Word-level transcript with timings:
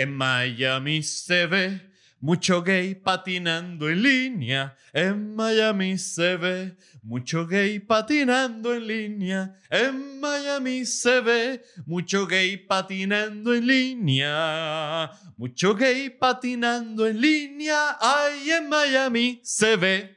En 0.00 0.16
Miami 0.16 1.02
se 1.02 1.46
ve 1.46 1.78
mucho 2.22 2.62
gay 2.62 2.94
patinando 2.94 3.86
en 3.90 4.02
línea. 4.02 4.74
En 4.94 5.36
Miami 5.36 5.98
se 5.98 6.38
ve 6.38 6.74
mucho 7.02 7.46
gay 7.46 7.78
patinando 7.80 8.74
en 8.74 8.86
línea. 8.86 9.54
En 9.68 10.18
Miami 10.18 10.86
se 10.86 11.20
ve 11.20 11.62
mucho 11.84 12.26
gay 12.26 12.56
patinando 12.56 13.52
en 13.52 13.66
línea. 13.66 15.10
Mucho 15.36 15.74
gay 15.74 16.08
patinando 16.08 17.06
en 17.06 17.20
línea. 17.20 17.98
Ay, 18.00 18.52
en 18.52 18.70
Miami 18.70 19.38
se 19.44 19.76
ve. 19.76 20.16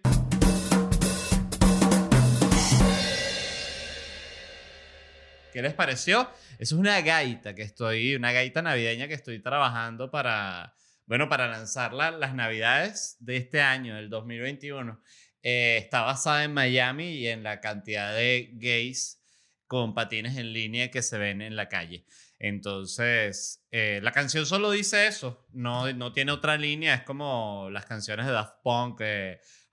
¿Qué 5.51 5.61
les 5.61 5.73
pareció? 5.73 6.29
Es 6.59 6.71
una 6.71 7.01
gaita 7.01 7.55
que 7.55 7.63
estoy, 7.63 8.15
una 8.15 8.31
gaita 8.31 8.61
navideña 8.61 9.07
que 9.07 9.13
estoy 9.13 9.39
trabajando 9.39 10.11
para, 10.11 10.75
bueno, 11.05 11.29
para 11.29 11.47
lanzarla 11.47 12.11
las 12.11 12.35
navidades 12.35 13.17
de 13.19 13.37
este 13.37 13.61
año, 13.61 13.95
del 13.95 14.09
2021. 14.09 15.01
Eh, 15.41 15.77
está 15.77 16.01
basada 16.01 16.43
en 16.43 16.53
Miami 16.53 17.15
y 17.15 17.27
en 17.27 17.43
la 17.43 17.59
cantidad 17.59 18.13
de 18.15 18.51
gays 18.53 19.21
con 19.67 19.93
patines 19.93 20.37
en 20.37 20.53
línea 20.53 20.91
que 20.91 21.01
se 21.01 21.17
ven 21.17 21.41
en 21.41 21.55
la 21.55 21.67
calle. 21.67 22.05
Entonces, 22.39 23.65
eh, 23.71 23.99
la 24.03 24.11
canción 24.11 24.45
solo 24.45 24.71
dice 24.71 25.07
eso, 25.07 25.45
no, 25.53 25.91
no 25.93 26.11
tiene 26.11 26.31
otra 26.31 26.57
línea, 26.57 26.93
es 26.93 27.03
como 27.03 27.69
las 27.71 27.85
canciones 27.85 28.25
de 28.25 28.33
Daft 28.33 28.61
Punk. 28.63 29.01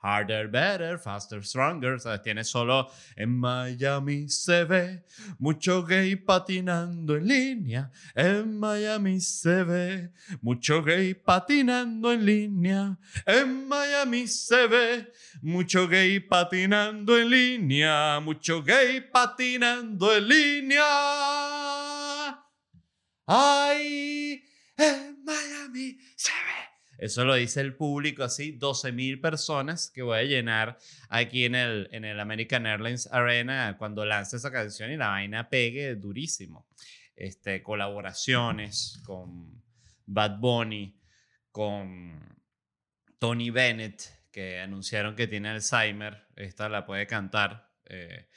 Harder, 0.02 0.48
better, 0.48 0.98
faster, 0.98 1.42
stronger. 1.42 1.98
Tiene 2.22 2.42
solo 2.42 2.90
en 3.16 3.38
Miami 3.38 4.28
se 4.28 4.64
ve 4.64 5.04
mucho 5.38 5.82
gay 5.82 6.16
patinando 6.16 7.16
en 7.16 7.28
línea. 7.28 7.90
En 8.14 8.58
Miami 8.58 9.20
se 9.20 9.62
ve 9.62 10.10
mucho 10.40 10.82
gay 10.82 11.12
patinando 11.12 12.12
en 12.12 12.24
línea. 12.24 12.98
En 13.26 13.68
Miami 13.68 14.26
se 14.26 14.66
ve 14.66 15.12
mucho 15.42 15.86
gay 15.86 16.18
patinando 16.20 17.18
en 17.18 17.28
línea. 17.28 18.20
Mucho 18.20 18.62
gay 18.62 19.02
patinando 19.02 20.16
en 20.16 20.28
línea. 20.28 20.80
Ay, 23.26 24.42
en 24.78 25.22
Miami 25.24 25.98
se 26.16 26.32
ve 26.32 26.69
eso 27.00 27.24
lo 27.24 27.34
dice 27.34 27.62
el 27.62 27.74
público, 27.74 28.24
así, 28.24 28.52
12 28.52 28.92
mil 28.92 29.22
personas 29.22 29.90
que 29.90 30.02
voy 30.02 30.18
a 30.18 30.22
llenar 30.24 30.76
aquí 31.08 31.46
en 31.46 31.54
el, 31.54 31.88
en 31.92 32.04
el 32.04 32.20
American 32.20 32.66
Airlines 32.66 33.10
Arena 33.10 33.76
cuando 33.78 34.04
lance 34.04 34.36
esa 34.36 34.52
canción 34.52 34.92
y 34.92 34.98
la 34.98 35.08
vaina 35.08 35.48
pegue 35.48 35.94
durísimo. 35.94 36.68
Este, 37.16 37.62
colaboraciones 37.62 39.00
con 39.06 39.62
Bad 40.04 40.40
Bunny, 40.40 40.94
con 41.50 42.20
Tony 43.18 43.48
Bennett, 43.48 44.02
que 44.30 44.60
anunciaron 44.60 45.16
que 45.16 45.26
tiene 45.26 45.48
Alzheimer. 45.48 46.26
Esta 46.36 46.68
la 46.68 46.84
puede 46.84 47.06
cantar. 47.06 47.72
Eh, 47.86 48.28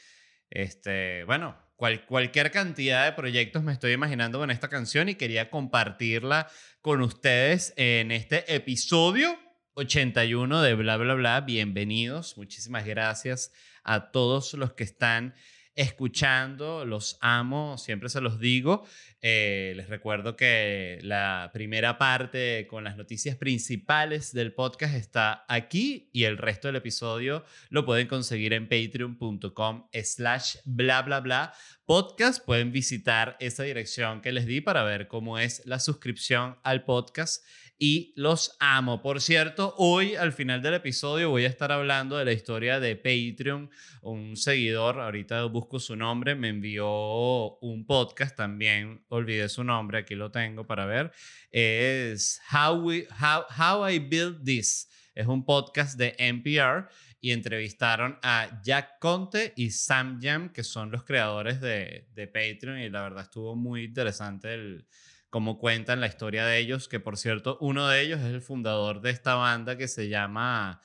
este, 0.49 1.25
bueno, 1.25 1.57
cualquier 2.05 2.51
cantidad 2.51 3.05
de 3.05 3.11
proyectos 3.11 3.61
me 3.61 3.73
estoy 3.73 3.91
imaginando 3.91 4.39
con 4.39 4.51
esta 4.51 4.69
canción 4.69 5.09
y 5.09 5.15
quería 5.15 5.49
compartirla 5.49 6.47
con 6.81 7.01
ustedes 7.01 7.73
en 7.75 8.11
este 8.11 8.55
episodio 8.55 9.37
81 9.73 10.61
de 10.61 10.75
Bla, 10.75 10.95
Bla, 10.95 11.13
Bla. 11.15 11.41
Bienvenidos. 11.41 12.37
Muchísimas 12.37 12.85
gracias 12.85 13.51
a 13.83 14.11
todos 14.11 14.53
los 14.53 14.73
que 14.73 14.85
están 14.85 15.35
escuchando, 15.75 16.85
los 16.85 17.17
amo, 17.21 17.77
siempre 17.77 18.09
se 18.09 18.21
los 18.21 18.39
digo. 18.39 18.85
Eh, 19.21 19.73
les 19.75 19.89
recuerdo 19.89 20.35
que 20.35 20.99
la 21.01 21.49
primera 21.53 21.97
parte 21.97 22.67
con 22.69 22.83
las 22.83 22.97
noticias 22.97 23.37
principales 23.37 24.33
del 24.33 24.53
podcast 24.53 24.95
está 24.95 25.45
aquí 25.47 26.09
y 26.11 26.25
el 26.25 26.37
resto 26.37 26.67
del 26.67 26.75
episodio 26.75 27.45
lo 27.69 27.85
pueden 27.85 28.07
conseguir 28.07 28.53
en 28.53 28.67
patreon.com 28.67 29.87
slash 30.03 30.57
bla 30.65 31.01
bla 31.01 31.21
bla 31.21 31.53
podcast. 31.85 32.45
Pueden 32.45 32.71
visitar 32.71 33.37
esa 33.39 33.63
dirección 33.63 34.21
que 34.21 34.31
les 34.31 34.45
di 34.45 34.61
para 34.61 34.83
ver 34.83 35.07
cómo 35.07 35.39
es 35.39 35.65
la 35.65 35.79
suscripción 35.79 36.57
al 36.63 36.83
podcast 36.83 37.43
y 37.85 38.13
los 38.15 38.55
amo. 38.61 39.01
Por 39.01 39.19
cierto, 39.19 39.75
hoy 39.77 40.15
al 40.15 40.31
final 40.31 40.61
del 40.61 40.75
episodio 40.75 41.31
voy 41.31 41.43
a 41.43 41.49
estar 41.49 41.69
hablando 41.73 42.17
de 42.17 42.23
la 42.23 42.31
historia 42.31 42.79
de 42.79 42.95
Patreon. 42.95 43.69
Un 44.01 44.37
seguidor, 44.37 45.01
ahorita 45.01 45.43
busco 45.47 45.81
su 45.81 45.97
nombre, 45.97 46.33
me 46.33 46.47
envió 46.47 47.57
un 47.57 47.85
podcast 47.85 48.37
también, 48.37 49.03
olvidé 49.09 49.49
su 49.49 49.65
nombre, 49.65 49.97
aquí 49.97 50.15
lo 50.15 50.31
tengo 50.31 50.65
para 50.65 50.85
ver. 50.85 51.11
Es 51.51 52.39
How, 52.53 52.75
We, 52.75 53.05
How, 53.19 53.43
How 53.61 53.89
I 53.89 53.99
Built 53.99 54.45
This. 54.45 54.89
Es 55.13 55.27
un 55.27 55.43
podcast 55.43 55.97
de 55.97 56.15
NPR 56.17 56.87
y 57.19 57.31
entrevistaron 57.31 58.17
a 58.23 58.61
Jack 58.63 58.97
Conte 58.99 59.51
y 59.57 59.71
Sam 59.71 60.21
Jam, 60.21 60.53
que 60.53 60.63
son 60.63 60.89
los 60.89 61.03
creadores 61.03 61.59
de, 61.59 62.07
de 62.13 62.27
Patreon 62.27 62.79
y 62.79 62.89
la 62.89 63.01
verdad 63.01 63.23
estuvo 63.23 63.57
muy 63.57 63.83
interesante 63.83 64.53
el 64.53 64.87
cómo 65.33 65.57
cuentan 65.57 65.99
la 65.99 66.05
historia 66.05 66.45
de 66.45 66.59
ellos, 66.59 66.87
que 66.87 66.99
por 66.99 67.17
cierto, 67.17 67.57
uno 67.59 67.87
de 67.87 68.03
ellos 68.03 68.19
es 68.19 68.27
el 68.27 68.39
fundador 68.39 69.01
de 69.01 69.09
esta 69.09 69.33
banda 69.33 69.75
que 69.75 69.87
se 69.87 70.07
llama 70.07 70.79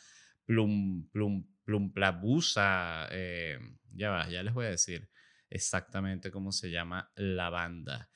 Plum, 0.46 1.06
Plum, 1.10 1.46
Plumplabusa. 1.64 3.08
Eh, 3.10 3.58
ya 3.92 4.08
va, 4.08 4.26
ya 4.30 4.42
les 4.42 4.54
voy 4.54 4.64
a 4.64 4.70
decir 4.70 5.10
exactamente 5.50 6.30
cómo 6.30 6.50
se 6.50 6.70
llama 6.70 7.12
la 7.16 7.50
banda. 7.50 8.08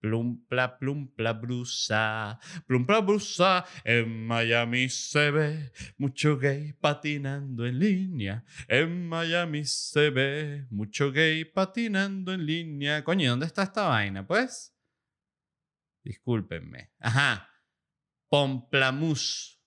Plumpla, 0.00 0.76
plumpla, 0.76 1.34
brusa, 1.34 2.40
plumpla, 2.66 2.98
brusa. 2.98 3.64
En 3.84 4.26
Miami 4.26 4.88
se 4.88 5.30
ve 5.30 5.70
mucho 5.98 6.36
gay 6.36 6.72
patinando 6.72 7.64
en 7.64 7.78
línea. 7.78 8.44
En 8.66 9.06
Miami 9.06 9.64
se 9.66 10.10
ve 10.10 10.66
mucho 10.70 11.12
gay 11.12 11.44
patinando 11.44 12.32
en 12.32 12.44
línea. 12.44 13.04
Coño, 13.04 13.30
¿dónde 13.30 13.46
está 13.46 13.62
esta 13.62 13.86
vaina? 13.86 14.26
Pues. 14.26 14.74
Discúlpenme. 16.02 16.90
Ajá. 16.98 17.48
Pomplamus. 18.28 19.60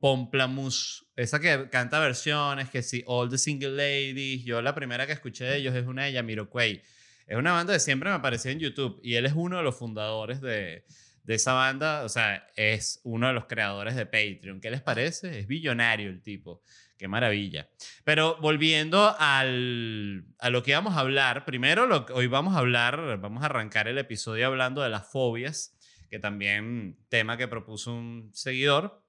Pomplamus. 0.00 1.06
Esa 1.16 1.40
que 1.40 1.68
canta 1.70 1.98
versiones, 1.98 2.68
que 2.70 2.82
sí, 2.82 3.02
All 3.06 3.30
the 3.30 3.38
Single 3.38 3.70
Ladies. 3.70 4.44
Yo 4.44 4.60
la 4.62 4.74
primera 4.74 5.06
que 5.06 5.12
escuché 5.12 5.44
de 5.44 5.56
ellos 5.56 5.74
es 5.74 5.86
una 5.86 6.04
de 6.04 6.12
Yamiroquai. 6.12 6.82
Es 7.26 7.36
una 7.36 7.52
banda 7.52 7.72
que 7.72 7.80
siempre 7.80 8.10
me 8.10 8.16
apareció 8.16 8.50
en 8.50 8.60
YouTube 8.60 9.00
y 9.02 9.14
él 9.14 9.26
es 9.26 9.32
uno 9.34 9.56
de 9.56 9.62
los 9.62 9.76
fundadores 9.76 10.40
de, 10.40 10.84
de 11.24 11.34
esa 11.34 11.54
banda. 11.54 12.04
O 12.04 12.08
sea, 12.08 12.46
es 12.54 13.00
uno 13.02 13.26
de 13.26 13.32
los 13.32 13.46
creadores 13.46 13.96
de 13.96 14.06
Patreon. 14.06 14.60
¿Qué 14.60 14.70
les 14.70 14.82
parece? 14.82 15.40
Es 15.40 15.46
billonario 15.46 16.08
el 16.08 16.22
tipo. 16.22 16.62
Qué 16.98 17.08
maravilla. 17.08 17.68
Pero 18.04 18.38
volviendo 18.40 19.14
al, 19.18 20.24
a 20.38 20.48
lo 20.48 20.62
que 20.62 20.72
vamos 20.72 20.96
a 20.96 21.00
hablar, 21.00 21.44
primero 21.44 21.86
lo, 21.86 22.06
hoy 22.14 22.26
vamos 22.26 22.54
a 22.56 22.58
hablar, 22.58 23.18
vamos 23.20 23.42
a 23.42 23.46
arrancar 23.46 23.86
el 23.86 23.98
episodio 23.98 24.46
hablando 24.46 24.80
de 24.80 24.88
las 24.88 25.10
fobias, 25.10 25.76
que 26.08 26.18
también 26.18 26.96
tema 27.10 27.36
que 27.36 27.48
propuso 27.48 27.92
un 27.92 28.30
seguidor, 28.32 29.04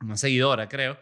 una 0.00 0.16
seguidora 0.16 0.68
creo, 0.68 0.98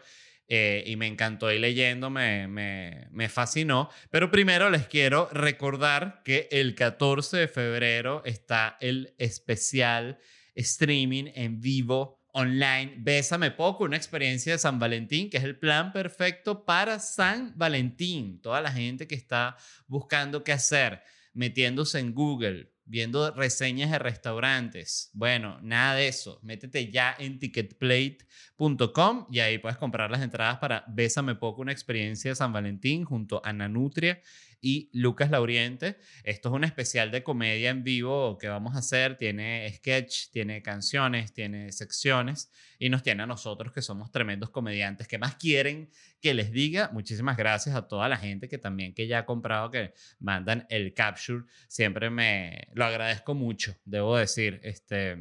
eh, 0.47 0.83
y 0.85 0.95
me 0.97 1.07
encantó 1.07 1.51
y 1.51 1.57
leyendo, 1.57 2.11
me, 2.11 2.47
me, 2.47 3.07
me 3.11 3.27
fascinó. 3.27 3.89
Pero 4.11 4.29
primero 4.29 4.69
les 4.69 4.87
quiero 4.87 5.29
recordar 5.31 6.21
que 6.23 6.47
el 6.51 6.75
14 6.75 7.37
de 7.37 7.47
febrero 7.47 8.21
está 8.23 8.77
el 8.81 9.15
especial 9.17 10.19
streaming 10.53 11.31
en 11.33 11.59
vivo 11.59 12.18
online. 12.33 12.95
Bésame 12.97 13.51
poco, 13.51 13.83
una 13.83 13.97
experiencia 13.97 14.53
de 14.53 14.59
San 14.59 14.79
Valentín, 14.79 15.29
que 15.29 15.37
es 15.37 15.43
el 15.43 15.57
plan 15.57 15.91
perfecto 15.91 16.65
para 16.65 16.99
San 16.99 17.53
Valentín. 17.55 18.41
Toda 18.41 18.61
la 18.61 18.71
gente 18.71 19.07
que 19.07 19.15
está 19.15 19.57
buscando 19.87 20.43
qué 20.43 20.51
hacer, 20.51 21.01
metiéndose 21.33 21.99
en 21.99 22.13
Google, 22.13 22.71
viendo 22.85 23.31
reseñas 23.31 23.91
de 23.91 23.99
restaurantes. 23.99 25.11
Bueno, 25.13 25.59
nada 25.61 25.95
de 25.95 26.07
eso. 26.07 26.39
Métete 26.41 26.91
ya 26.91 27.15
en 27.17 27.39
ticketplate.com 27.39 29.27
y 29.31 29.39
ahí 29.39 29.59
puedes 29.59 29.77
comprar 29.77 30.09
las 30.09 30.21
entradas 30.21 30.57
para 30.57 30.83
Bésame 30.87 31.35
poco, 31.35 31.61
una 31.61 31.71
experiencia 31.71 32.31
de 32.31 32.35
San 32.35 32.51
Valentín 32.51 33.05
junto 33.05 33.41
a 33.45 33.53
Nanutria 33.53 34.21
y 34.61 34.89
Lucas 34.93 35.31
Lauriente. 35.31 35.97
Esto 36.23 36.49
es 36.49 36.55
un 36.55 36.63
especial 36.63 37.11
de 37.11 37.23
comedia 37.23 37.69
en 37.69 37.83
vivo 37.83 38.37
que 38.37 38.47
vamos 38.47 38.75
a 38.75 38.79
hacer. 38.79 39.17
Tiene 39.17 39.71
sketch, 39.73 40.29
tiene 40.31 40.61
canciones, 40.61 41.33
tiene 41.33 41.71
secciones 41.71 42.51
y 42.77 42.89
nos 42.89 43.03
tiene 43.03 43.23
a 43.23 43.25
nosotros 43.25 43.71
que 43.71 43.81
somos 43.81 44.11
tremendos 44.11 44.49
comediantes. 44.49 45.07
¿Qué 45.07 45.17
más 45.17 45.35
quieren 45.35 45.89
que 46.21 46.33
les 46.33 46.51
diga? 46.51 46.89
Muchísimas 46.93 47.37
gracias 47.37 47.75
a 47.75 47.87
toda 47.87 48.09
la 48.09 48.17
gente 48.17 48.47
que 48.47 48.57
también 48.57 48.93
que 48.93 49.07
ya 49.07 49.19
ha 49.19 49.25
comprado, 49.25 49.71
que 49.71 49.93
mandan 50.19 50.65
el 50.69 50.93
capture. 50.93 51.43
Siempre 51.67 52.09
me 52.09 52.67
lo 52.73 52.85
agradezco 52.85 53.33
mucho, 53.33 53.75
debo 53.85 54.17
decir. 54.17 54.59
Este, 54.63 55.17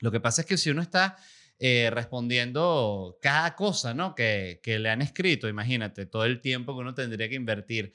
lo 0.00 0.10
que 0.10 0.20
pasa 0.20 0.42
es 0.42 0.46
que 0.46 0.56
si 0.56 0.70
uno 0.70 0.82
está... 0.82 1.16
Eh, 1.60 1.88
respondiendo 1.88 3.16
cada 3.22 3.54
cosa 3.54 3.94
¿no? 3.94 4.16
que, 4.16 4.58
que 4.60 4.80
le 4.80 4.90
han 4.90 5.02
escrito, 5.02 5.48
imagínate, 5.48 6.04
todo 6.04 6.24
el 6.24 6.40
tiempo 6.40 6.74
que 6.74 6.80
uno 6.80 6.94
tendría 6.94 7.28
que 7.28 7.36
invertir 7.36 7.92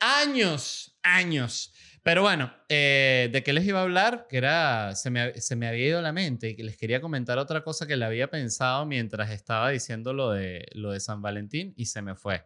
años, 0.00 0.96
años 1.02 1.72
Pero 2.02 2.22
bueno, 2.22 2.52
eh, 2.68 3.28
¿de 3.32 3.42
qué 3.42 3.52
les 3.52 3.66
iba 3.66 3.80
a 3.80 3.82
hablar? 3.82 4.26
Que 4.28 4.38
era, 4.38 4.94
se 4.94 5.10
me, 5.10 5.40
se 5.40 5.56
me 5.56 5.68
había 5.68 5.86
ido 5.86 6.02
la 6.02 6.12
mente 6.12 6.50
y 6.50 6.56
que 6.56 6.64
les 6.64 6.76
quería 6.76 7.00
comentar 7.00 7.38
otra 7.38 7.62
cosa 7.62 7.86
que 7.86 7.96
le 7.96 8.04
había 8.04 8.30
pensado 8.30 8.86
mientras 8.86 9.30
estaba 9.30 9.70
diciendo 9.70 10.12
lo 10.12 10.30
de, 10.30 10.66
lo 10.72 10.92
de 10.92 11.00
San 11.00 11.20
Valentín 11.20 11.74
y 11.76 11.86
se 11.86 12.02
me 12.02 12.14
fue. 12.14 12.44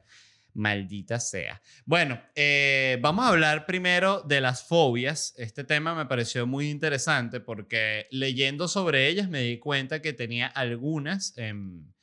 Maldita 0.54 1.18
sea. 1.18 1.62
Bueno, 1.86 2.20
eh, 2.34 2.98
vamos 3.00 3.24
a 3.24 3.28
hablar 3.28 3.64
primero 3.64 4.20
de 4.20 4.40
las 4.40 4.64
fobias. 4.64 5.34
Este 5.38 5.64
tema 5.64 5.94
me 5.94 6.06
pareció 6.06 6.46
muy 6.46 6.68
interesante 6.68 7.40
porque 7.40 8.06
leyendo 8.10 8.68
sobre 8.68 9.08
ellas 9.08 9.28
me 9.28 9.40
di 9.40 9.58
cuenta 9.58 10.02
que 10.02 10.12
tenía 10.12 10.46
algunas 10.48 11.36
en 11.38 11.94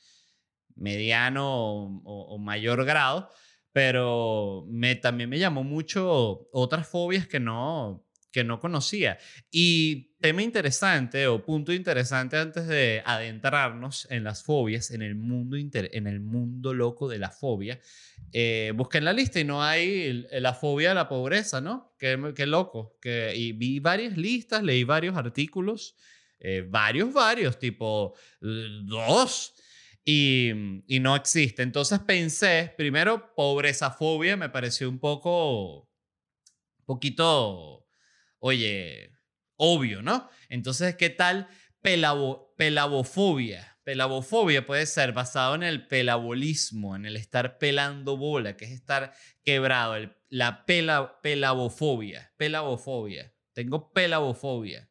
mediano 0.74 2.00
o, 2.04 2.38
mayor 2.38 2.84
grado, 2.84 3.30
pero 3.72 4.66
me, 4.68 4.96
también 4.96 5.30
me 5.30 5.38
llamó 5.38 5.64
mucho 5.64 6.48
otras 6.52 6.88
fobias 6.88 7.26
que 7.26 7.40
no, 7.40 8.04
que 8.32 8.44
no 8.44 8.60
conocía. 8.60 9.18
Y 9.50 10.14
tema 10.20 10.42
interesante 10.42 11.26
o 11.26 11.44
punto 11.44 11.72
interesante 11.72 12.36
antes 12.36 12.66
de 12.66 13.02
adentrarnos 13.04 14.06
en 14.10 14.24
las 14.24 14.42
fobias, 14.42 14.90
en 14.90 15.02
el 15.02 15.14
mundo, 15.14 15.56
en 15.56 16.06
el 16.06 16.20
mundo 16.20 16.74
loco 16.74 17.08
de 17.08 17.18
la 17.18 17.30
fobia, 17.30 17.80
eh, 18.32 18.72
busqué 18.74 18.98
en 18.98 19.04
la 19.06 19.12
lista 19.12 19.40
y 19.40 19.44
no 19.44 19.62
hay 19.62 20.26
la 20.32 20.54
fobia 20.54 20.90
de 20.90 20.94
la 20.94 21.08
pobreza, 21.08 21.60
¿no? 21.60 21.94
Qué, 21.98 22.32
qué 22.34 22.46
loco. 22.46 22.98
Que, 23.00 23.32
y 23.34 23.52
vi 23.52 23.80
varias 23.80 24.16
listas, 24.16 24.62
leí 24.62 24.84
varios 24.84 25.16
artículos, 25.16 25.96
eh, 26.38 26.64
varios, 26.68 27.12
varios, 27.12 27.58
tipo 27.58 28.14
dos. 28.40 29.54
Y, 30.12 30.82
y 30.88 30.98
no 30.98 31.14
existe. 31.14 31.62
Entonces 31.62 32.00
pensé, 32.00 32.74
primero, 32.76 33.32
pobreza 33.36 33.92
fobia 33.92 34.36
me 34.36 34.48
pareció 34.48 34.88
un 34.88 34.98
poco, 34.98 35.88
poquito 36.84 37.86
oye, 38.40 39.12
obvio, 39.56 40.02
¿no? 40.02 40.28
Entonces, 40.48 40.96
¿qué 40.96 41.10
tal 41.10 41.48
pelabo, 41.80 42.54
pelabofobia? 42.56 43.78
Pelabofobia 43.84 44.66
puede 44.66 44.86
ser 44.86 45.12
basado 45.12 45.54
en 45.54 45.62
el 45.62 45.86
pelabolismo, 45.86 46.96
en 46.96 47.06
el 47.06 47.16
estar 47.16 47.58
pelando 47.58 48.16
bola, 48.16 48.56
que 48.56 48.64
es 48.64 48.72
estar 48.72 49.14
quebrado, 49.44 49.96
la 50.28 50.64
pela, 50.66 51.20
pelabofobia, 51.22 52.32
pelabofobia. 52.36 53.32
Tengo 53.52 53.92
pelabofobia. 53.92 54.90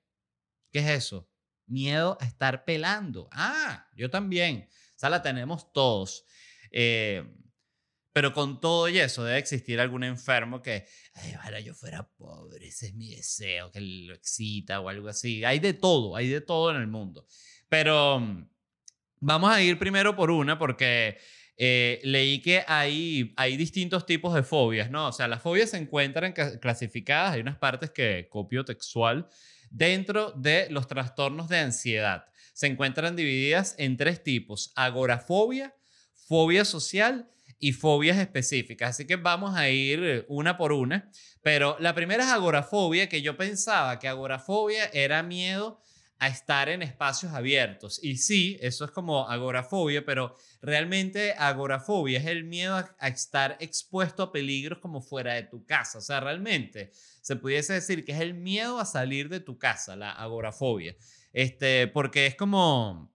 ¿Qué 0.71 0.79
es 0.79 0.89
eso? 0.89 1.29
Miedo 1.65 2.17
a 2.19 2.25
estar 2.25 2.65
pelando. 2.65 3.29
Ah, 3.31 3.87
yo 3.95 4.09
también. 4.09 4.67
Sea, 4.99 5.09
la 5.09 5.21
tenemos 5.21 5.71
todos. 5.71 6.25
Eh, 6.71 7.23
pero 8.11 8.33
con 8.33 8.59
todo 8.59 8.89
y 8.89 8.99
eso 8.99 9.23
debe 9.23 9.37
existir 9.37 9.79
algún 9.79 10.03
enfermo 10.03 10.61
que, 10.61 10.85
ay, 11.13 11.35
ojalá 11.35 11.61
yo 11.61 11.73
fuera 11.73 12.03
pobre, 12.17 12.67
ese 12.67 12.87
es 12.87 12.95
mi 12.95 13.15
deseo, 13.15 13.71
que 13.71 13.79
lo 13.79 14.13
excita 14.13 14.81
o 14.81 14.89
algo 14.89 15.07
así. 15.07 15.45
Hay 15.45 15.59
de 15.59 15.73
todo, 15.73 16.17
hay 16.17 16.27
de 16.27 16.41
todo 16.41 16.71
en 16.71 16.81
el 16.81 16.87
mundo. 16.87 17.25
Pero 17.69 18.19
mm, 18.19 18.49
vamos 19.21 19.51
a 19.51 19.61
ir 19.61 19.79
primero 19.79 20.17
por 20.17 20.31
una 20.31 20.59
porque 20.59 21.17
eh, 21.55 22.01
leí 22.03 22.41
que 22.41 22.65
hay, 22.67 23.33
hay 23.37 23.55
distintos 23.55 24.05
tipos 24.05 24.33
de 24.33 24.43
fobias, 24.43 24.91
¿no? 24.91 25.07
O 25.07 25.11
sea, 25.13 25.29
las 25.29 25.41
fobias 25.41 25.69
se 25.69 25.77
encuentran 25.77 26.33
clasificadas, 26.33 27.35
hay 27.35 27.41
unas 27.41 27.57
partes 27.57 27.91
que 27.91 28.27
copio 28.29 28.65
textual, 28.65 29.29
dentro 29.69 30.31
de 30.31 30.67
los 30.71 30.87
trastornos 30.87 31.47
de 31.47 31.59
ansiedad. 31.59 32.25
Se 32.59 32.67
encuentran 32.67 33.15
divididas 33.15 33.73
en 33.77 33.95
tres 33.95 34.21
tipos, 34.21 34.73
agorafobia, 34.75 35.73
fobia 36.27 36.65
social 36.65 37.31
y 37.57 37.71
fobias 37.71 38.17
específicas. 38.17 38.89
Así 38.89 39.07
que 39.07 39.15
vamos 39.15 39.55
a 39.55 39.69
ir 39.69 40.03
eh, 40.03 40.25
una 40.27 40.57
por 40.57 40.73
una. 40.73 41.09
Pero 41.41 41.77
la 41.79 41.95
primera 41.95 42.25
es 42.25 42.29
agorafobia, 42.29 43.07
que 43.07 43.21
yo 43.21 43.37
pensaba 43.37 43.97
que 43.97 44.09
agorafobia 44.09 44.87
era 44.91 45.23
miedo 45.23 45.79
a 46.17 46.27
estar 46.27 46.67
en 46.67 46.81
espacios 46.81 47.31
abiertos. 47.31 48.03
Y 48.03 48.17
sí, 48.17 48.57
eso 48.59 48.83
es 48.83 48.91
como 48.91 49.29
agorafobia, 49.29 50.03
pero 50.03 50.35
realmente 50.61 51.31
agorafobia 51.37 52.19
es 52.19 52.25
el 52.25 52.43
miedo 52.43 52.75
a, 52.75 53.07
estar 53.07 53.55
expuesto 53.61 54.21
a 54.21 54.31
peligros 54.33 54.79
como 54.79 55.01
fuera 55.01 55.35
de 55.35 55.43
tu 55.43 55.63
casa. 55.65 55.99
O 55.99 56.01
sea, 56.01 56.19
realmente 56.19 56.91
se 57.21 57.37
pudiese 57.37 57.71
decir 57.71 58.03
que 58.03 58.11
es 58.11 58.19
el 58.19 58.33
miedo 58.33 58.81
a 58.81 58.85
salir 58.85 59.29
de 59.29 59.39
tu 59.39 59.57
casa, 59.57 59.95
la 59.95 60.11
agorafobia. 60.11 60.93
Este, 61.31 61.87
porque 61.87 62.25
es 62.25 62.35
como 62.35 63.09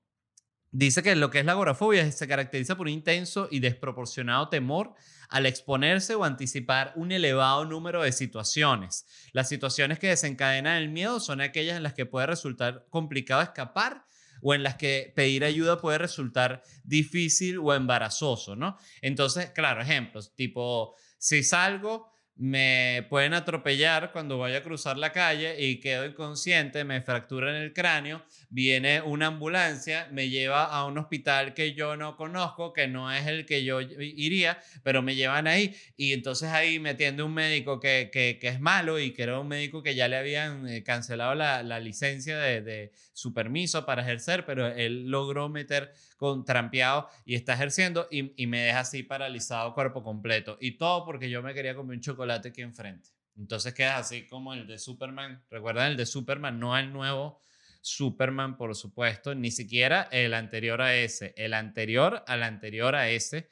Dice 0.77 1.05
que 1.05 1.15
lo 1.15 1.31
que 1.31 1.39
es 1.39 1.45
la 1.45 1.53
agorafobia 1.53 2.11
se 2.11 2.27
caracteriza 2.27 2.77
por 2.77 2.89
un 2.89 2.95
intenso 2.95 3.47
y 3.49 3.61
desproporcionado 3.61 4.49
temor 4.49 4.95
al 5.29 5.47
exponerse 5.47 6.17
o 6.17 6.25
anticipar 6.25 6.93
un 6.97 7.13
elevado 7.13 7.65
número 7.65 8.03
de 8.03 8.11
situaciones. 8.11 9.07
Las 9.33 9.49
situaciones 9.49 10.01
que 10.01 10.09
desencadenan 10.09 10.79
el 10.79 10.89
miedo 10.89 11.21
son 11.21 11.41
aquellas 11.41 11.77
en 11.77 11.85
las 11.85 11.95
que 11.95 12.07
puede 12.07 12.27
resultar 12.27 12.89
complicado 12.91 13.41
escapar 13.41 14.05
o 14.43 14.53
en 14.53 14.65
las 14.65 14.75
que 14.75 15.13
pedir 15.15 15.45
ayuda 15.45 15.81
puede 15.81 15.99
resultar 15.99 16.65
difícil 16.83 17.59
o 17.59 17.73
embarazoso, 17.73 18.57
¿no? 18.57 18.77
Entonces, 19.01 19.51
claro, 19.51 19.81
ejemplos, 19.81 20.35
tipo, 20.35 20.97
si 21.19 21.45
salgo 21.45 22.11
me 22.37 23.07
pueden 23.09 23.35
atropellar 23.35 24.11
cuando 24.13 24.39
vaya 24.39 24.59
a 24.59 24.63
cruzar 24.63 24.97
la 24.99 25.13
calle 25.13 25.63
y 25.65 25.81
quedo 25.81 26.05
inconsciente, 26.05 26.85
me 26.85 27.01
fracturan 27.01 27.55
el 27.55 27.73
cráneo, 27.73 28.23
viene 28.55 29.03
una 29.03 29.27
ambulancia, 29.27 30.07
me 30.13 30.29
lleva 30.29 30.67
a 30.67 30.87
un 30.87 30.97
hospital 30.97 31.55
que 31.55 31.75
yo 31.75 31.97
no 31.97 32.17
conozco, 32.17 32.73
que 32.73 32.87
no 32.87 33.13
es 33.13 33.27
el 33.27 33.47
que 33.47 33.65
yo 33.65 33.81
iría, 33.81 34.61
pero 34.85 35.03
me 35.03 35.17
llevan 35.17 35.49
ahí 35.49 35.75
y 35.97 36.13
entonces 36.13 36.51
ahí 36.51 36.79
me 36.79 36.91
atiende 36.91 37.25
un 37.25 37.35
médico 37.35 37.81
que, 37.81 38.11
que, 38.13 38.39
es 38.41 38.61
malo 38.61 39.01
y 39.01 39.13
que 39.13 39.25
era 39.25 39.41
un 39.41 39.49
médico 39.49 39.83
que 39.83 39.97
ya 39.97 40.07
le 40.07 40.17
habían 40.17 40.69
eh, 40.69 40.85
cancelado 40.85 41.35
la, 41.35 41.65
la 41.65 41.81
licencia 41.81 42.39
de, 42.39 42.63
de, 42.63 42.93
su 43.13 43.35
permiso 43.35 43.85
para 43.85 44.03
ejercer, 44.03 44.45
pero 44.45 44.69
él 44.69 45.09
logró 45.09 45.49
meter 45.49 45.93
con 46.17 46.45
trampeado 46.45 47.09
y 47.25 47.35
está 47.35 47.55
ejerciendo 47.55 48.07
y, 48.09 48.41
y 48.41 48.47
me 48.47 48.61
deja 48.61 48.81
así 48.81 49.03
paralizado 49.03 49.75
cuerpo 49.75 50.05
completo 50.05 50.59
y 50.61 50.79
todo 50.79 51.05
porque 51.05 51.29
yo 51.29 51.43
me 51.43 51.55
quería 51.55 51.75
comer 51.75 51.97
un 51.97 52.03
chocolate 52.03 52.51
aquí 52.51 52.63
enfrente. 52.63 53.09
Entonces 53.37 53.75
queda 53.75 53.97
así 53.97 54.29
como 54.29 54.55
el 54.55 54.69
de 54.69 54.79
Superman. 54.79 55.43
Recuerdan 55.51 55.91
el 55.91 55.97
de 55.97 56.07
Superman, 56.07 56.61
no 56.61 56.79
el 56.79 56.93
nuevo 56.93 57.41
Superman, 57.85 58.57
por 58.57 58.75
supuesto, 58.75 59.35
ni 59.35 59.51
siquiera 59.51 60.09
el 60.11 60.33
anterior 60.33 60.81
a 60.81 60.97
ese. 60.97 61.35
El 61.37 61.53
anterior 61.53 62.25
al 62.27 62.43
anterior 62.43 62.95
a 62.95 63.11
ese, 63.11 63.51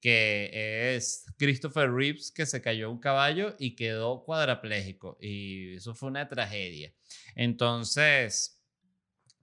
que 0.00 0.94
es 0.94 1.26
Christopher 1.36 1.92
Reeves, 1.92 2.30
que 2.30 2.46
se 2.46 2.62
cayó 2.62 2.92
un 2.92 3.00
caballo 3.00 3.56
y 3.58 3.74
quedó 3.74 4.22
cuadraplégico. 4.22 5.18
Y 5.20 5.74
eso 5.74 5.96
fue 5.96 6.10
una 6.10 6.28
tragedia. 6.28 6.94
Entonces, 7.34 8.62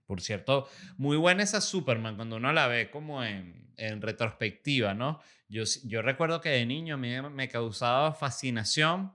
por 0.06 0.22
cierto, 0.22 0.68
muy 0.96 1.18
buena 1.18 1.42
esa 1.42 1.60
Superman 1.60 2.16
cuando 2.16 2.36
uno 2.36 2.50
la 2.50 2.66
ve 2.66 2.90
como 2.90 3.22
en, 3.22 3.68
retrospectiva, 3.76 4.94
¿no? 4.94 5.20
Yo, 5.48 5.64
yo 5.84 6.00
recuerdo 6.00 6.40
que 6.40 6.48
de 6.48 6.64
niño 6.64 6.94
a 6.94 6.98
mí 6.98 7.10
me 7.30 7.48
causaba 7.48 8.14
fascinación 8.14 9.12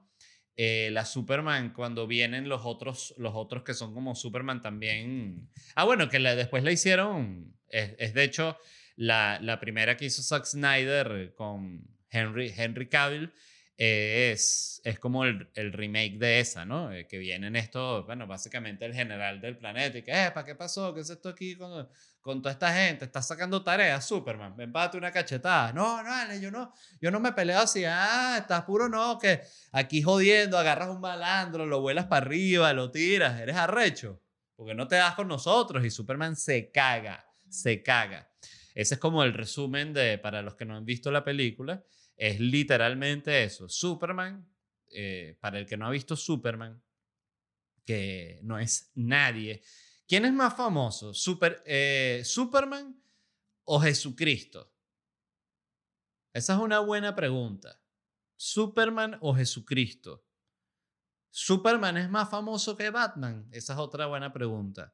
eh, 0.58 0.90
la 0.92 1.06
Superman 1.06 1.74
cuando 1.74 2.08
vienen 2.08 2.48
los 2.48 2.62
otros, 2.64 3.14
los 3.18 3.34
otros 3.36 3.64
que 3.64 3.74
son 3.74 3.94
como 3.94 4.16
Superman 4.16 4.62
también. 4.62 5.50
Ah, 5.76 5.84
bueno, 5.84 6.10
que 6.10 6.20
después 6.20 6.64
la 6.64 6.72
hicieron, 6.72 7.54
es, 7.70 8.14
de 8.14 8.24
hecho 8.24 8.58
la, 8.96 9.40
la, 9.42 9.60
primera 9.60 9.98
que 9.98 10.06
hizo 10.06 10.24
Zack 10.24 10.46
Snyder 10.46 11.34
con 11.36 11.86
Henry, 12.10 12.54
Henry 12.56 12.88
Cavill 12.88 13.34
es, 13.78 14.82
es 14.84 15.00
como 15.00 15.26
el, 15.26 15.50
el, 15.56 15.74
remake 15.74 16.18
de 16.18 16.40
esa, 16.40 16.66
¿no? 16.66 16.94
Eh, 16.94 17.08
que 17.08 17.18
vienen 17.18 17.56
esto, 17.56 18.06
bueno, 18.06 18.26
básicamente 18.26 18.86
el 18.86 18.94
general 18.94 19.42
del 19.42 19.58
planeta 19.58 19.98
y 19.98 20.02
que, 20.02 20.12
eh, 20.12 20.32
¿para 20.34 20.46
qué 20.46 20.56
pasó? 20.56 20.94
¿Qué 20.94 21.02
es 21.02 21.10
esto 21.10 21.30
aquí 21.30 21.56
con, 21.56 21.90
con 22.26 22.42
toda 22.42 22.54
esta 22.54 22.74
gente? 22.74 23.06
Estás 23.06 23.28
sacando 23.28 23.62
tareas, 23.62 24.08
Superman, 24.08 24.58
ven, 24.58 24.72
párate 24.72 24.98
una 24.98 25.12
cachetada. 25.12 25.72
No, 25.72 26.02
no, 26.02 26.36
yo 26.40 26.50
no, 26.50 26.74
yo 27.00 27.12
no 27.12 27.20
me 27.20 27.34
peleo 27.34 27.60
así, 27.60 27.84
ah, 27.86 28.38
estás 28.40 28.64
puro 28.64 28.90
no, 28.90 29.20
que 29.20 29.42
aquí 29.72 30.02
jodiendo, 30.02 30.58
agarras 30.58 30.90
un 30.90 31.00
malandro, 31.00 31.68
lo 31.68 31.82
vuelas 31.82 32.08
para 32.08 32.26
arriba, 32.26 32.74
lo 32.74 32.90
tiras, 32.90 33.40
eres 33.40 33.56
arrecho, 33.56 34.24
porque 34.56 34.74
no 34.74 34.88
te 34.88 34.96
das 34.96 35.14
con 35.14 35.28
nosotros 35.28 35.86
y 35.86 35.92
Superman 35.92 36.36
se 36.36 36.72
caga, 36.72 37.32
se 37.48 37.84
caga. 37.84 38.28
Ese 38.74 38.96
es 38.96 39.00
como 39.00 39.24
el 39.24 39.32
resumen 39.32 39.94
de, 39.94 40.18
para 40.18 40.42
los 40.42 40.56
que 40.56 40.66
no 40.66 40.76
han 40.76 40.84
visto 40.84 41.12
la 41.12 41.24
película, 41.24 41.84
es 42.18 42.40
literalmente 42.40 43.44
eso. 43.44 43.70
Superman, 43.70 44.50
eh, 44.90 45.38
para 45.40 45.60
el 45.60 45.68
que 45.68 45.78
no 45.78 45.86
ha 45.86 45.92
visto 45.92 46.16
Superman, 46.16 46.82
que 47.86 48.40
no 48.42 48.58
es 48.58 48.92
nadie. 48.96 49.62
¿Quién 50.08 50.26
es 50.26 50.34
más 50.34 50.56
famoso? 50.56 51.14
Super, 51.14 51.64
eh, 51.66 52.22
¿Superman 52.24 53.02
o 53.66 53.80
Jesucristo? 53.80 54.72
Esa 56.34 56.54
es 56.54 56.60
una 56.60 56.80
buena 56.80 57.16
pregunta. 57.16 57.82
¿Superman 58.36 59.18
o 59.22 59.34
Jesucristo? 59.34 60.26
¿Superman 61.30 61.98
es 61.98 62.10
más 62.10 62.30
famoso 62.30 62.76
que 62.78 62.90
Batman? 62.90 63.48
Esa 63.52 63.74
es 63.74 63.80
otra 63.80 64.06
buena 64.06 64.32
pregunta. 64.32 64.94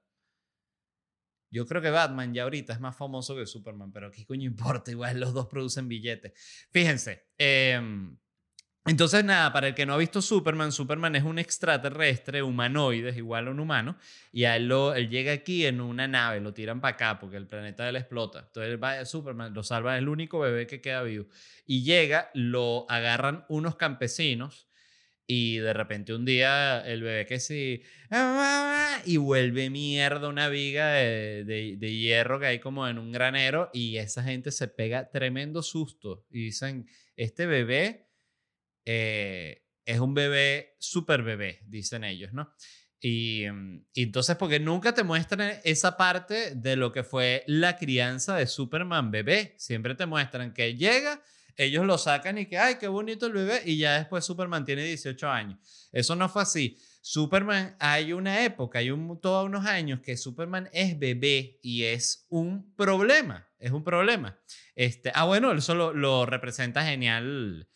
Yo 1.51 1.65
creo 1.65 1.82
que 1.82 1.89
Batman 1.89 2.34
ya 2.34 2.44
ahorita 2.44 2.74
es 2.74 2.80
más 2.80 2.96
famoso 2.96 3.36
que 3.36 3.46
Superman, 3.46 3.91
pero 3.91 4.10
¿qué 4.10 4.25
coño 4.25 4.48
importa? 4.48 4.89
Igual 4.91 5.20
los 5.20 5.34
dos 5.34 5.48
producen 5.48 5.88
billetes. 5.88 6.34
Fíjense, 6.72 7.27
em, 7.38 8.18
Entonces, 8.86 9.24
nada, 9.24 9.54
para 9.54 9.68
el 9.68 9.76
que 9.76 9.86
no 9.86 9.94
ha 9.94 9.98
visto 9.98 10.24
Superman, 10.24 10.72
Superman 10.72 11.16
es 11.16 11.24
un 11.24 11.38
extraterrestre 11.38 12.42
humanoide, 12.42 13.10
es 13.10 13.18
igual 13.18 13.48
a 13.48 13.52
un 13.52 13.60
humano, 13.60 13.96
y 14.32 14.46
a 14.46 14.56
él, 14.56 14.68
lo, 14.68 14.96
él 14.96 15.08
llega 15.08 15.34
aquí 15.34 15.68
en 15.68 15.82
una 15.82 16.08
nave, 16.08 16.40
lo 16.40 16.52
tiran 16.52 16.82
para 16.82 16.96
acá 16.96 17.20
porque 17.20 17.38
el 17.38 17.48
planeta 17.48 17.88
él 17.88 17.96
explota. 17.96 18.40
Entonces, 18.40 18.72
él 18.72 18.84
va 18.84 18.94
a 18.94 19.06
Superman, 19.06 19.54
lo 19.54 19.62
salva, 19.62 19.96
es 19.96 20.02
el 20.02 20.10
único 20.10 20.40
bebé 20.40 20.66
que 20.66 20.82
queda 20.82 21.04
vivo. 21.04 21.28
Y 21.68 21.84
llega, 21.84 22.32
lo 22.34 22.88
agarran 22.90 23.46
unos 23.50 23.76
campesinos, 23.76 24.68
y 25.28 25.58
de 25.60 25.74
repente 25.74 26.14
un 26.16 26.26
día 26.26 26.82
el 26.82 27.04
bebé 27.04 27.28
que 27.28 27.40
sí, 27.40 27.84
y 29.06 29.18
vuelve 29.18 29.70
mierda 29.70 30.28
una 30.28 30.50
viga 30.50 30.94
de, 30.94 31.44
de, 31.46 31.78
de 31.78 31.96
hierro 31.96 32.40
que 32.40 32.48
hay 32.48 32.60
como 32.60 32.88
en 32.88 32.98
un 32.98 33.12
granero, 33.12 33.70
y 33.74 33.98
esa 33.98 34.24
gente 34.24 34.52
se 34.52 34.68
pega 34.68 35.12
tremendo 35.12 35.62
susto. 35.62 36.26
Y 36.32 36.46
dicen, 36.46 36.88
este 37.16 37.46
bebé 37.46 38.11
eh, 38.86 39.64
es 39.86 40.00
un 40.00 40.14
bebé, 40.14 40.76
súper 40.80 41.24
bebé, 41.24 41.60
dicen 41.66 42.04
ellos, 42.04 42.34
¿no? 42.34 42.54
Y, 43.00 43.46
mm, 43.52 43.86
y, 43.94 44.04
entonces, 44.04 44.36
porque 44.38 44.60
nunca 44.60 44.94
te 44.94 45.04
muestran 45.04 45.60
esa 45.64 45.98
parte 45.98 46.56
de 46.56 46.76
lo 46.76 46.92
que 46.92 47.04
fue 47.04 47.44
la 47.48 47.78
crianza 47.78 48.36
de 48.36 48.46
Superman 48.46 49.12
bebé. 49.12 49.56
Siempre 49.58 49.96
te 49.96 50.06
muestran 50.06 50.54
que 50.54 50.76
llega, 50.76 51.22
ellos 51.58 51.86
lo 51.86 51.98
sacan 51.98 52.38
y 52.38 52.46
que, 52.46 52.58
ay, 52.58 52.76
qué 52.80 52.88
bonito 52.88 53.26
el 53.26 53.34
bebé, 53.34 53.62
y 53.66 53.78
ya 53.78 53.98
después 53.98 54.24
Superman 54.24 54.66
tiene 54.66 54.84
18 54.84 55.30
años. 55.30 55.90
Eso 55.92 56.16
no 56.16 56.30
fue 56.30 56.44
así. 56.44 56.78
Superman, 57.02 57.76
hay 57.80 58.14
una 58.14 58.44
época, 58.46 58.80
hay 58.80 58.92
un, 58.92 59.20
todos 59.20 59.46
unos 59.46 59.66
años 59.66 60.02
que 60.02 60.16
Superman 60.18 60.70
es 60.72 61.00
bebé 61.00 61.60
y 61.64 61.84
es 61.84 62.28
un 62.30 62.76
problema, 62.76 63.50
es 63.58 63.72
un 63.72 63.84
problema. 63.84 64.40
Este, 64.76 65.12
ah, 65.16 65.26
bueno, 65.26 65.52
eso 65.52 65.74
lo, 65.74 65.94
lo 65.94 66.28
representa 66.28 66.86
genial 66.86 67.68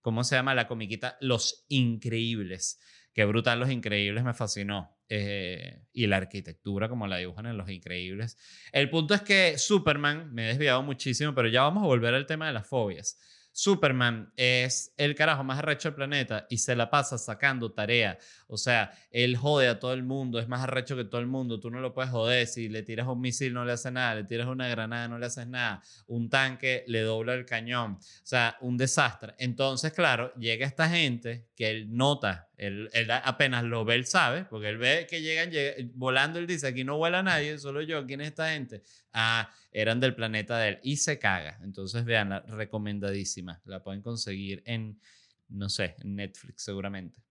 ¿cómo 0.00 0.24
se 0.24 0.36
llama 0.36 0.54
la 0.54 0.66
comiquita? 0.66 1.16
Los 1.20 1.64
Increíbles. 1.68 2.80
Qué 3.12 3.24
brutal, 3.24 3.60
Los 3.60 3.70
Increíbles 3.70 4.24
me 4.24 4.34
fascinó. 4.34 4.96
Eh, 5.08 5.82
y 5.92 6.06
la 6.06 6.18
arquitectura, 6.18 6.88
como 6.88 7.08
la 7.08 7.16
dibujan 7.16 7.46
en 7.46 7.56
Los 7.56 7.68
Increíbles. 7.68 8.38
El 8.72 8.90
punto 8.90 9.14
es 9.14 9.22
que 9.22 9.58
Superman, 9.58 10.32
me 10.32 10.44
he 10.44 10.48
desviado 10.48 10.82
muchísimo, 10.82 11.34
pero 11.34 11.48
ya 11.48 11.62
vamos 11.62 11.82
a 11.82 11.86
volver 11.86 12.14
al 12.14 12.26
tema 12.26 12.46
de 12.46 12.52
las 12.52 12.68
fobias. 12.68 13.18
Superman 13.52 14.32
es 14.36 14.94
el 14.96 15.14
carajo 15.14 15.44
más 15.44 15.58
arrecho 15.58 15.88
del 15.88 15.96
planeta 15.96 16.46
y 16.48 16.58
se 16.58 16.76
la 16.76 16.90
pasa 16.90 17.18
sacando 17.18 17.72
tarea. 17.72 18.18
O 18.46 18.56
sea, 18.56 18.92
él 19.10 19.36
jode 19.36 19.68
a 19.68 19.78
todo 19.78 19.92
el 19.92 20.02
mundo, 20.02 20.38
es 20.38 20.48
más 20.48 20.62
arrecho 20.62 20.96
que 20.96 21.04
todo 21.04 21.20
el 21.20 21.26
mundo. 21.26 21.60
Tú 21.60 21.70
no 21.70 21.80
lo 21.80 21.92
puedes 21.92 22.10
joder. 22.10 22.46
Si 22.46 22.68
le 22.68 22.82
tiras 22.82 23.06
un 23.06 23.20
misil, 23.20 23.52
no 23.54 23.64
le 23.64 23.72
hace 23.72 23.90
nada. 23.90 24.16
Le 24.16 24.24
tiras 24.24 24.46
una 24.46 24.68
granada, 24.68 25.08
no 25.08 25.18
le 25.18 25.26
haces 25.26 25.46
nada. 25.46 25.82
Un 26.06 26.28
tanque 26.28 26.84
le 26.86 27.00
dobla 27.00 27.34
el 27.34 27.44
cañón. 27.44 27.92
O 27.92 28.26
sea, 28.26 28.56
un 28.60 28.76
desastre. 28.76 29.34
Entonces, 29.38 29.92
claro, 29.92 30.32
llega 30.34 30.66
esta 30.66 30.88
gente 30.88 31.48
que 31.56 31.70
él 31.70 31.96
nota, 31.96 32.49
él, 32.60 32.90
apenas 33.24 33.64
lo 33.64 33.86
ve, 33.86 33.94
él 33.94 34.04
sabe, 34.04 34.44
porque 34.44 34.68
él 34.68 34.76
ve 34.76 35.06
que 35.08 35.22
llegan 35.22 35.50
volando. 35.94 36.38
Él 36.38 36.46
dice: 36.46 36.66
aquí 36.66 36.84
no 36.84 36.98
vuela 36.98 37.22
nadie, 37.22 37.58
solo 37.58 37.80
yo. 37.80 38.04
¿Quién 38.06 38.20
es 38.20 38.28
esta 38.28 38.52
gente? 38.52 38.82
Ah, 39.12 39.50
eran 39.72 39.98
del 39.98 40.14
planeta 40.14 40.58
de 40.58 40.68
él 40.68 40.80
y 40.82 40.98
se 40.98 41.18
caga. 41.18 41.58
Entonces, 41.62 42.04
vean, 42.04 42.42
recomendadísima. 42.48 43.62
La 43.64 43.82
pueden 43.82 44.02
conseguir 44.02 44.62
en, 44.66 45.00
no 45.48 45.70
sé, 45.70 45.96
Netflix 46.04 46.62
seguramente. 46.62 47.22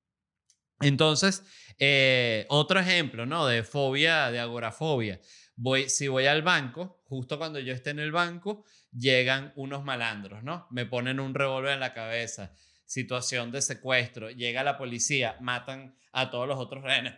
Entonces, 0.81 1.43
eh, 1.77 2.45
otro 2.49 2.79
ejemplo, 2.79 3.25
¿no? 3.25 3.45
De 3.45 3.63
fobia, 3.63 4.31
de 4.31 4.39
agorafobia. 4.39 5.19
Voy, 5.55 5.89
si 5.89 6.07
voy 6.07 6.25
al 6.25 6.41
banco, 6.41 7.03
justo 7.03 7.37
cuando 7.37 7.59
yo 7.59 7.73
esté 7.73 7.89
en 7.89 7.99
el 7.99 8.13
banco, 8.13 8.65
llegan 8.91 9.51
unos 9.57 9.83
malandros, 9.83 10.41
¿no? 10.41 10.67
Me 10.71 10.85
ponen 10.85 11.19
un 11.19 11.35
revólver 11.35 11.73
en 11.73 11.81
la 11.81 11.93
cabeza, 11.93 12.55
situación 12.89 13.51
de 13.51 13.61
secuestro, 13.61 14.31
llega 14.31 14.63
la 14.63 14.75
policía, 14.75 15.37
matan 15.41 15.95
a 16.11 16.31
todos 16.31 16.47
los 16.47 16.57
otros 16.57 16.83
rehenes, 16.83 17.13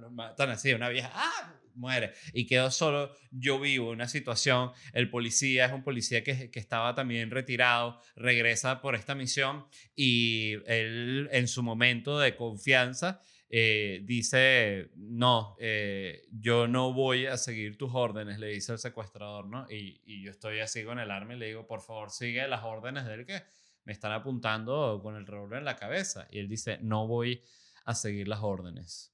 los 0.00 0.10
matan 0.10 0.48
así, 0.48 0.72
una 0.72 0.88
vieja, 0.88 1.10
¡ah! 1.12 1.54
muere. 1.74 2.14
Y 2.32 2.46
quedó 2.46 2.70
solo 2.70 3.14
yo 3.30 3.60
vivo 3.60 3.90
una 3.90 4.08
situación. 4.08 4.72
El 4.94 5.10
policía 5.10 5.66
es 5.66 5.72
un 5.72 5.82
policía 5.82 6.24
que, 6.24 6.50
que, 6.50 6.58
estaba 6.58 6.94
también 6.94 7.30
retirado, 7.30 8.00
regresa 8.16 8.80
por 8.80 8.94
esta 8.94 9.14
misión 9.14 9.66
y 9.94 10.54
él 10.66 11.28
en 11.30 11.46
su 11.46 11.62
momento 11.62 12.18
de 12.18 12.34
confianza 12.34 13.22
eh, 13.50 14.00
dice, 14.04 14.92
no, 14.96 15.56
eh, 15.60 16.22
yo 16.30 16.68
no 16.68 16.94
voy 16.94 17.26
a 17.26 17.36
seguir 17.36 17.76
tus 17.76 17.90
órdenes, 17.92 18.38
le 18.38 18.46
dice 18.46 18.72
el 18.72 18.78
secuestrador, 18.78 19.46
¿no? 19.46 19.66
Y, 19.70 20.00
y 20.06 20.22
yo 20.22 20.30
estoy 20.30 20.60
así 20.60 20.84
con 20.84 20.98
el 20.98 21.10
arma 21.10 21.34
y 21.34 21.38
le 21.38 21.48
digo, 21.48 21.66
por 21.66 21.82
favor, 21.82 22.10
sigue 22.10 22.48
las 22.48 22.64
órdenes 22.64 23.04
del 23.04 23.26
que 23.26 23.42
me 23.84 23.92
están 23.92 24.12
apuntando 24.12 25.00
con 25.02 25.16
el 25.16 25.26
revólver 25.26 25.60
en 25.60 25.64
la 25.64 25.76
cabeza. 25.76 26.26
Y 26.30 26.38
él 26.38 26.48
dice, 26.48 26.78
no 26.82 27.06
voy 27.06 27.42
a 27.84 27.94
seguir 27.94 28.28
las 28.28 28.40
órdenes 28.42 29.12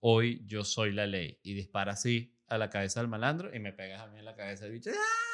hoy 0.00 0.42
yo 0.46 0.64
soy 0.64 0.92
la 0.92 1.06
ley. 1.06 1.38
Y 1.42 1.54
dispara 1.54 1.92
así 1.92 2.36
a 2.48 2.58
la 2.58 2.70
cabeza 2.70 3.00
del 3.00 3.08
malandro 3.08 3.54
y 3.54 3.58
me 3.58 3.72
pegas 3.72 4.00
a 4.00 4.06
mí 4.08 4.18
en 4.18 4.24
la 4.24 4.34
cabeza 4.34 4.64
del 4.64 4.74
bicho. 4.74 4.90
¡Ah! 4.90 5.24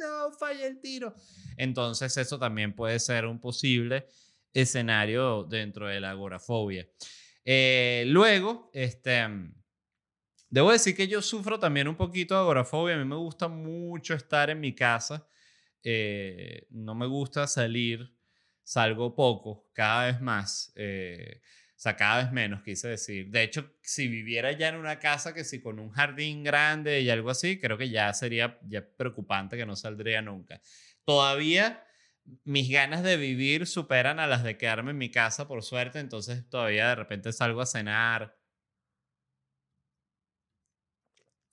No, 0.00 0.32
falla 0.32 0.66
el 0.66 0.80
tiro. 0.80 1.14
Entonces 1.56 2.16
eso 2.16 2.38
también 2.38 2.74
puede 2.74 2.98
ser 2.98 3.24
un 3.24 3.40
posible 3.40 4.08
escenario 4.52 5.44
dentro 5.44 5.86
de 5.86 6.00
la 6.00 6.10
agorafobia. 6.10 6.88
Eh, 7.44 8.04
luego, 8.08 8.68
este, 8.74 9.24
debo 10.50 10.72
decir 10.72 10.96
que 10.96 11.06
yo 11.06 11.22
sufro 11.22 11.60
también 11.60 11.86
un 11.86 11.94
poquito 11.94 12.34
de 12.34 12.40
agorafobia. 12.40 12.96
A 12.96 12.98
mí 12.98 13.04
me 13.04 13.16
gusta 13.16 13.46
mucho 13.46 14.14
estar 14.14 14.50
en 14.50 14.58
mi 14.58 14.74
casa. 14.74 15.26
Eh, 15.88 16.66
no 16.70 16.96
me 16.96 17.06
gusta 17.06 17.46
salir. 17.46 18.12
Salgo 18.64 19.14
poco, 19.14 19.70
cada 19.72 20.06
vez 20.06 20.20
más. 20.20 20.72
Eh, 20.74 21.40
o 21.76 21.78
sea, 21.78 21.94
cada 21.94 22.24
vez 22.24 22.32
menos, 22.32 22.62
quise 22.64 22.88
decir. 22.88 23.30
De 23.30 23.44
hecho, 23.44 23.70
si 23.82 24.08
viviera 24.08 24.50
ya 24.50 24.68
en 24.68 24.76
una 24.76 24.98
casa 24.98 25.32
que 25.32 25.44
si 25.44 25.62
con 25.62 25.78
un 25.78 25.90
jardín 25.90 26.42
grande 26.42 27.02
y 27.02 27.10
algo 27.10 27.30
así, 27.30 27.60
creo 27.60 27.78
que 27.78 27.88
ya 27.90 28.12
sería 28.14 28.58
ya 28.68 28.84
preocupante 28.96 29.56
que 29.56 29.64
no 29.64 29.76
saldría 29.76 30.22
nunca. 30.22 30.60
Todavía 31.04 31.84
mis 32.44 32.68
ganas 32.68 33.04
de 33.04 33.16
vivir 33.16 33.66
superan 33.68 34.18
a 34.18 34.26
las 34.26 34.42
de 34.42 34.58
quedarme 34.58 34.90
en 34.90 34.98
mi 34.98 35.10
casa, 35.12 35.46
por 35.46 35.62
suerte, 35.62 36.00
entonces 36.00 36.48
todavía 36.48 36.88
de 36.88 36.96
repente 36.96 37.32
salgo 37.32 37.60
a 37.60 37.66
cenar 37.66 38.36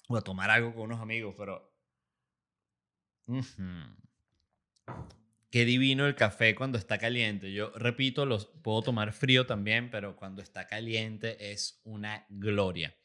o 0.10 0.18
a 0.18 0.22
tomar 0.22 0.50
algo 0.50 0.74
con 0.74 0.84
unos 0.86 1.02
amigos, 1.02 1.36
pero... 1.38 1.72
Qué 5.54 5.66
divino 5.66 6.08
el 6.08 6.16
café 6.16 6.56
cuando 6.56 6.80
está 6.80 6.98
caliente. 6.98 7.54
Yo 7.54 7.72
repito, 7.76 8.26
los 8.26 8.48
puedo 8.48 8.82
tomar 8.82 9.14
frío 9.14 9.46
también, 9.46 9.92
pero 9.92 10.16
cuando 10.16 10.42
está 10.42 10.66
caliente 10.66 11.52
es 11.52 11.80
una 11.84 12.26
gloria. 12.28 12.96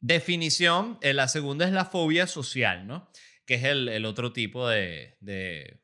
Definición, 0.00 0.98
eh, 1.00 1.14
la 1.14 1.28
segunda 1.28 1.64
es 1.64 1.72
la 1.72 1.84
fobia 1.84 2.26
social, 2.26 2.88
¿no? 2.88 3.08
Que 3.46 3.54
es 3.54 3.64
el, 3.64 4.04
otro 4.04 4.32
tipo 4.32 4.68
de, 4.68 5.16
de, 5.20 5.80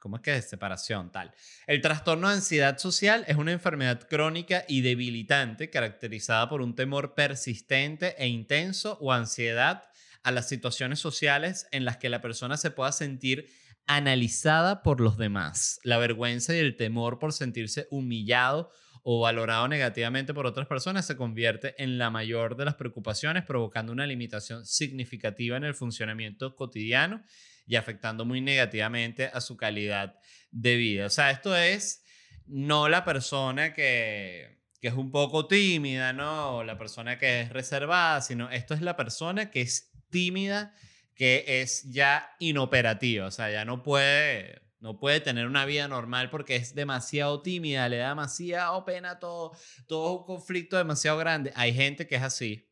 ¿cómo 0.00 0.16
es 0.16 0.22
que 0.22 0.34
es? 0.34 0.48
Separación, 0.48 1.12
tal. 1.12 1.34
El 1.66 1.82
trastorno 1.82 2.28
de 2.28 2.34
ansiedad 2.36 2.78
social 2.78 3.24
es 3.28 3.36
una 3.36 3.52
enfermedad 3.52 4.08
crónica 4.08 4.64
y 4.66 4.80
debilitante 4.80 5.68
caracterizada 5.68 6.48
por 6.48 6.62
un 6.62 6.74
temor 6.74 7.14
persistente 7.14 8.16
e 8.16 8.28
intenso 8.28 8.96
o 9.00 9.12
ansiedad 9.12 9.84
a 10.22 10.30
las 10.30 10.48
situaciones 10.48 11.00
sociales 11.00 11.68
en 11.70 11.84
las 11.84 11.98
que 11.98 12.08
la 12.08 12.20
persona 12.20 12.56
se 12.56 12.70
pueda 12.70 12.92
sentir 12.92 13.48
analizada 13.86 14.82
por 14.82 15.00
los 15.00 15.16
demás. 15.16 15.80
La 15.82 15.98
vergüenza 15.98 16.54
y 16.54 16.58
el 16.58 16.76
temor 16.76 17.18
por 17.18 17.32
sentirse 17.32 17.86
humillado 17.90 18.70
o 19.02 19.20
valorado 19.20 19.66
negativamente 19.66 20.32
por 20.32 20.46
otras 20.46 20.66
personas 20.68 21.06
se 21.06 21.16
convierte 21.16 21.74
en 21.82 21.98
la 21.98 22.10
mayor 22.10 22.56
de 22.56 22.64
las 22.64 22.76
preocupaciones, 22.76 23.44
provocando 23.44 23.92
una 23.92 24.06
limitación 24.06 24.64
significativa 24.64 25.56
en 25.56 25.64
el 25.64 25.74
funcionamiento 25.74 26.54
cotidiano 26.54 27.22
y 27.66 27.76
afectando 27.76 28.24
muy 28.24 28.40
negativamente 28.40 29.26
a 29.32 29.40
su 29.40 29.56
calidad 29.56 30.14
de 30.50 30.76
vida. 30.76 31.06
O 31.06 31.10
sea, 31.10 31.30
esto 31.30 31.56
es 31.56 32.04
no 32.46 32.88
la 32.88 33.04
persona 33.04 33.72
que, 33.72 34.60
que 34.80 34.88
es 34.88 34.94
un 34.94 35.10
poco 35.10 35.46
tímida, 35.46 36.12
¿no? 36.12 36.62
la 36.64 36.78
persona 36.78 37.18
que 37.18 37.40
es 37.40 37.50
reservada, 37.50 38.20
sino 38.20 38.50
esto 38.50 38.74
es 38.74 38.82
la 38.82 38.96
persona 38.96 39.50
que 39.50 39.62
es 39.62 39.92
tímida 40.10 40.74
que 41.22 41.44
es 41.46 41.84
ya 41.84 42.34
inoperativa, 42.40 43.26
o 43.26 43.30
sea, 43.30 43.48
ya 43.48 43.64
no 43.64 43.84
puede, 43.84 44.60
no 44.80 44.98
puede 44.98 45.20
tener 45.20 45.46
una 45.46 45.64
vida 45.64 45.86
normal 45.86 46.30
porque 46.30 46.56
es 46.56 46.74
demasiado 46.74 47.42
tímida, 47.42 47.88
le 47.88 47.98
da 47.98 48.08
demasiado 48.08 48.84
pena 48.84 49.20
todo, 49.20 49.52
todo 49.86 50.18
un 50.18 50.24
conflicto 50.24 50.76
demasiado 50.76 51.18
grande. 51.18 51.52
Hay 51.54 51.74
gente 51.74 52.08
que 52.08 52.16
es 52.16 52.22
así 52.22 52.68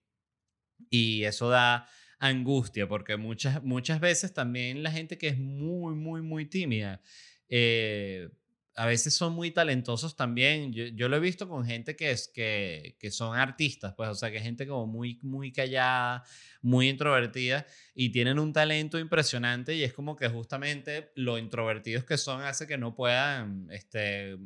y 0.91 1.23
eso 1.23 1.49
da 1.49 1.87
angustia 2.19 2.89
porque 2.89 3.17
muchas, 3.17 3.63
muchas 3.63 4.01
veces 4.01 4.35
también 4.35 4.83
la 4.83 4.91
gente 4.91 5.17
que 5.17 5.29
es 5.29 5.39
muy, 5.39 5.95
muy, 5.95 6.21
muy 6.21 6.45
tímida, 6.45 7.01
eh, 7.49 8.31
a 8.77 8.87
veces 8.87 9.15
son 9.15 9.35
muy 9.35 9.51
talentosos 9.51 10.17
también. 10.17 10.73
Yo, 10.73 10.85
yo 10.87 11.09
lo 11.09 11.17
he 11.17 11.21
visto 11.21 11.49
con 11.49 11.65
gente 11.67 11.97
que, 11.97 12.11
es, 12.11 12.29
que, 12.29 12.97
que 12.99 13.11
son 13.11 13.37
artistas, 13.37 13.95
pues, 13.97 14.09
o 14.09 14.15
sea, 14.15 14.31
que 14.31 14.39
es 14.39 14.43
gente 14.43 14.67
como 14.67 14.87
muy, 14.87 15.19
muy 15.23 15.53
callada, 15.53 16.25
muy 16.63 16.89
introvertida 16.89 17.67
y 17.95 18.11
tienen 18.11 18.39
un 18.39 18.53
talento 18.53 18.99
impresionante 18.99 19.75
y 19.75 19.83
es 19.83 19.93
como 19.93 20.17
que 20.17 20.29
justamente 20.29 21.11
lo 21.15 21.39
introvertidos 21.39 22.05
que 22.05 22.17
son 22.19 22.43
hace 22.43 22.67
que 22.67 22.79
no 22.79 22.95
puedan, 22.95 23.69
este, 23.71 24.37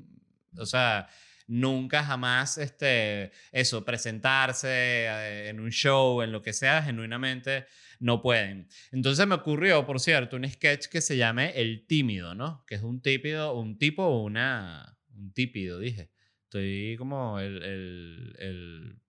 o 0.57 0.66
sea, 0.66 1.09
nunca 1.47 2.02
jamás, 2.02 2.59
este, 2.59 3.33
eso, 3.52 3.85
presentarse 3.85 4.69
eh, 4.69 5.49
en 5.49 5.61
un 5.61 5.71
show, 5.71 6.23
en 6.23 6.33
lo 6.33 6.43
que 6.43 6.52
sea, 6.52 6.83
genuinamente 6.83 7.66
no 8.04 8.20
pueden. 8.20 8.68
Entonces 8.92 9.26
me 9.26 9.34
ocurrió, 9.34 9.87
por 9.87 9.99
cierto, 9.99 10.37
un 10.37 10.46
sketch 10.46 10.88
que 10.88 11.00
se 11.00 11.16
llame 11.16 11.52
El 11.56 11.87
Tímido, 11.87 12.34
¿no? 12.34 12.62
Que 12.66 12.75
es 12.75 12.82
un 12.82 13.00
típido, 13.00 13.58
un 13.58 13.78
tipo 13.78 14.04
o 14.04 14.23
una, 14.23 14.99
un 15.16 15.32
típido, 15.32 15.78
dije. 15.78 16.11
Estoy 16.42 16.96
como 16.99 17.40
el, 17.40 17.62
el, 17.62 18.37
el 18.38 19.02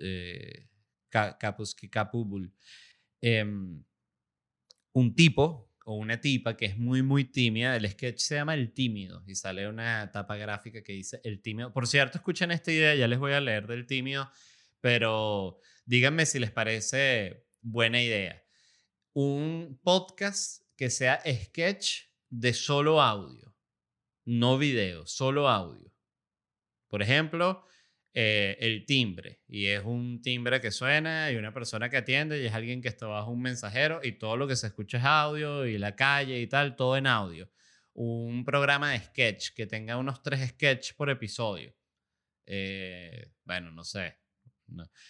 eh, 0.00 0.68
capubul. 1.88 2.52
Em, 3.20 3.84
un 4.92 5.14
tipo 5.14 5.72
o 5.84 5.94
una 5.94 6.20
tipa 6.20 6.56
que 6.56 6.66
es 6.66 6.76
muy, 6.76 7.00
muy 7.00 7.24
tímida. 7.26 7.76
El 7.76 7.88
sketch 7.88 8.18
se 8.18 8.34
llama 8.34 8.54
El 8.54 8.72
Tímido 8.72 9.22
y 9.24 9.36
sale 9.36 9.68
una 9.68 10.10
tapa 10.10 10.34
gráfica 10.34 10.82
que 10.82 10.94
dice 10.94 11.20
El 11.22 11.40
Tímido. 11.40 11.72
Por 11.72 11.86
cierto, 11.86 12.18
escuchen 12.18 12.50
esta 12.50 12.72
idea, 12.72 12.96
ya 12.96 13.06
les 13.06 13.20
voy 13.20 13.34
a 13.34 13.40
leer 13.40 13.68
del 13.68 13.86
Tímido, 13.86 14.28
pero 14.80 15.60
díganme 15.86 16.26
si 16.26 16.40
les 16.40 16.50
parece 16.50 17.51
buena 17.62 18.02
idea. 18.02 18.42
Un 19.14 19.80
podcast 19.82 20.62
que 20.76 20.90
sea 20.90 21.22
sketch 21.24 22.08
de 22.28 22.52
solo 22.52 23.00
audio, 23.00 23.54
no 24.24 24.58
video, 24.58 25.06
solo 25.06 25.48
audio. 25.48 25.92
Por 26.88 27.02
ejemplo, 27.02 27.64
eh, 28.14 28.58
el 28.60 28.84
timbre. 28.84 29.40
Y 29.48 29.66
es 29.66 29.82
un 29.84 30.20
timbre 30.20 30.60
que 30.60 30.70
suena 30.70 31.30
y 31.30 31.36
una 31.36 31.54
persona 31.54 31.88
que 31.88 31.96
atiende 31.96 32.42
y 32.42 32.46
es 32.46 32.52
alguien 32.52 32.82
que 32.82 32.88
está 32.88 33.06
bajo 33.06 33.30
un 33.30 33.40
mensajero 33.40 34.00
y 34.02 34.12
todo 34.12 34.36
lo 34.36 34.46
que 34.46 34.56
se 34.56 34.66
escucha 34.66 34.98
es 34.98 35.04
audio 35.04 35.66
y 35.66 35.78
la 35.78 35.96
calle 35.96 36.40
y 36.40 36.46
tal, 36.46 36.76
todo 36.76 36.96
en 36.96 37.06
audio. 37.06 37.50
Un 37.94 38.44
programa 38.44 38.92
de 38.92 39.00
sketch 39.00 39.50
que 39.54 39.66
tenga 39.66 39.96
unos 39.96 40.22
tres 40.22 40.50
sketches 40.50 40.94
por 40.94 41.10
episodio. 41.10 41.74
Eh, 42.46 43.32
bueno, 43.44 43.70
no 43.70 43.84
sé. 43.84 44.21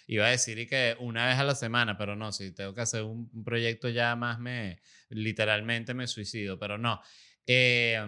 Iba 0.07 0.27
a 0.27 0.31
decir 0.31 0.69
que 0.69 0.97
una 1.01 1.27
vez 1.27 1.39
a 1.39 1.45
la 1.45 1.55
semana, 1.55 1.97
pero 1.97 2.17
no, 2.17 2.33
si 2.33 2.53
tengo 2.53 2.75
que 2.75 2.81
hacer 2.81 3.03
un, 3.03 3.45
proyecto 3.45 3.89
ya 3.89 4.17
más 4.17 4.39
me, 4.39 4.81
literalmente 5.09 5.95
me 5.95 6.07
suicido, 6.07 6.59
pero 6.59 6.79
no. 6.79 7.01
Eh, 7.47 8.01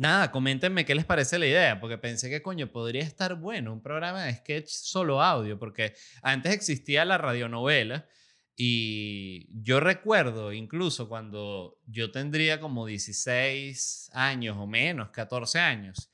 Nada, 0.00 0.30
coméntenme 0.30 0.86
qué 0.86 0.94
les 0.94 1.04
parece 1.04 1.38
la 1.38 1.46
idea, 1.46 1.78
porque 1.78 1.98
pensé 1.98 2.30
que 2.30 2.40
coño, 2.40 2.72
podría 2.72 3.02
estar 3.02 3.34
bueno 3.34 3.70
un 3.70 3.82
programa 3.82 4.24
de 4.24 4.34
sketch 4.34 4.66
solo 4.66 5.20
audio, 5.22 5.58
porque 5.58 5.92
antes 6.22 6.54
existía 6.54 7.04
la 7.04 7.18
radionovela 7.18 8.08
y 8.56 9.46
yo 9.62 9.78
recuerdo 9.78 10.54
incluso 10.54 11.06
cuando 11.06 11.78
yo 11.86 12.10
tendría 12.10 12.60
como 12.60 12.86
16 12.86 14.08
años 14.14 14.56
o 14.58 14.66
menos, 14.66 15.10
14 15.10 15.58
años, 15.58 16.09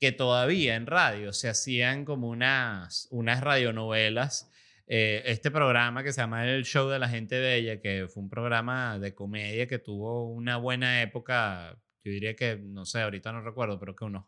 que 0.00 0.12
todavía 0.12 0.76
en 0.76 0.86
radio 0.86 1.32
se 1.32 1.48
hacían 1.48 2.04
como 2.04 2.28
unas, 2.28 3.06
unas 3.10 3.40
radionovelas. 3.40 4.50
Eh, 4.86 5.22
este 5.26 5.50
programa 5.50 6.02
que 6.02 6.12
se 6.12 6.20
llama 6.20 6.48
El 6.48 6.64
Show 6.64 6.88
de 6.88 6.98
la 6.98 7.08
Gente 7.08 7.38
Bella, 7.38 7.80
que 7.80 8.08
fue 8.08 8.22
un 8.22 8.28
programa 8.28 8.98
de 8.98 9.14
comedia 9.14 9.68
que 9.68 9.78
tuvo 9.78 10.28
una 10.30 10.56
buena 10.56 11.02
época 11.02 11.78
yo 12.04 12.12
diría 12.12 12.34
que, 12.34 12.56
no 12.56 12.86
sé, 12.86 13.02
ahorita 13.02 13.32
no 13.32 13.42
recuerdo, 13.42 13.78
pero 13.78 13.94
que 13.94 14.04
unos, 14.04 14.24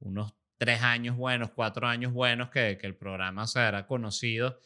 unos 0.00 0.34
tres 0.58 0.82
años 0.82 1.16
buenos, 1.16 1.50
cuatro 1.50 1.86
años 1.86 2.12
buenos 2.12 2.50
que, 2.50 2.76
que 2.78 2.86
el 2.86 2.96
programa 2.96 3.46
se 3.46 3.60
era 3.60 3.86
conocido 3.86 4.58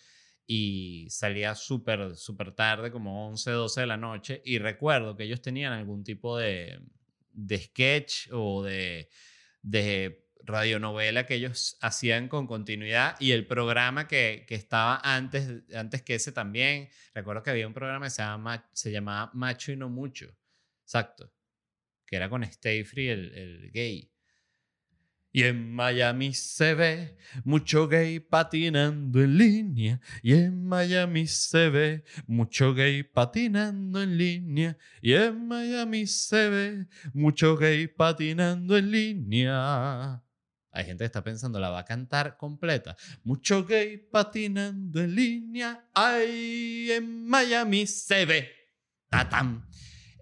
y 0.46 1.06
salía 1.10 1.54
súper, 1.54 2.16
súper 2.16 2.52
tarde, 2.52 2.90
como 2.90 3.28
11, 3.28 3.50
12 3.50 3.80
de 3.82 3.86
la 3.86 3.96
noche. 3.98 4.42
Y 4.44 4.58
recuerdo 4.58 5.16
que 5.16 5.24
ellos 5.24 5.42
tenían 5.42 5.74
algún 5.74 6.04
tipo 6.04 6.38
de, 6.38 6.80
de 7.32 7.58
sketch 7.58 8.28
o 8.32 8.62
de, 8.62 9.10
de 9.60 10.27
radionovela 10.44 11.26
que 11.26 11.34
ellos 11.34 11.76
hacían 11.80 12.28
con 12.28 12.46
continuidad 12.46 13.16
y 13.20 13.32
el 13.32 13.46
programa 13.46 14.08
que, 14.08 14.44
que, 14.48 14.54
estaba 14.54 15.00
antes, 15.02 15.62
antes 15.74 16.02
que 16.02 16.14
ese 16.14 16.32
también. 16.32 16.88
Recuerdo 17.14 17.42
que 17.42 17.50
había 17.50 17.66
un 17.66 17.74
programa 17.74 18.06
que 18.06 18.10
se, 18.10 18.22
se 18.72 18.92
llamaba 18.92 19.30
Macho 19.34 19.72
y 19.72 19.76
No 19.76 19.88
Mucho. 19.88 20.34
Exacto 20.84 21.32
que 22.08 22.16
era 22.16 22.28
con 22.28 22.42
Stay 22.42 22.84
Free, 22.84 23.08
el, 23.08 23.34
el 23.34 23.70
gay. 23.70 24.10
Y 25.30 25.42
en 25.42 25.74
Miami 25.74 26.32
se 26.32 26.74
ve 26.74 27.16
mucho 27.44 27.86
gay 27.86 28.18
patinando 28.18 29.22
en 29.22 29.36
línea. 29.36 30.00
Y 30.22 30.32
en 30.32 30.64
Miami 30.64 31.26
se 31.26 31.68
ve 31.68 32.04
mucho 32.26 32.72
gay 32.72 33.02
patinando 33.02 34.02
en 34.02 34.16
línea. 34.16 34.78
Y 35.02 35.12
en 35.12 35.46
Miami 35.46 36.06
se 36.06 36.48
ve 36.48 36.86
mucho 37.12 37.56
gay 37.58 37.86
patinando 37.88 38.78
en 38.78 38.90
línea. 38.90 40.24
Hay 40.78 40.84
gente 40.84 41.02
que 41.02 41.06
está 41.06 41.24
pensando, 41.24 41.58
la 41.58 41.70
va 41.70 41.80
a 41.80 41.84
cantar 41.84 42.36
completa. 42.36 42.96
Mucho 43.24 43.64
gay 43.64 43.96
patinando 43.98 45.00
en 45.00 45.12
línea. 45.12 45.88
Ay, 45.92 46.92
en 46.92 47.26
Miami 47.26 47.84
se 47.88 48.24
ve. 48.24 48.48
Tatam. 49.08 49.68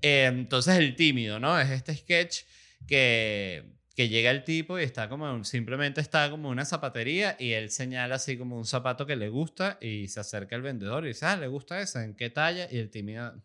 Eh, 0.00 0.24
entonces 0.24 0.78
el 0.78 0.96
tímido, 0.96 1.38
¿no? 1.38 1.60
Es 1.60 1.68
este 1.68 1.94
sketch 1.94 2.44
que, 2.86 3.76
que 3.94 4.08
llega 4.08 4.30
el 4.30 4.44
tipo 4.44 4.78
y 4.78 4.82
está 4.84 5.10
como, 5.10 5.44
simplemente 5.44 6.00
está 6.00 6.30
como 6.30 6.48
una 6.48 6.64
zapatería 6.64 7.36
y 7.38 7.52
él 7.52 7.68
señala 7.68 8.14
así 8.14 8.38
como 8.38 8.56
un 8.56 8.64
zapato 8.64 9.04
que 9.04 9.16
le 9.16 9.28
gusta 9.28 9.76
y 9.82 10.08
se 10.08 10.20
acerca 10.20 10.56
al 10.56 10.62
vendedor 10.62 11.04
y 11.04 11.08
dice, 11.08 11.26
ah, 11.26 11.36
¿le 11.36 11.48
gusta 11.48 11.82
ese? 11.82 12.02
¿En 12.02 12.16
qué 12.16 12.30
talla? 12.30 12.66
Y 12.70 12.78
el 12.78 12.88
tímido... 12.88 13.42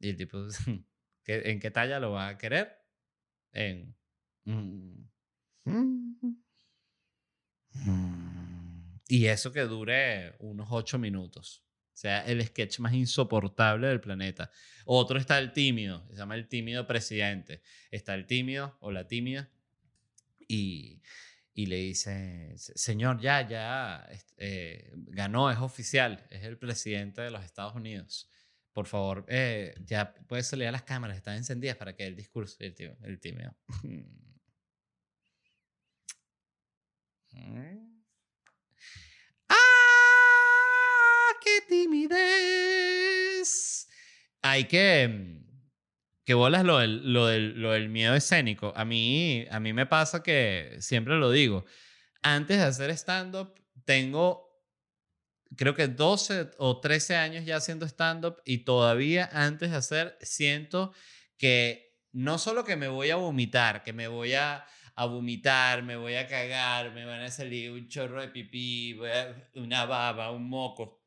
Y 0.00 0.08
el 0.08 0.16
tipo, 0.16 0.38
¿en 1.26 1.60
qué 1.60 1.70
talla 1.70 2.00
lo 2.00 2.12
va 2.12 2.28
a 2.28 2.38
querer? 2.38 2.78
En... 3.52 3.96
Y 9.08 9.26
eso 9.26 9.52
que 9.52 9.62
dure 9.62 10.34
unos 10.38 10.68
ocho 10.70 10.98
minutos. 10.98 11.64
O 11.96 11.98
sea, 11.98 12.26
el 12.26 12.44
sketch 12.44 12.80
más 12.80 12.92
insoportable 12.92 13.86
del 13.88 14.00
planeta. 14.00 14.50
Otro 14.84 15.18
está 15.18 15.38
el 15.38 15.52
tímido, 15.52 16.06
se 16.10 16.16
llama 16.16 16.34
el 16.34 16.46
tímido 16.46 16.86
presidente. 16.86 17.62
Está 17.90 18.14
el 18.14 18.26
tímido 18.26 18.76
o 18.80 18.92
la 18.92 19.06
tímida 19.06 19.50
y, 20.46 21.00
y 21.54 21.66
le 21.66 21.76
dice, 21.76 22.52
señor, 22.56 23.18
ya, 23.18 23.48
ya, 23.48 24.06
eh, 24.36 24.92
ganó, 24.94 25.50
es 25.50 25.58
oficial, 25.58 26.26
es 26.30 26.44
el 26.44 26.58
presidente 26.58 27.22
de 27.22 27.30
los 27.30 27.42
Estados 27.42 27.74
Unidos. 27.74 28.30
Por 28.76 28.86
favor, 28.86 29.24
eh, 29.26 29.74
ya 29.86 30.12
puedes 30.28 30.48
salir 30.48 30.70
las 30.70 30.82
cámaras, 30.82 31.16
están 31.16 31.34
encendidas 31.34 31.78
para 31.78 31.96
que 31.96 32.06
el 32.06 32.14
discurso, 32.14 32.58
el, 32.60 32.74
tímido. 32.74 33.56
El. 33.82 34.02
Mm. 37.40 38.02
qué 41.42 41.62
timidez. 41.66 42.68
Hay 44.42 44.64
que 44.64 45.40
que 46.26 46.34
bolas 46.34 46.62
lo 46.62 46.76
del, 46.76 47.14
lo, 47.14 47.28
del, 47.28 47.58
lo 47.58 47.72
del 47.72 47.88
miedo 47.88 48.14
escénico. 48.14 48.74
A 48.76 48.84
mí, 48.84 49.46
a 49.50 49.58
mí 49.58 49.72
me 49.72 49.86
pasa 49.86 50.22
que, 50.22 50.76
siempre 50.80 51.14
lo 51.14 51.30
digo, 51.30 51.64
antes 52.20 52.58
de 52.58 52.64
hacer 52.64 52.90
stand-up, 52.90 53.54
tengo, 53.86 54.45
creo 55.56 55.74
que 55.74 55.88
12 55.88 56.50
o 56.58 56.80
13 56.80 57.16
años 57.16 57.44
ya 57.44 57.56
haciendo 57.56 57.86
stand-up 57.86 58.42
y 58.44 58.58
todavía 58.58 59.28
antes 59.32 59.70
de 59.70 59.76
hacer, 59.76 60.18
siento 60.20 60.92
que 61.38 61.94
no 62.12 62.38
solo 62.38 62.64
que 62.64 62.76
me 62.76 62.88
voy 62.88 63.10
a 63.10 63.16
vomitar, 63.16 63.82
que 63.82 63.92
me 63.92 64.08
voy 64.08 64.34
a, 64.34 64.66
vomitar, 64.96 65.82
me 65.82 65.96
voy 65.96 66.14
a 66.14 66.26
cagar, 66.26 66.92
me 66.92 67.04
van 67.04 67.20
a 67.20 67.30
salir 67.30 67.70
un 67.70 67.86
chorro 67.88 68.20
de 68.20 68.28
pipí, 68.28 68.98
una 69.54 69.84
baba, 69.84 70.30
un 70.30 70.48
moco 70.48 71.06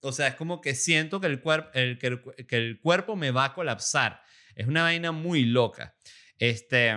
o 0.00 0.12
sea, 0.12 0.28
es 0.28 0.34
como 0.36 0.60
que 0.60 0.74
siento 0.74 1.20
que 1.20 1.26
el, 1.26 1.40
cuerpo 1.40 1.70
el, 1.74 1.98
que, 1.98 2.56
el, 2.56 2.80
cuerpo 2.80 3.16
me 3.16 3.30
va 3.30 3.46
a 3.46 3.54
colapsar. 3.54 4.22
Es 4.54 4.66
una 4.66 4.82
vaina 4.82 5.12
muy 5.12 5.44
loca. 5.44 5.96
Este, 6.38 6.96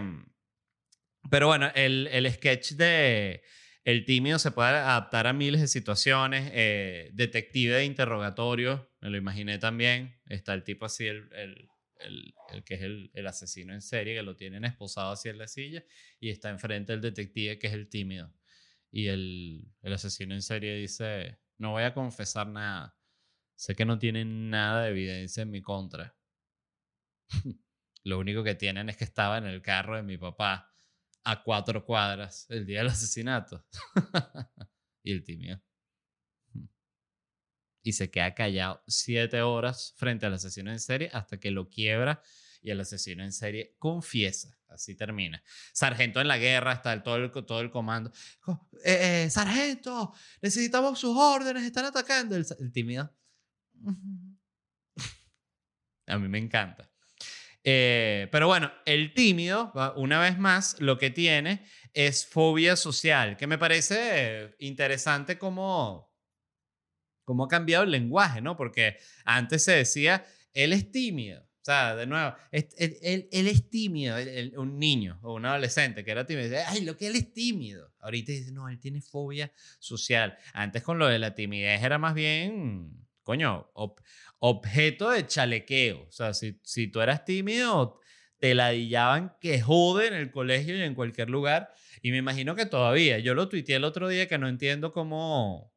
pero 1.29 1.47
bueno, 1.47 1.71
el, 1.73 2.07
el 2.11 2.31
sketch 2.31 2.73
de 2.73 3.43
El 3.83 4.05
tímido 4.05 4.37
se 4.37 4.51
puede 4.51 4.69
adaptar 4.69 5.25
a 5.25 5.33
miles 5.33 5.59
de 5.59 5.67
situaciones. 5.67 6.51
Eh, 6.53 7.09
detective 7.13 7.75
de 7.75 7.85
interrogatorio, 7.85 8.91
me 9.01 9.09
lo 9.09 9.17
imaginé 9.17 9.57
también. 9.57 10.19
Está 10.27 10.53
el 10.53 10.63
tipo 10.63 10.85
así, 10.85 11.07
el, 11.07 11.27
el, 11.33 11.69
el, 12.51 12.63
que 12.63 12.75
es 12.75 12.81
el, 12.81 13.09
el, 13.13 13.27
asesino 13.27 13.73
en 13.73 13.81
serie, 13.81 14.15
que 14.15 14.21
lo 14.23 14.35
tienen 14.35 14.65
esposado 14.65 15.11
así 15.11 15.29
en 15.29 15.39
la 15.39 15.47
silla, 15.47 15.83
y 16.19 16.29
está 16.29 16.49
enfrente 16.49 16.93
el 16.93 17.01
detective, 17.01 17.57
que 17.57 17.67
es 17.67 17.73
el 17.73 17.89
tímido. 17.89 18.31
Y 18.91 19.07
el, 19.07 19.67
el 19.81 19.93
asesino 19.93 20.35
en 20.35 20.43
serie 20.43 20.75
dice, 20.75 21.39
no 21.57 21.71
voy 21.71 21.83
a 21.83 21.93
confesar 21.93 22.47
nada. 22.47 22.95
Sé 23.55 23.75
que 23.75 23.85
no 23.85 23.97
tienen 23.97 24.49
nada 24.49 24.83
de 24.83 24.89
evidencia 24.89 25.41
en 25.41 25.51
mi 25.51 25.61
contra. 25.61 26.15
Lo 28.03 28.19
único 28.19 28.43
que 28.43 28.55
tienen 28.55 28.89
es 28.89 28.97
que 28.97 29.05
estaba 29.05 29.37
en 29.37 29.45
el 29.45 29.61
carro 29.61 29.95
de 29.95 30.03
mi 30.03 30.17
papá 30.17 30.70
a 31.23 31.43
cuatro 31.43 31.85
cuadras 31.85 32.45
el 32.49 32.65
día 32.65 32.79
del 32.79 32.87
asesinato. 32.87 33.65
y 35.03 35.11
el 35.11 35.23
tímido. 35.23 35.61
Y 37.83 37.93
se 37.93 38.11
queda 38.11 38.33
callado 38.33 38.83
siete 38.87 39.41
horas 39.41 39.93
frente 39.97 40.25
al 40.25 40.33
asesino 40.35 40.71
en 40.71 40.79
serie 40.79 41.09
hasta 41.13 41.39
que 41.39 41.51
lo 41.51 41.69
quiebra 41.69 42.21
y 42.61 42.69
el 42.69 42.79
asesino 42.79 43.23
en 43.23 43.31
serie 43.31 43.75
confiesa. 43.79 44.57
Así 44.67 44.95
termina. 44.95 45.43
Sargento 45.73 46.21
en 46.21 46.27
la 46.27 46.37
guerra, 46.37 46.73
está 46.73 46.93
el, 46.93 47.03
todo, 47.03 47.17
el, 47.17 47.31
todo 47.31 47.59
el 47.59 47.71
comando. 47.71 48.11
Eh, 48.85 49.25
eh, 49.25 49.29
sargento, 49.29 50.13
necesitamos 50.41 50.99
sus 50.99 51.17
órdenes, 51.17 51.63
están 51.63 51.85
atacando. 51.85 52.35
El, 52.35 52.45
el 52.59 52.71
tímido. 52.71 53.13
A 56.07 56.17
mí 56.17 56.27
me 56.27 56.37
encanta. 56.37 56.90
Eh, 57.63 58.27
pero 58.31 58.47
bueno, 58.47 58.71
el 58.85 59.13
tímido, 59.13 59.71
una 59.95 60.19
vez 60.19 60.37
más, 60.37 60.79
lo 60.79 60.97
que 60.97 61.09
tiene 61.09 61.63
es 61.93 62.25
fobia 62.25 62.75
social, 62.75 63.37
que 63.37 63.47
me 63.47 63.57
parece 63.57 64.55
interesante 64.59 65.37
cómo, 65.37 66.11
cómo 67.23 67.45
ha 67.45 67.47
cambiado 67.47 67.83
el 67.83 67.91
lenguaje, 67.91 68.41
¿no? 68.41 68.57
Porque 68.57 68.97
antes 69.25 69.63
se 69.63 69.73
decía, 69.73 70.25
él 70.53 70.73
es 70.73 70.91
tímido. 70.91 71.41
O 71.61 71.63
sea, 71.63 71.95
de 71.95 72.07
nuevo, 72.07 72.35
él, 72.51 73.29
es 73.31 73.69
tímido, 73.69 74.17
un 74.57 74.79
niño 74.79 75.19
o 75.21 75.35
un 75.35 75.45
adolescente 75.45 76.03
que 76.03 76.09
era 76.09 76.25
tímido, 76.25 76.49
dice, 76.49 76.63
ay, 76.63 76.81
lo 76.81 76.97
que 76.97 77.05
él 77.05 77.15
es 77.15 77.31
tímido. 77.33 77.93
Ahorita 77.99 78.31
dice, 78.31 78.51
no, 78.51 78.67
él 78.67 78.79
tiene 78.79 78.99
fobia 78.99 79.51
social. 79.77 80.35
Antes 80.53 80.81
con 80.81 80.97
lo 80.97 81.05
de 81.05 81.19
la 81.19 81.35
timidez 81.35 81.83
era 81.83 81.99
más 81.99 82.15
bien, 82.15 83.00
coño, 83.23 83.71
objeto 84.39 85.11
de 85.11 85.25
chalequeo. 85.25 86.05
O 86.07 86.11
sea, 86.11 86.33
si, 86.33 86.59
si 86.63 86.87
tú 86.87 87.01
eras 87.01 87.25
tímido, 87.25 87.99
te 88.39 88.55
ladillaban 88.55 89.35
que 89.39 89.61
jode 89.61 90.07
en 90.07 90.15
el 90.15 90.31
colegio 90.31 90.75
y 90.75 90.81
en 90.81 90.95
cualquier 90.95 91.29
lugar. 91.29 91.71
Y 92.01 92.11
me 92.11 92.17
imagino 92.17 92.55
que 92.55 92.65
todavía. 92.65 93.19
Yo 93.19 93.35
lo 93.35 93.47
tuiteé 93.47 93.75
el 93.75 93.83
otro 93.83 94.07
día 94.07 94.27
que 94.27 94.39
no 94.39 94.49
entiendo 94.49 94.91
cómo, 94.91 95.71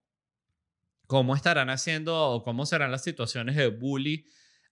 cómo 1.07 1.37
estarán 1.37 1.69
haciendo 1.69 2.31
o 2.31 2.43
cómo 2.43 2.65
serán 2.65 2.91
las 2.91 3.05
situaciones 3.05 3.57
de 3.57 3.69
bully 3.69 4.27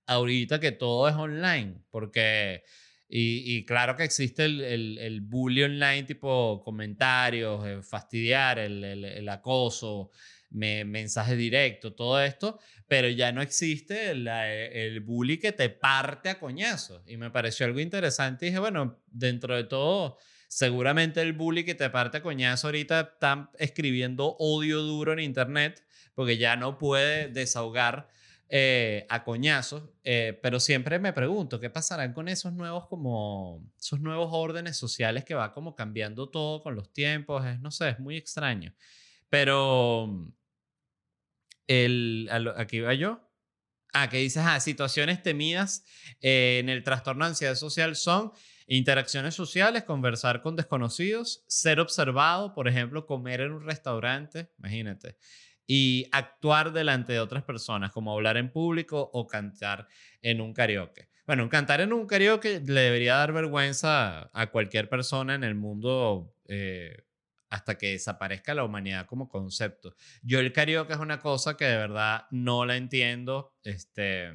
ahorita 0.06 0.58
que 0.58 0.72
todo 0.72 1.06
es 1.06 1.14
online. 1.14 1.82
Porque, 1.90 2.62
y, 3.08 3.64
claro 3.66 3.94
que 3.94 4.04
existe 4.04 4.46
el, 4.46 4.62
el, 4.62 4.98
el, 4.98 5.20
bully 5.20 5.64
online, 5.64 6.04
tipo 6.04 6.62
comentarios, 6.64 7.66
eh, 7.66 7.82
fastidiar, 7.82 8.58
el, 8.58 8.82
el 8.82 9.28
acoso, 9.28 10.10
me, 10.52 10.84
mensaje 10.84 11.36
directo, 11.36 11.94
todo 11.94 12.20
esto, 12.20 12.58
pero 12.86 13.08
ya 13.08 13.32
no 13.32 13.42
existe 13.42 14.10
el 14.10 15.00
bully 15.00 15.38
que 15.38 15.52
te 15.52 15.70
parte 15.70 16.28
a 16.28 16.38
coñazos. 16.38 17.02
Y 17.06 17.16
me 17.16 17.30
pareció 17.30 17.66
algo 17.66 17.80
interesante 17.80 18.46
y 18.46 18.48
dije, 18.50 18.60
bueno, 18.60 19.00
dentro 19.06 19.56
de 19.56 19.64
todo, 19.64 20.18
seguramente 20.48 21.22
el 21.22 21.32
bully 21.32 21.64
que 21.64 21.74
te 21.74 21.88
parte 21.90 22.18
a 22.18 22.22
coñazos 22.22 22.66
ahorita 22.66 23.00
está 23.14 23.50
escribiendo 23.58 24.36
odio 24.38 24.82
duro 24.82 25.12
en 25.12 25.20
internet 25.20 25.82
porque 26.14 26.36
ya 26.36 26.56
no 26.56 26.78
puede 26.78 27.28
desahogar 27.28 28.08
eh, 28.54 29.06
a 29.08 29.24
coñazos, 29.24 29.84
eh, 30.04 30.38
pero 30.42 30.60
siempre 30.60 30.98
me 30.98 31.14
pregunto, 31.14 31.58
¿qué 31.58 31.70
pasarán 31.70 32.12
con 32.12 32.28
esos 32.28 32.52
nuevos 32.52 32.86
como, 32.86 33.66
esos 33.80 34.00
nuevos 34.00 34.28
órdenes 34.32 34.76
sociales 34.76 35.24
que 35.24 35.34
va 35.34 35.54
como 35.54 35.74
cambiando 35.74 36.28
todo 36.28 36.62
con 36.62 36.74
los 36.74 36.92
tiempos? 36.92 37.46
Es, 37.46 37.58
no 37.60 37.70
sé, 37.70 37.88
es 37.88 37.98
muy 37.98 38.18
extraño. 38.18 38.74
Pero 39.30 40.30
el, 41.66 42.28
aquí 42.56 42.80
va 42.80 42.94
yo. 42.94 43.20
Ah, 43.94 44.08
que 44.08 44.18
dices, 44.18 44.42
ah, 44.46 44.58
situaciones 44.58 45.22
temidas 45.22 45.84
eh, 46.22 46.58
en 46.60 46.70
el 46.70 46.82
trastorno 46.82 47.24
de 47.24 47.30
ansiedad 47.30 47.54
social 47.56 47.94
son 47.94 48.32
interacciones 48.66 49.34
sociales, 49.34 49.84
conversar 49.84 50.40
con 50.40 50.56
desconocidos, 50.56 51.44
ser 51.46 51.78
observado, 51.78 52.54
por 52.54 52.68
ejemplo, 52.68 53.04
comer 53.06 53.42
en 53.42 53.52
un 53.52 53.64
restaurante, 53.64 54.50
imagínate, 54.58 55.16
y 55.66 56.06
actuar 56.10 56.72
delante 56.72 57.12
de 57.12 57.20
otras 57.20 57.44
personas, 57.44 57.92
como 57.92 58.12
hablar 58.12 58.38
en 58.38 58.50
público 58.50 59.10
o 59.12 59.26
cantar 59.26 59.88
en 60.22 60.40
un 60.40 60.54
karaoke. 60.54 61.08
Bueno, 61.26 61.48
cantar 61.50 61.82
en 61.82 61.92
un 61.92 62.06
karaoke 62.06 62.60
le 62.60 62.80
debería 62.80 63.16
dar 63.16 63.32
vergüenza 63.32 64.30
a 64.32 64.50
cualquier 64.50 64.88
persona 64.88 65.34
en 65.34 65.44
el 65.44 65.54
mundo 65.54 66.34
eh, 66.48 67.04
hasta 67.52 67.76
que 67.76 67.92
desaparezca 67.92 68.54
la 68.54 68.64
humanidad 68.64 69.04
como 69.04 69.28
concepto. 69.28 69.94
Yo 70.22 70.40
el 70.40 70.54
karaoke 70.54 70.94
es 70.94 70.98
una 70.98 71.20
cosa 71.20 71.54
que 71.54 71.66
de 71.66 71.76
verdad 71.76 72.24
no 72.30 72.64
la 72.64 72.78
entiendo, 72.78 73.54
este, 73.62 74.32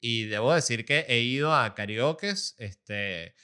y 0.00 0.24
debo 0.24 0.54
decir 0.54 0.86
que 0.86 1.04
he 1.06 1.20
ido 1.20 1.54
a 1.54 1.74
karaoke 1.74 2.30
este, 2.30 3.34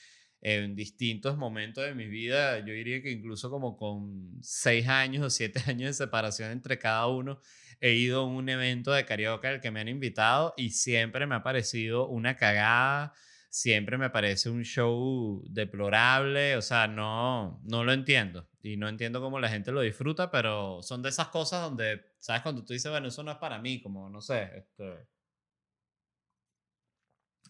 en 0.40 0.74
distintos 0.74 1.36
momentos 1.36 1.84
de 1.84 1.94
mi 1.94 2.06
vida, 2.06 2.60
yo 2.60 2.72
diría 2.72 3.02
que 3.02 3.10
incluso 3.10 3.50
como 3.50 3.76
con 3.76 4.38
seis 4.40 4.88
años 4.88 5.22
o 5.22 5.28
siete 5.28 5.60
años 5.66 5.90
de 5.90 5.92
separación 6.06 6.50
entre 6.50 6.78
cada 6.78 7.06
uno, 7.06 7.42
he 7.78 7.92
ido 7.92 8.22
a 8.22 8.26
un 8.26 8.48
evento 8.48 8.90
de 8.90 9.04
karaoke 9.04 9.48
al 9.48 9.60
que 9.60 9.70
me 9.70 9.80
han 9.80 9.88
invitado 9.88 10.54
y 10.56 10.70
siempre 10.70 11.26
me 11.26 11.34
ha 11.34 11.42
parecido 11.42 12.08
una 12.08 12.36
cagada 12.36 13.12
siempre 13.50 13.98
me 13.98 14.10
parece 14.10 14.48
un 14.48 14.62
show 14.64 15.42
deplorable, 15.48 16.56
o 16.56 16.62
sea, 16.62 16.86
no, 16.86 17.60
no 17.64 17.84
lo 17.84 17.92
entiendo. 17.92 18.48
Y 18.62 18.76
no 18.76 18.88
entiendo 18.88 19.20
cómo 19.20 19.40
la 19.40 19.48
gente 19.48 19.72
lo 19.72 19.80
disfruta, 19.80 20.30
pero 20.30 20.82
son 20.82 21.02
de 21.02 21.08
esas 21.08 21.28
cosas 21.28 21.62
donde, 21.62 22.00
¿sabes? 22.20 22.42
Cuando 22.42 22.64
tú 22.64 22.72
dices, 22.72 22.90
bueno, 22.90 23.08
eso 23.08 23.22
no 23.24 23.32
es 23.32 23.38
para 23.38 23.58
mí, 23.58 23.82
como, 23.82 24.08
no 24.08 24.20
sé, 24.20 24.50
este... 24.56 25.08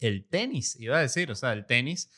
El 0.00 0.26
tenis, 0.28 0.76
iba 0.80 0.96
a 0.96 1.02
decir, 1.02 1.30
o 1.30 1.34
sea, 1.34 1.52
el 1.52 1.66
tenis, 1.66 2.10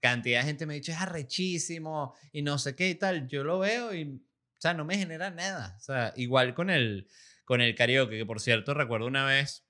cantidad 0.00 0.40
de 0.40 0.46
gente 0.46 0.64
me 0.64 0.72
ha 0.72 0.76
dicho, 0.76 0.92
es 0.92 0.98
arrechísimo 0.98 2.14
y 2.32 2.40
no 2.40 2.56
sé 2.58 2.74
qué 2.74 2.88
y 2.88 2.94
tal, 2.94 3.28
yo 3.28 3.44
lo 3.44 3.58
veo 3.58 3.94
y, 3.94 4.04
o 4.04 4.60
sea, 4.60 4.72
no 4.72 4.86
me 4.86 4.96
genera 4.96 5.30
nada, 5.30 5.76
o 5.78 5.80
sea, 5.82 6.14
igual 6.16 6.54
con 6.54 6.70
el, 6.70 7.08
con 7.44 7.60
el 7.60 7.74
karaoke, 7.74 8.16
que 8.16 8.24
por 8.24 8.40
cierto, 8.40 8.72
recuerdo 8.72 9.06
una 9.06 9.26
vez, 9.26 9.66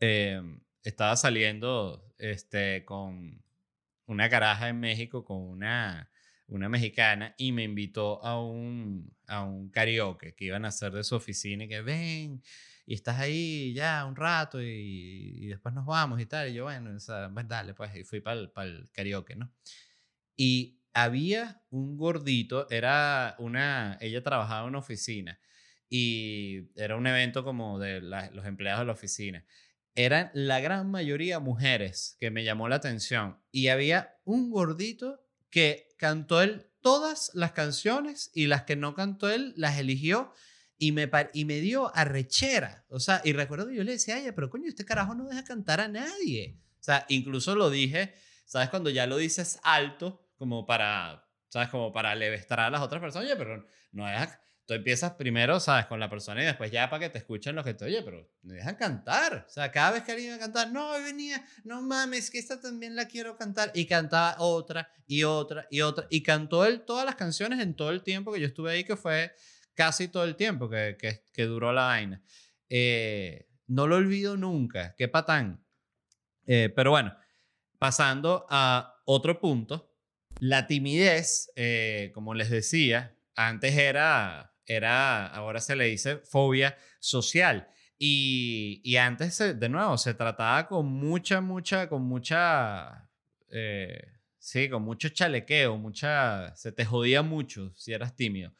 eh, 0.00 0.42
estaba 0.86 1.16
saliendo 1.16 2.14
este, 2.16 2.84
con 2.84 3.42
una 4.06 4.30
caraja 4.30 4.68
en 4.68 4.78
México, 4.78 5.24
con 5.24 5.38
una, 5.38 6.08
una 6.46 6.68
mexicana, 6.68 7.34
y 7.36 7.50
me 7.50 7.64
invitó 7.64 8.24
a 8.24 8.40
un, 8.40 9.12
a 9.26 9.42
un 9.42 9.68
karaoke 9.70 10.36
que 10.36 10.44
iban 10.44 10.64
a 10.64 10.68
hacer 10.68 10.92
de 10.92 11.02
su 11.02 11.16
oficina 11.16 11.64
y 11.64 11.68
que 11.68 11.80
ven, 11.82 12.40
y 12.86 12.94
estás 12.94 13.18
ahí 13.18 13.74
ya 13.74 14.04
un 14.06 14.14
rato 14.14 14.62
y, 14.62 15.46
después 15.48 15.74
nos 15.74 15.86
vamos 15.86 16.20
y 16.20 16.26
tal. 16.26 16.50
Y 16.50 16.54
yo, 16.54 16.64
bueno, 16.64 16.94
o 16.94 17.00
sea, 17.00 17.28
pues 17.34 17.48
dale, 17.48 17.74
pues, 17.74 17.94
y 17.96 18.04
fui 18.04 18.20
para 18.20 18.40
el 18.40 18.88
karaoke, 18.92 19.34
¿no? 19.34 19.52
Y 20.36 20.78
había 20.94 21.62
un 21.70 21.96
gordito, 21.96 22.70
era 22.70 23.34
una, 23.38 23.98
ella 24.00 24.22
trabajaba 24.22 24.62
en 24.62 24.68
una 24.68 24.78
oficina 24.78 25.40
y 25.90 26.68
era 26.76 26.96
un 26.96 27.06
evento 27.08 27.42
como 27.42 27.80
de 27.80 28.00
los 28.00 28.46
empleados 28.46 28.80
de 28.80 28.86
la 28.86 28.92
oficina 28.92 29.44
eran 29.96 30.30
la 30.34 30.60
gran 30.60 30.90
mayoría 30.90 31.40
mujeres 31.40 32.16
que 32.20 32.30
me 32.30 32.44
llamó 32.44 32.68
la 32.68 32.76
atención. 32.76 33.38
Y 33.50 33.68
había 33.68 34.14
un 34.24 34.50
gordito 34.50 35.24
que 35.50 35.88
cantó 35.98 36.42
él 36.42 36.66
todas 36.82 37.30
las 37.34 37.52
canciones 37.52 38.30
y 38.34 38.46
las 38.46 38.62
que 38.62 38.76
no 38.76 38.94
cantó 38.94 39.28
él 39.28 39.54
las 39.56 39.78
eligió 39.78 40.32
y 40.78 40.92
me, 40.92 41.10
y 41.32 41.46
me 41.46 41.60
dio 41.60 41.94
arrechera. 41.96 42.84
O 42.90 43.00
sea, 43.00 43.22
y 43.24 43.32
recuerdo 43.32 43.70
yo 43.70 43.82
le 43.82 43.92
decía, 43.92 44.16
ay, 44.16 44.30
pero 44.34 44.50
coño, 44.50 44.68
este 44.68 44.84
carajo 44.84 45.14
no 45.14 45.26
deja 45.26 45.44
cantar 45.44 45.80
a 45.80 45.88
nadie. 45.88 46.60
O 46.78 46.84
sea, 46.86 47.06
incluso 47.08 47.56
lo 47.56 47.70
dije, 47.70 48.14
¿sabes? 48.44 48.68
Cuando 48.68 48.90
ya 48.90 49.06
lo 49.06 49.16
dices 49.16 49.58
alto, 49.62 50.28
como 50.36 50.66
para, 50.66 51.26
¿sabes? 51.48 51.70
Como 51.70 51.92
para 51.92 52.14
levestar 52.14 52.60
a 52.60 52.70
las 52.70 52.82
otras 52.82 53.00
personas, 53.00 53.26
oye, 53.26 53.36
pero 53.36 53.66
no 53.92 54.06
deja 54.06 54.40
tú 54.66 54.74
empiezas 54.74 55.12
primero, 55.12 55.60
¿sabes? 55.60 55.86
Con 55.86 56.00
la 56.00 56.10
persona 56.10 56.42
y 56.42 56.46
después 56.46 56.70
ya 56.70 56.90
para 56.90 57.04
que 57.04 57.10
te 57.10 57.18
escuchen 57.18 57.54
los 57.54 57.64
que 57.64 57.74
te 57.74 57.84
oye, 57.84 58.02
pero 58.02 58.28
me 58.42 58.54
dejan 58.54 58.74
cantar. 58.74 59.46
O 59.48 59.50
sea, 59.50 59.70
cada 59.70 59.92
vez 59.92 60.02
que 60.02 60.12
alguien 60.12 60.28
iba 60.28 60.36
a 60.36 60.40
cantar, 60.40 60.72
no, 60.72 60.90
venía, 61.02 61.44
no 61.64 61.82
mames, 61.82 62.30
que 62.30 62.38
esta 62.38 62.60
también 62.60 62.96
la 62.96 63.06
quiero 63.06 63.36
cantar. 63.36 63.70
Y 63.74 63.86
cantaba 63.86 64.36
otra 64.38 64.90
y 65.06 65.22
otra 65.22 65.68
y 65.70 65.82
otra. 65.82 66.06
Y 66.10 66.22
cantó 66.22 66.64
él 66.66 66.82
todas 66.82 67.06
las 67.06 67.14
canciones 67.14 67.60
en 67.60 67.74
todo 67.74 67.90
el 67.90 68.02
tiempo 68.02 68.32
que 68.32 68.40
yo 68.40 68.46
estuve 68.46 68.72
ahí, 68.72 68.84
que 68.84 68.96
fue 68.96 69.32
casi 69.74 70.08
todo 70.08 70.24
el 70.24 70.34
tiempo 70.34 70.68
que, 70.68 70.96
que, 70.98 71.22
que 71.32 71.44
duró 71.44 71.72
la 71.72 71.84
vaina. 71.86 72.22
Eh, 72.68 73.48
no 73.68 73.86
lo 73.86 73.96
olvido 73.96 74.36
nunca, 74.36 74.94
qué 74.96 75.06
patán. 75.06 75.64
Eh, 76.46 76.72
pero 76.74 76.90
bueno, 76.90 77.16
pasando 77.78 78.46
a 78.50 79.00
otro 79.04 79.40
punto, 79.40 79.92
la 80.40 80.66
timidez, 80.66 81.52
eh, 81.56 82.10
como 82.14 82.34
les 82.34 82.50
decía, 82.50 83.16
antes 83.36 83.76
era 83.76 84.55
era, 84.66 85.26
ahora 85.26 85.60
se 85.60 85.76
le 85.76 85.86
dice 85.86 86.18
fobia 86.18 86.76
social. 87.00 87.68
Y, 87.98 88.80
y 88.84 88.96
antes, 88.96 89.38
de 89.38 89.68
nuevo, 89.68 89.96
se 89.96 90.14
trataba 90.14 90.68
con 90.68 90.86
mucha, 90.86 91.40
mucha, 91.40 91.88
con 91.88 92.02
mucha, 92.02 93.08
eh, 93.50 94.12
sí, 94.38 94.68
con 94.68 94.82
mucho 94.82 95.08
chalequeo, 95.08 95.78
mucha, 95.78 96.54
se 96.56 96.72
te 96.72 96.84
jodía 96.84 97.22
mucho 97.22 97.72
si 97.74 97.92
eras 97.92 98.14
tímido. 98.14 98.52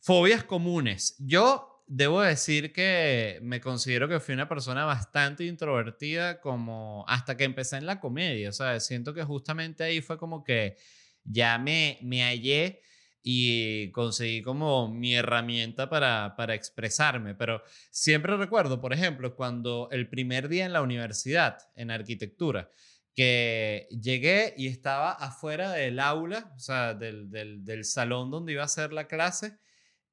Fobias 0.00 0.44
comunes. 0.44 1.16
Yo 1.18 1.74
debo 1.86 2.22
decir 2.22 2.72
que 2.72 3.38
me 3.42 3.60
considero 3.60 4.08
que 4.08 4.20
fui 4.20 4.34
una 4.34 4.48
persona 4.48 4.84
bastante 4.84 5.44
introvertida 5.44 6.40
como 6.40 7.04
hasta 7.08 7.36
que 7.36 7.44
empecé 7.44 7.76
en 7.76 7.86
la 7.86 8.00
comedia. 8.00 8.48
O 8.48 8.52
sea, 8.52 8.78
siento 8.80 9.12
que 9.12 9.24
justamente 9.24 9.84
ahí 9.84 10.00
fue 10.00 10.18
como 10.18 10.44
que 10.44 10.76
ya 11.24 11.58
me, 11.58 11.98
me 12.02 12.22
hallé 12.22 12.80
y 13.26 13.90
conseguí 13.92 14.42
como 14.42 14.92
mi 14.92 15.14
herramienta 15.14 15.88
para, 15.88 16.34
para 16.36 16.54
expresarme. 16.54 17.34
Pero 17.34 17.62
siempre 17.90 18.36
recuerdo, 18.36 18.82
por 18.82 18.92
ejemplo, 18.92 19.34
cuando 19.34 19.88
el 19.90 20.10
primer 20.10 20.48
día 20.48 20.66
en 20.66 20.74
la 20.74 20.82
universidad, 20.82 21.56
en 21.74 21.90
arquitectura, 21.90 22.70
que 23.14 23.88
llegué 23.90 24.52
y 24.58 24.66
estaba 24.66 25.12
afuera 25.12 25.72
del 25.72 26.00
aula, 26.00 26.52
o 26.54 26.58
sea, 26.58 26.92
del, 26.92 27.30
del, 27.30 27.64
del 27.64 27.86
salón 27.86 28.30
donde 28.30 28.52
iba 28.52 28.62
a 28.62 28.66
hacer 28.66 28.92
la 28.92 29.08
clase 29.08 29.58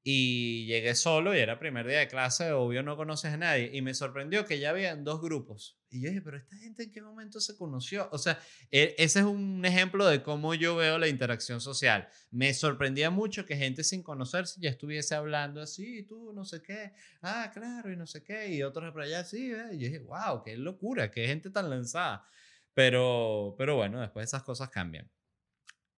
y 0.02 0.64
llegué 0.64 0.94
solo 0.94 1.34
y 1.34 1.38
era 1.38 1.58
primer 1.58 1.86
día 1.86 1.98
de 1.98 2.08
clase, 2.08 2.52
obvio 2.52 2.82
no 2.82 2.96
conoces 2.96 3.34
a 3.34 3.36
nadie. 3.36 3.70
Y 3.74 3.82
me 3.82 3.92
sorprendió 3.92 4.46
que 4.46 4.58
ya 4.58 4.70
habían 4.70 5.04
dos 5.04 5.20
grupos. 5.20 5.81
Y 5.92 6.00
yo 6.00 6.08
dije, 6.08 6.22
pero 6.22 6.38
esta 6.38 6.56
gente 6.56 6.84
en 6.84 6.90
qué 6.90 7.02
momento 7.02 7.38
se 7.38 7.54
conoció? 7.54 8.08
O 8.12 8.18
sea, 8.18 8.40
e, 8.70 8.94
ese 8.96 9.18
es 9.18 9.24
un 9.26 9.62
ejemplo 9.64 10.06
de 10.06 10.22
cómo 10.22 10.54
yo 10.54 10.74
veo 10.74 10.98
la 10.98 11.06
interacción 11.06 11.60
social. 11.60 12.08
Me 12.30 12.54
sorprendía 12.54 13.10
mucho 13.10 13.44
que 13.44 13.56
gente 13.56 13.84
sin 13.84 14.02
conocerse 14.02 14.58
ya 14.58 14.70
estuviese 14.70 15.14
hablando 15.14 15.60
así, 15.60 16.02
tú 16.04 16.32
no 16.32 16.46
sé 16.46 16.62
qué, 16.62 16.94
ah, 17.20 17.50
claro, 17.52 17.92
y 17.92 17.96
no 17.96 18.06
sé 18.06 18.24
qué, 18.24 18.48
y 18.48 18.62
otros 18.62 18.90
por 18.92 19.02
allá 19.02 19.20
así. 19.20 19.48
Y 19.48 19.50
yo 19.50 19.68
dije, 19.68 19.98
wow, 19.98 20.42
qué 20.42 20.56
locura, 20.56 21.10
qué 21.10 21.26
gente 21.26 21.50
tan 21.50 21.68
lanzada. 21.68 22.24
Pero, 22.72 23.54
pero 23.58 23.76
bueno, 23.76 24.00
después 24.00 24.28
esas 24.28 24.42
cosas 24.42 24.70
cambian. 24.70 25.10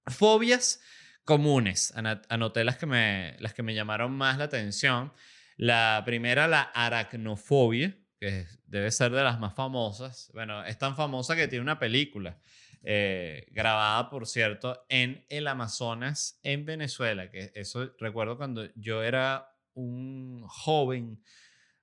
Fobias 0.07 0.81
comunes. 1.25 1.95
Anoté 2.29 2.65
las 2.65 2.77
que, 2.77 2.87
me, 2.87 3.37
las 3.39 3.55
que 3.55 3.63
me 3.63 3.75
llamaron 3.75 4.13
más 4.13 4.39
la 4.39 4.45
atención. 4.45 5.13
La 5.57 6.03
primera, 6.05 6.49
la 6.49 6.63
aracnofobia, 6.63 7.97
que 8.25 8.47
debe 8.67 8.91
ser 8.91 9.13
de 9.13 9.23
las 9.23 9.39
más 9.39 9.55
famosas. 9.55 10.31
Bueno, 10.33 10.65
es 10.65 10.79
tan 10.79 10.97
famosa 10.97 11.37
que 11.37 11.47
tiene 11.47 11.63
una 11.63 11.79
película 11.79 12.39
eh, 12.83 13.47
grabada, 13.51 14.09
por 14.09 14.27
cierto, 14.27 14.85
en 14.89 15.27
el 15.29 15.47
Amazonas, 15.47 16.39
en 16.43 16.65
Venezuela. 16.65 17.31
Que 17.31 17.53
eso 17.55 17.93
recuerdo 17.99 18.39
cuando 18.39 18.67
yo 18.77 19.03
era 19.03 19.55
un 19.75 20.43
joven, 20.47 21.23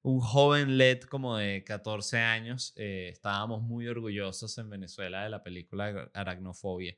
un 0.02 0.20
joven 0.20 0.80
LED 0.80 1.02
como 1.04 1.38
de 1.38 1.64
14 1.64 2.18
años. 2.18 2.74
Eh, 2.76 3.10
estábamos 3.12 3.62
muy 3.62 3.88
orgullosos 3.88 4.58
en 4.58 4.70
Venezuela 4.70 5.24
de 5.24 5.30
la 5.30 5.44
película 5.44 6.10
Aracnofobia. 6.14 6.98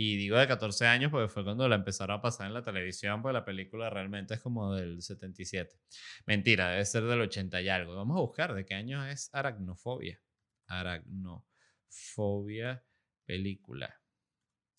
Y 0.00 0.16
digo 0.16 0.38
de 0.38 0.46
14 0.46 0.86
años 0.86 1.10
porque 1.10 1.26
fue 1.26 1.42
cuando 1.42 1.68
la 1.68 1.74
empezaron 1.74 2.16
a 2.16 2.22
pasar 2.22 2.46
en 2.46 2.54
la 2.54 2.62
televisión, 2.62 3.20
porque 3.20 3.32
la 3.32 3.44
película 3.44 3.90
realmente 3.90 4.34
es 4.34 4.40
como 4.40 4.72
del 4.72 5.02
77. 5.02 5.76
Mentira, 6.24 6.68
debe 6.68 6.84
ser 6.84 7.02
del 7.02 7.22
80 7.22 7.60
y 7.62 7.68
algo. 7.68 7.96
Vamos 7.96 8.16
a 8.16 8.20
buscar 8.20 8.54
de 8.54 8.64
qué 8.64 8.74
año 8.74 9.04
es 9.04 9.28
Aracnofobia. 9.32 10.22
Aracnofobia 10.68 12.84
película. 13.24 14.00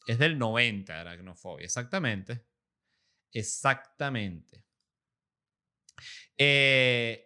Es 0.08 0.19
del 0.19 0.38
90, 0.38 1.01
Aracnofobia, 1.01 1.65
exactamente. 1.65 2.45
Exactamente. 3.34 4.63
Eh, 6.38 7.25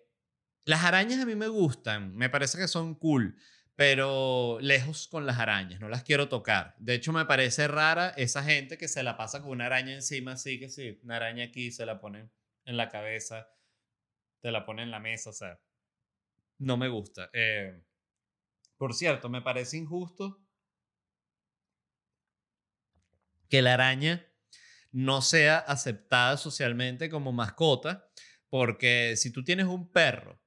las 0.65 0.83
arañas 0.83 1.19
a 1.19 1.27
mí 1.27 1.35
me 1.35 1.47
gustan, 1.47 2.15
me 2.15 2.31
parece 2.31 2.57
que 2.57 2.67
son 2.67 2.95
cool 2.95 3.37
pero 3.85 4.59
lejos 4.61 5.09
con 5.09 5.25
las 5.25 5.39
arañas, 5.39 5.81
no 5.81 5.89
las 5.89 6.03
quiero 6.03 6.29
tocar. 6.29 6.73
De 6.79 6.93
hecho, 6.93 7.11
me 7.11 7.25
parece 7.25 7.67
rara 7.67 8.11
esa 8.15 8.41
gente 8.41 8.77
que 8.77 8.87
se 8.87 9.03
la 9.03 9.17
pasa 9.17 9.41
con 9.41 9.51
una 9.51 9.65
araña 9.65 9.93
encima, 9.93 10.31
así 10.31 10.57
que 10.57 10.69
sí, 10.69 11.01
una 11.03 11.17
araña 11.17 11.43
aquí, 11.43 11.69
se 11.69 11.85
la 11.85 11.99
ponen 11.99 12.31
en 12.63 12.77
la 12.77 12.87
cabeza, 12.87 13.49
te 14.39 14.51
la 14.53 14.65
ponen 14.65 14.85
en 14.85 14.91
la 14.91 15.01
mesa, 15.01 15.31
o 15.31 15.33
sea, 15.33 15.59
no 16.59 16.77
me 16.77 16.87
gusta. 16.87 17.29
Eh, 17.33 17.83
por 18.77 18.93
cierto, 18.93 19.27
me 19.27 19.41
parece 19.41 19.75
injusto 19.75 20.47
que 23.49 23.61
la 23.61 23.73
araña 23.73 24.25
no 24.93 25.21
sea 25.21 25.57
aceptada 25.57 26.37
socialmente 26.37 27.09
como 27.09 27.33
mascota, 27.33 28.09
porque 28.47 29.15
si 29.17 29.29
tú 29.33 29.43
tienes 29.43 29.65
un 29.65 29.91
perro, 29.91 30.41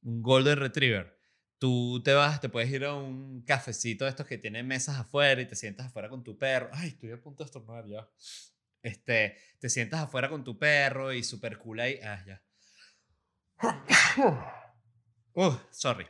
un 0.00 0.22
golden 0.22 0.56
retriever, 0.56 1.17
Tú 1.58 2.00
te 2.04 2.12
vas, 2.12 2.40
te 2.40 2.48
puedes 2.48 2.70
ir 2.70 2.84
a 2.84 2.94
un 2.94 3.42
cafecito 3.42 4.04
de 4.04 4.10
estos 4.10 4.26
que 4.26 4.38
tienen 4.38 4.66
mesas 4.66 4.96
afuera 4.98 5.40
y 5.40 5.46
te 5.46 5.56
sientas 5.56 5.86
afuera 5.86 6.08
con 6.08 6.22
tu 6.22 6.38
perro. 6.38 6.70
Ay, 6.72 6.88
estoy 6.90 7.10
a 7.12 7.20
punto 7.20 7.42
de 7.42 7.46
estornudar 7.46 7.86
ya. 7.86 8.08
Este, 8.82 9.36
te 9.58 9.68
sientas 9.68 10.00
afuera 10.00 10.28
con 10.28 10.44
tu 10.44 10.58
perro 10.58 11.12
y 11.12 11.24
super 11.24 11.58
cool 11.58 11.80
ahí. 11.80 11.98
Ah, 12.02 12.24
ya. 12.26 12.42
Uh, 15.34 15.56
sorry. 15.70 16.08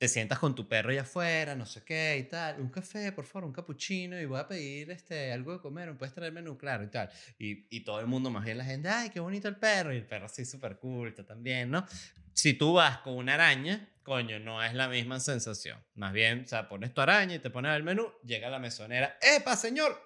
Te 0.00 0.08
sientas 0.08 0.38
con 0.38 0.54
tu 0.54 0.66
perro 0.66 0.92
allá 0.92 1.02
afuera, 1.02 1.54
no 1.54 1.66
sé 1.66 1.84
qué 1.84 2.16
y 2.18 2.22
tal. 2.22 2.58
Un 2.58 2.70
café, 2.70 3.12
por 3.12 3.26
favor, 3.26 3.44
un 3.44 3.52
cappuccino 3.52 4.18
y 4.18 4.24
voy 4.24 4.40
a 4.40 4.48
pedir 4.48 4.90
este, 4.90 5.30
algo 5.30 5.52
de 5.52 5.60
comer. 5.60 5.90
¿Me 5.90 5.94
puedes 5.94 6.14
traer 6.14 6.32
menú? 6.32 6.56
Claro 6.56 6.84
y 6.84 6.86
tal. 6.86 7.10
Y, 7.38 7.66
y 7.68 7.80
todo 7.80 8.00
el 8.00 8.06
mundo, 8.06 8.30
más 8.30 8.42
bien 8.42 8.56
la 8.56 8.64
gente, 8.64 8.88
ay, 8.88 9.10
qué 9.10 9.20
bonito 9.20 9.46
el 9.46 9.56
perro. 9.56 9.92
Y 9.92 9.98
el 9.98 10.06
perro 10.06 10.24
así 10.24 10.46
súper 10.46 10.78
está 11.06 11.26
también, 11.26 11.70
¿no? 11.70 11.84
si 12.32 12.54
tú 12.54 12.72
vas 12.72 13.00
con 13.00 13.12
una 13.12 13.34
araña, 13.34 13.90
coño, 14.02 14.38
no 14.38 14.62
es 14.62 14.72
la 14.72 14.88
misma 14.88 15.20
sensación. 15.20 15.76
Más 15.96 16.14
bien, 16.14 16.44
o 16.46 16.48
sea, 16.48 16.66
pones 16.66 16.94
tu 16.94 17.02
araña 17.02 17.34
y 17.34 17.38
te 17.38 17.50
pones 17.50 17.76
el 17.76 17.82
menú, 17.82 18.10
llega 18.24 18.48
la 18.48 18.58
mesonera, 18.58 19.18
¡epa, 19.20 19.54
señor! 19.54 20.00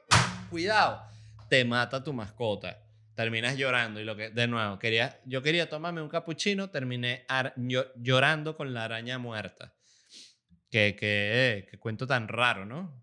Cuidado, 0.51 1.03
te 1.49 1.65
mata 1.65 2.03
tu 2.03 2.13
mascota. 2.13 2.81
Terminas 3.15 3.57
llorando 3.57 4.01
y 4.01 4.05
lo 4.05 4.17
que, 4.17 4.31
de 4.31 4.49
nuevo, 4.49 4.77
quería, 4.81 5.21
yo 5.25 5.41
quería 5.41 5.69
tomarme 5.69 6.03
un 6.03 6.09
capuchino, 6.09 6.71
terminé 6.71 7.25
llorando 7.95 8.57
con 8.57 8.75
la 8.75 8.87
araña 8.87 9.19
muerta. 9.19 9.73
Que, 10.75 10.97
que, 10.97 11.69
que 11.71 11.79
cuento 11.79 12.05
tan 12.05 12.27
raro, 12.27 12.67
¿no? 12.67 13.01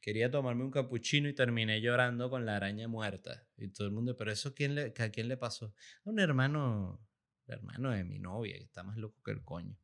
Quería 0.00 0.28
tomarme 0.28 0.64
un 0.64 0.72
capuchino 0.72 1.28
y 1.28 1.34
terminé 1.34 1.80
llorando 1.80 2.28
con 2.28 2.44
la 2.44 2.56
araña 2.56 2.88
muerta. 2.88 3.46
Y 3.56 3.68
todo 3.68 3.86
el 3.86 3.92
mundo, 3.92 4.16
pero 4.16 4.32
eso 4.32 4.54
quién 4.54 4.74
le, 4.74 4.92
¿a 4.98 5.08
quién 5.10 5.28
le 5.28 5.36
pasó? 5.36 5.72
A 6.04 6.10
un 6.10 6.18
hermano 6.18 7.00
el 7.46 7.54
hermano 7.54 7.90
de 7.90 8.02
mi 8.02 8.18
novia, 8.18 8.56
que 8.58 8.64
está 8.64 8.82
más 8.82 8.96
loco 8.96 9.22
que 9.22 9.30
el 9.30 9.44
coño. 9.44 9.76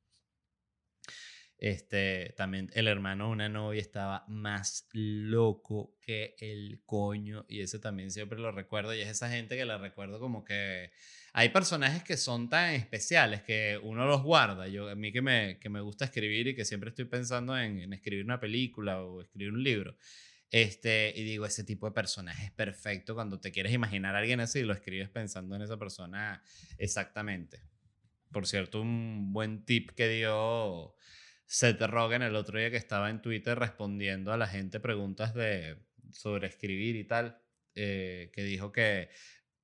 Este, 1.58 2.34
también 2.36 2.70
el 2.74 2.86
hermano 2.86 3.26
de 3.26 3.32
una 3.32 3.48
novia 3.48 3.80
estaba 3.80 4.24
más 4.28 4.88
loco 4.92 5.96
que 6.00 6.36
el 6.38 6.82
coño 6.86 7.46
y 7.48 7.62
ese 7.62 7.80
también 7.80 8.12
siempre 8.12 8.38
lo 8.38 8.52
recuerdo 8.52 8.94
y 8.94 9.00
es 9.00 9.08
esa 9.08 9.28
gente 9.28 9.56
que 9.56 9.64
la 9.64 9.76
recuerdo 9.76 10.20
como 10.20 10.44
que 10.44 10.92
hay 11.32 11.48
personajes 11.48 12.04
que 12.04 12.16
son 12.16 12.48
tan 12.48 12.74
especiales 12.74 13.42
que 13.42 13.78
uno 13.82 14.06
los 14.06 14.22
guarda. 14.22 14.68
Yo, 14.68 14.88
a 14.88 14.94
mí 14.94 15.10
que 15.10 15.20
me, 15.20 15.58
que 15.58 15.68
me 15.68 15.80
gusta 15.80 16.04
escribir 16.04 16.46
y 16.46 16.54
que 16.54 16.64
siempre 16.64 16.90
estoy 16.90 17.06
pensando 17.06 17.58
en, 17.58 17.80
en 17.80 17.92
escribir 17.92 18.24
una 18.24 18.38
película 18.38 19.02
o 19.02 19.20
escribir 19.20 19.52
un 19.52 19.62
libro. 19.62 19.96
Este, 20.50 21.12
y 21.14 21.24
digo, 21.24 21.44
ese 21.44 21.64
tipo 21.64 21.86
de 21.86 21.92
personaje 21.92 22.46
es 22.46 22.52
perfecto 22.52 23.14
cuando 23.14 23.38
te 23.38 23.52
quieres 23.52 23.72
imaginar 23.72 24.14
a 24.14 24.18
alguien 24.18 24.40
así, 24.40 24.62
lo 24.62 24.72
escribes 24.72 25.10
pensando 25.10 25.56
en 25.56 25.62
esa 25.62 25.76
persona 25.76 26.42
exactamente. 26.78 27.60
Por 28.32 28.46
cierto, 28.46 28.80
un 28.80 29.32
buen 29.32 29.64
tip 29.64 29.90
que 29.90 30.08
dio 30.08 30.94
Seth 31.48 31.80
Rogen 31.80 32.20
el 32.20 32.36
otro 32.36 32.58
día 32.58 32.70
que 32.70 32.76
estaba 32.76 33.08
en 33.08 33.22
Twitter 33.22 33.58
respondiendo 33.58 34.32
a 34.32 34.36
la 34.36 34.46
gente 34.46 34.80
preguntas 34.80 35.32
de, 35.32 35.78
sobre 36.12 36.46
escribir 36.46 36.94
y 36.94 37.04
tal, 37.04 37.40
eh, 37.74 38.30
que 38.34 38.42
dijo 38.42 38.70
que 38.70 39.08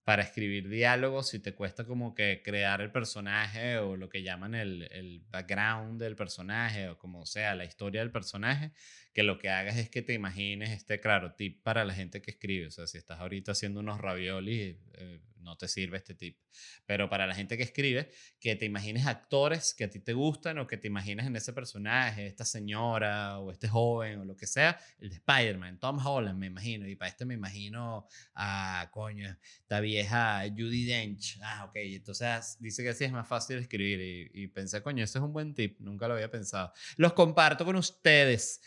para 0.03 0.23
escribir 0.23 0.68
diálogos, 0.68 1.29
si 1.29 1.40
te 1.40 1.55
cuesta 1.55 1.85
como 1.85 2.14
que 2.14 2.40
crear 2.42 2.81
el 2.81 2.90
personaje 2.90 3.79
o 3.79 3.97
lo 3.97 4.09
que 4.09 4.23
llaman 4.23 4.55
el, 4.55 4.88
el, 4.92 5.20
background 5.31 6.01
del 6.01 6.16
personaje 6.16 6.88
o 6.88 6.99
como 6.99 7.27
sea, 7.27 7.55
la 7.55 7.64
historia 7.64 8.01
del 8.01 8.11
personaje, 8.11 8.73
que 9.12 9.23
lo 9.23 9.38
que 9.38 9.51
hagas 9.51 9.77
es 9.77 9.90
que 9.90 10.03
te 10.03 10.14
imagines 10.14 10.70
este, 10.70 11.01
claro, 11.01 11.35
tip 11.35 11.62
para 11.62 11.85
la 11.85 11.94
gente 11.94 12.23
que 12.23 12.31
escribe. 12.31 12.66
O 12.66 12.70
sea, 12.70 12.87
si 12.87 12.99
estás 12.99 13.20
ahorita 13.20 13.53
haciendo 13.53 13.81
unos 13.81 14.01
raviolis, 14.01 14.77
eh, 14.94 15.20
no 15.44 15.57
te 15.57 15.68
sirve 15.68 15.98
este 15.98 16.14
tip. 16.14 16.38
Pero 16.87 17.09
para 17.09 17.26
la 17.26 17.35
gente 17.35 17.57
que 17.57 17.62
escribe, 17.62 18.11
que 18.40 18.57
te 18.57 18.64
imagines 18.64 19.07
actores 19.07 19.74
que 19.74 19.85
a 19.85 19.90
ti 19.90 20.00
te 20.00 20.12
gustan 20.12 20.59
o 20.59 20.66
que 20.66 20.76
te 20.76 20.88
imagines 20.88 21.26
en 21.26 21.37
ese 21.37 21.52
personaje, 21.52 22.26
esta 22.26 22.44
señora 22.44 23.38
o 23.38 23.52
este 23.52 23.68
joven 23.68 24.20
o 24.20 24.24
lo 24.24 24.37
que 24.37 24.46
sea, 24.46 24.78
el 24.98 25.11
de 25.11 25.16
Spider-Man, 25.16 25.78
Tom 25.78 26.04
Holland, 26.04 26.38
me 26.38 26.46
imagino. 26.46 26.88
Y 26.88 26.96
para 26.96 27.11
este 27.11 27.24
me 27.24 27.35
imagino 27.35 28.07
a, 28.35 28.88
coño, 28.92 29.37
esta 29.61 29.80
vieja 29.80 30.42
Judy 30.48 30.85
Dench. 30.85 31.38
Ah, 31.42 31.66
ok. 31.66 31.76
Entonces 31.76 32.57
dice 32.59 32.83
que 32.83 32.90
así 32.90 33.04
es 33.04 33.12
más 33.12 33.28
fácil 33.28 33.59
escribir. 33.59 34.00
Y, 34.35 34.44
y 34.44 34.46
pensé, 34.48 34.83
coño, 34.83 35.04
ese 35.04 35.18
es 35.18 35.24
un 35.24 35.33
buen 35.33 35.54
tip. 35.54 35.78
Nunca 35.80 36.09
lo 36.09 36.14
había 36.14 36.30
pensado. 36.30 36.72
Los 36.96 37.12
comparto 37.12 37.64
con 37.64 37.76
ustedes. 37.76 38.61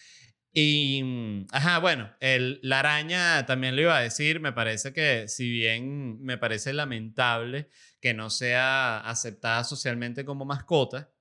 Y, 0.59 1.03
mm, 1.03 1.45
ajá, 1.51 1.77
bueno, 1.77 2.09
el, 2.19 2.59
la 2.63 2.79
araña 2.79 3.45
también 3.45 3.75
lo 3.75 3.83
iba 3.83 3.95
a 3.95 4.01
decir, 4.01 4.39
me 4.39 4.53
parece 4.53 4.91
que 4.91 5.27
si 5.27 5.47
bien 5.51 6.19
me 6.23 6.39
parece 6.39 6.73
lamentable 6.73 7.69
que 8.01 8.15
no 8.15 8.31
sea 8.31 8.97
aceptada 9.01 9.63
socialmente 9.63 10.25
como 10.25 10.45
mascota, 10.45 11.11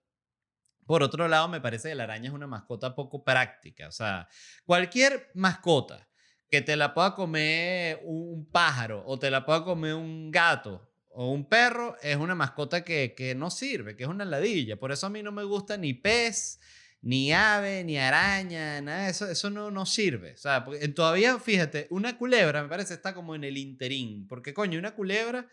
por 0.87 1.03
otro 1.03 1.29
lado 1.29 1.49
me 1.49 1.61
parece 1.61 1.91
que 1.91 1.95
la 1.95 2.05
araña 2.05 2.31
es 2.31 2.35
una 2.35 2.47
mascota 2.47 2.95
poco 2.95 3.25
práctica, 3.25 3.89
o 3.89 3.93
sea, 3.93 4.27
cualquier 4.65 5.31
mascota 5.35 6.09
que 6.49 6.63
te 6.63 6.75
la 6.75 6.95
pueda 6.95 7.15
comer 7.15 8.01
un 8.05 8.51
pájaro 8.51 9.03
o 9.05 9.19
te 9.19 9.31
la 9.31 9.45
pueda 9.45 9.65
comer 9.65 9.97
un 9.97 10.31
gato 10.31 10.91
o 11.11 11.31
un 11.31 11.47
perro 11.47 11.95
es 12.01 12.17
una 12.17 12.35
mascota 12.35 12.83
que, 12.83 13.15
que 13.15 13.35
no 13.35 13.51
sirve, 13.51 13.97
que 13.97 14.05
es 14.05 14.09
una 14.09 14.25
ladilla. 14.25 14.79
Por 14.79 14.93
eso 14.93 15.07
a 15.07 15.11
mí 15.11 15.23
no 15.23 15.33
me 15.33 15.45
gusta 15.45 15.77
ni 15.77 15.93
pez, 15.93 16.59
ni 17.07 17.33
ave, 17.33 17.85
ni 17.85 17.99
araña, 17.99 18.81
nada 18.81 19.09
eso, 19.09 19.31
eso 19.31 19.49
no, 19.49 19.71
no 19.71 19.87
sirve. 19.87 20.33
O 20.33 20.37
sea, 20.37 20.65
porque 20.65 20.89
todavía, 20.89 21.39
fíjate, 21.39 21.87
una 21.91 22.19
culebra 22.19 22.65
me 22.65 22.69
parece 22.69 22.95
está 22.95 23.15
como 23.15 23.37
en 23.37 23.45
el 23.45 23.57
interín, 23.59 24.27
porque 24.27 24.53
coño, 24.53 24.77
una 24.77 24.97
culebra 24.97 25.49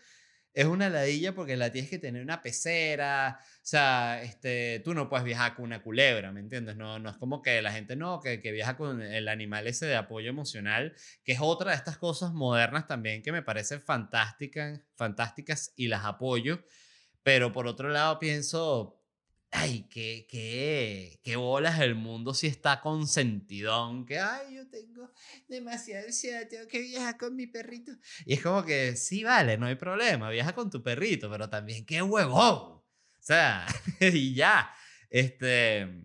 es 0.52 0.64
una 0.64 0.88
ladilla 0.88 1.32
porque 1.32 1.56
la 1.56 1.70
tienes 1.70 1.90
que 1.90 2.00
tener 2.00 2.24
una 2.24 2.42
pecera, 2.42 3.38
o 3.40 3.60
sea, 3.62 4.20
este, 4.24 4.80
tú 4.84 4.94
no 4.94 5.08
puedes 5.08 5.24
viajar 5.24 5.54
con 5.54 5.66
una 5.66 5.80
culebra, 5.80 6.32
¿me 6.32 6.40
entiendes? 6.40 6.74
No, 6.74 6.98
no 6.98 7.08
es 7.08 7.16
como 7.18 7.40
que 7.40 7.62
la 7.62 7.70
gente 7.70 7.94
no, 7.94 8.20
que, 8.20 8.40
que 8.40 8.50
viaja 8.50 8.76
con 8.76 9.00
el 9.00 9.28
animal 9.28 9.68
ese 9.68 9.86
de 9.86 9.94
apoyo 9.94 10.30
emocional, 10.30 10.92
que 11.22 11.32
es 11.32 11.38
otra 11.40 11.70
de 11.70 11.76
estas 11.76 11.98
cosas 11.98 12.32
modernas 12.32 12.88
también 12.88 13.22
que 13.22 13.30
me 13.30 13.42
parecen 13.42 13.80
fantásticas, 13.80 14.80
fantásticas 14.96 15.72
y 15.76 15.86
las 15.86 16.04
apoyo, 16.04 16.64
pero 17.22 17.52
por 17.52 17.68
otro 17.68 17.90
lado 17.90 18.18
pienso, 18.18 19.03
ay, 19.54 19.86
qué, 19.88 20.26
qué, 20.28 21.20
qué 21.22 21.36
bolas 21.36 21.78
el 21.80 21.94
mundo 21.94 22.34
si 22.34 22.48
está 22.48 22.80
consentidón, 22.80 24.04
que, 24.04 24.18
ay, 24.18 24.56
yo 24.56 24.68
tengo 24.68 25.12
demasiada 25.48 26.04
ansiedad, 26.04 26.48
tengo 26.48 26.66
que 26.66 26.80
viajar 26.80 27.16
con 27.16 27.36
mi 27.36 27.46
perrito. 27.46 27.92
Y 28.26 28.34
es 28.34 28.42
como 28.42 28.64
que, 28.64 28.96
sí, 28.96 29.22
vale, 29.22 29.56
no 29.56 29.66
hay 29.66 29.76
problema, 29.76 30.28
viaja 30.30 30.54
con 30.54 30.70
tu 30.70 30.82
perrito, 30.82 31.30
pero 31.30 31.48
también 31.48 31.86
qué 31.86 32.02
huevón. 32.02 32.34
O 32.34 32.82
sea, 33.20 33.64
y 34.00 34.34
ya, 34.34 34.74
este, 35.08 36.02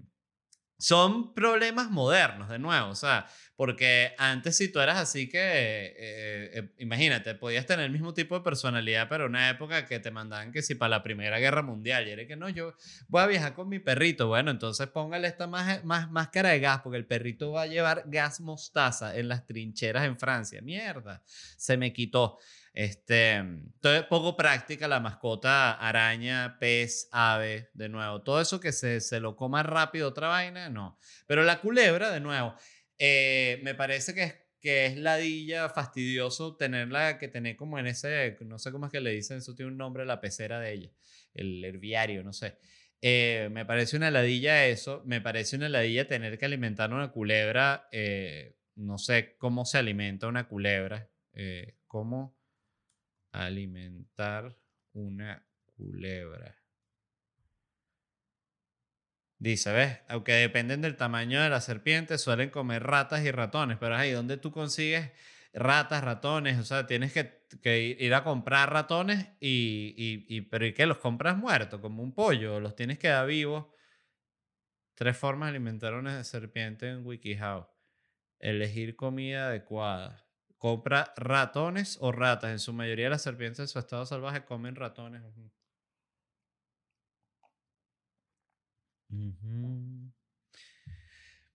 son 0.78 1.34
problemas 1.34 1.90
modernos, 1.90 2.50
de 2.50 2.60
nuevo, 2.60 2.90
o 2.90 2.96
sea, 2.96 3.28
porque 3.60 4.14
antes 4.18 4.56
si 4.56 4.72
tú 4.72 4.80
eras 4.80 4.98
así 4.98 5.28
que, 5.28 5.38
eh, 5.38 5.94
eh, 5.98 6.70
imagínate, 6.78 7.36
podías 7.36 7.66
tener 7.66 7.84
el 7.84 7.92
mismo 7.92 8.14
tipo 8.14 8.36
de 8.36 8.42
personalidad, 8.42 9.10
pero 9.10 9.26
una 9.26 9.50
época 9.50 9.86
que 9.86 10.00
te 10.00 10.12
mandaban 10.12 10.54
que 10.54 10.62
si 10.62 10.76
para 10.76 10.92
la 10.92 11.04
Primera 11.04 11.40
Guerra 11.40 11.62
Mundial, 11.62 12.08
y 12.08 12.12
era 12.12 12.26
que 12.26 12.38
no, 12.38 12.48
yo 12.48 12.74
voy 13.10 13.22
a 13.22 13.28
viajar 13.28 13.56
con 13.56 13.68
mi 13.68 13.80
perrito, 13.80 14.30
bueno, 14.30 14.50
entonces 14.50 14.88
póngale 14.88 15.28
esta 15.28 15.46
más, 15.46 15.84
más, 15.84 16.10
máscara 16.10 16.52
de 16.52 16.62
gas, 16.62 16.80
porque 16.82 17.00
el 17.00 17.06
perrito 17.06 17.52
va 17.52 17.64
a 17.64 17.68
llevar 17.68 18.06
gas 18.06 18.40
mostaza 18.40 19.18
en 19.18 19.28
las 19.28 19.46
trincheras 19.46 20.06
en 20.06 20.18
Francia. 20.18 20.62
Mierda, 20.62 21.22
se 21.26 21.76
me 21.76 21.92
quitó. 21.92 22.38
Este, 22.72 23.34
entonces, 23.34 24.04
poco 24.04 24.38
práctica 24.38 24.88
la 24.88 25.02
mascota 25.02 25.74
araña, 25.74 26.58
pez, 26.60 27.10
ave, 27.12 27.72
de 27.74 27.90
nuevo. 27.90 28.22
Todo 28.22 28.40
eso 28.40 28.62
que 28.62 28.72
se, 28.72 29.02
se 29.02 29.20
lo 29.20 29.36
coma 29.36 29.64
rápido, 29.64 30.08
otra 30.08 30.30
vaina, 30.30 30.70
no. 30.70 30.98
Pero 31.28 31.44
la 31.44 31.60
culebra, 31.60 32.10
de 32.12 32.22
nuevo, 32.22 32.56
eh, 33.00 33.60
me 33.64 33.76
parece 33.76 34.14
que 34.14 34.24
es, 34.24 34.36
que 34.60 34.86
es 34.86 34.98
ladilla 34.98 35.70
fastidioso 35.70 36.56
tenerla 36.58 37.18
que 37.18 37.30
tener 37.30 37.56
como 37.56 37.80
en 37.80 37.88
ese, 37.88 38.38
no 38.42 38.60
sé 38.60 38.72
cómo 38.72 38.86
es 38.86 38.92
que 38.92 39.02
le 39.02 39.12
dicen, 39.12 39.38
eso 39.38 39.56
tiene 39.56 39.72
un 39.72 39.78
nombre, 39.78 40.06
la 40.06 40.22
pecera 40.22 40.60
de 40.60 40.74
ella, 40.74 40.92
el 41.34 41.64
herbiario, 41.64 42.24
no 42.24 42.34
sé. 42.34 42.58
Eh, 43.02 43.50
me 43.52 43.66
parece 43.66 43.96
una 43.96 44.12
ladilla 44.12 44.68
eso, 44.68 45.02
me 45.06 45.22
parece 45.22 45.56
una 45.56 45.70
ladilla 45.70 46.08
tener 46.08 46.38
que 46.38 46.46
alimentar 46.46 46.94
una 46.94 47.12
culebra, 47.12 47.88
eh, 47.92 48.58
no 48.76 48.98
sé 48.98 49.38
cómo 49.38 49.66
se 49.66 49.78
alimenta 49.78 50.28
una 50.28 50.48
culebra, 50.48 51.10
cómo 51.88 52.38
alimentar 53.32 54.58
una 54.94 55.46
culebra. 55.78 56.59
Dice, 59.40 59.72
¿ves? 59.72 60.00
Aunque 60.10 60.34
dependen 60.34 60.82
del 60.82 60.98
tamaño 60.98 61.42
de 61.42 61.50
la 61.50 61.62
serpiente, 61.62 62.18
suelen 62.18 62.50
comer 62.50 62.84
ratas 62.84 63.24
y 63.24 63.32
ratones, 63.32 63.78
pero 63.80 63.96
ahí, 63.96 64.12
¿dónde 64.12 64.36
tú 64.36 64.52
consigues 64.52 65.12
ratas, 65.54 66.04
ratones? 66.04 66.60
O 66.60 66.66
sea, 66.66 66.86
tienes 66.88 67.14
que, 67.14 67.98
ir 68.00 68.14
a 68.14 68.24
comprar 68.26 68.72
ratones 68.72 69.28
y, 69.40 69.96
y, 70.28 70.42
pero 70.42 70.66
¿y 70.66 70.74
qué? 70.74 70.86
¿Los 70.86 70.98
compras 70.98 71.38
muertos, 71.38 71.80
como 71.80 72.04
un 72.04 72.14
pollo? 72.14 72.60
¿Los 72.60 72.76
tienes 72.76 73.00
que 73.00 73.08
dar 73.08 73.28
vivos? 73.28 73.68
Tres 74.96 75.18
formas 75.18 75.48
de 75.48 75.52
alimentar 75.52 75.94
a 75.94 76.00
una 76.00 76.22
serpiente 76.26 76.90
en 76.90 77.06
WikiHow. 77.06 77.66
Elegir 78.40 78.98
comida 78.98 79.48
adecuada. 79.48 80.26
Compra 80.58 81.14
ratones 81.16 81.98
o 82.02 82.12
ratas. 82.12 82.52
En 82.52 82.60
su 82.60 82.74
mayoría 82.74 83.10
las 83.10 83.22
serpientes 83.22 83.60
en 83.60 83.68
su 83.70 83.80
estado 83.80 84.06
salvaje 84.06 84.44
comen 84.44 84.76
ratones. 84.76 85.24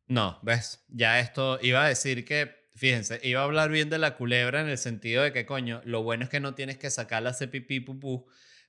No, 0.07 0.39
ves, 0.43 0.85
ya 0.89 1.19
esto 1.21 1.59
iba 1.63 1.85
a 1.85 1.89
decir 1.89 2.25
que, 2.25 2.69
fíjense, 2.75 3.21
iba 3.23 3.41
a 3.41 3.45
hablar 3.45 3.71
bien 3.71 3.89
de 3.91 3.99
la 3.99 4.17
culebra 4.17 4.61
en 4.61 4.69
el 4.69 4.79
sentido 4.79 5.23
de 5.23 5.33
que, 5.33 5.47
coño, 5.47 5.81
lo 5.85 6.03
bueno 6.03 6.25
es 6.25 6.31
que 6.31 6.41
no 6.41 6.55
tienes 6.55 6.79
que 6.79 6.91
sacarla 6.91 7.31
hacer 7.31 7.51
pipí 7.51 7.81
pupú, 7.81 8.27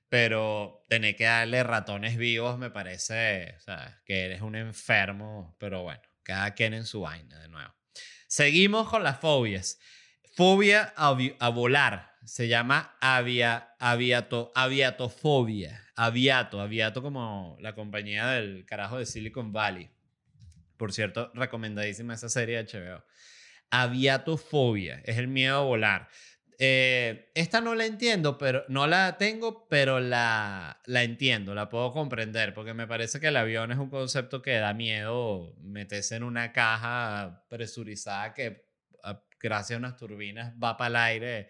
pero 0.08 0.84
tener 0.88 1.16
que 1.16 1.24
darle 1.24 1.62
ratones 1.62 2.16
vivos 2.16 2.58
me 2.58 2.70
parece, 2.70 3.54
o 3.58 3.60
sea, 3.60 4.00
que 4.04 4.24
eres 4.24 4.40
un 4.40 4.56
enfermo, 4.56 5.56
pero 5.58 5.82
bueno, 5.82 6.02
cada 6.22 6.54
quien 6.54 6.74
en 6.74 6.86
su 6.86 7.02
vaina 7.02 7.38
de 7.40 7.48
nuevo. 7.48 7.74
Seguimos 8.28 8.88
con 8.88 9.02
las 9.02 9.20
fobias. 9.20 9.78
Fobia 10.36 10.92
a, 10.98 11.48
volar. 11.48 12.12
Se 12.26 12.46
llama 12.46 12.94
avia, 13.00 13.74
aviato, 13.78 14.52
aviatofobia. 14.54 15.82
Aviato, 15.96 16.60
Aviato 16.60 17.00
como 17.00 17.56
la 17.58 17.74
compañía 17.74 18.26
del 18.26 18.66
carajo 18.66 18.98
de 18.98 19.06
Silicon 19.06 19.54
Valley. 19.54 19.88
Por 20.76 20.92
cierto, 20.92 21.30
recomendadísima 21.32 22.12
esa 22.12 22.28
serie 22.28 22.62
de 22.62 22.64
HBO. 22.64 23.02
Aviatofobia, 23.70 25.00
es 25.06 25.16
el 25.16 25.28
miedo 25.28 25.56
a 25.56 25.64
volar. 25.64 26.08
Eh, 26.58 27.30
esta 27.34 27.62
no 27.62 27.74
la 27.74 27.86
entiendo, 27.86 28.36
pero 28.36 28.66
no 28.68 28.86
la 28.86 29.16
tengo, 29.16 29.66
pero 29.70 30.00
la, 30.00 30.82
la 30.84 31.02
entiendo, 31.02 31.54
la 31.54 31.70
puedo 31.70 31.92
comprender, 31.92 32.52
porque 32.52 32.74
me 32.74 32.86
parece 32.86 33.20
que 33.20 33.28
el 33.28 33.38
avión 33.38 33.72
es 33.72 33.78
un 33.78 33.88
concepto 33.88 34.42
que 34.42 34.56
da 34.56 34.74
miedo 34.74 35.54
meterse 35.62 36.16
en 36.16 36.24
una 36.24 36.52
caja 36.52 37.42
presurizada 37.48 38.34
que 38.34 38.65
gracias 39.40 39.76
a 39.76 39.78
unas 39.78 39.96
turbinas 39.96 40.54
va 40.62 40.76
para 40.76 40.88
el 40.88 40.96
aire. 40.96 41.48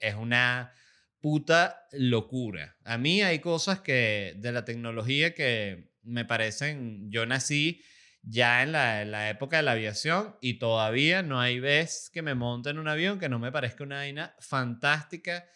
Es 0.00 0.14
una 0.14 0.72
puta 1.20 1.86
locura. 1.92 2.76
A 2.84 2.98
mí 2.98 3.22
hay 3.22 3.38
cosas 3.38 3.80
que 3.80 4.34
de 4.36 4.52
la 4.52 4.64
tecnología 4.64 5.34
que 5.34 5.92
me 6.02 6.24
parecen, 6.24 7.10
yo 7.10 7.26
nací 7.26 7.82
ya 8.22 8.62
en 8.62 8.72
la, 8.72 9.30
época 9.30 9.56
de 9.56 9.62
la 9.64 9.72
aviación 9.72 10.36
y 10.40 10.54
todavía 10.54 11.22
no 11.22 11.40
hay 11.40 11.60
vez 11.60 12.10
que 12.12 12.22
me 12.22 12.34
monte 12.34 12.70
en 12.70 12.78
un 12.78 12.88
avión 12.88 13.18
que 13.18 13.28
no 13.28 13.38
me 13.38 13.50
parezca 13.50 13.84
una 13.84 13.96
vaina 13.96 14.34
fantástica 14.38 15.46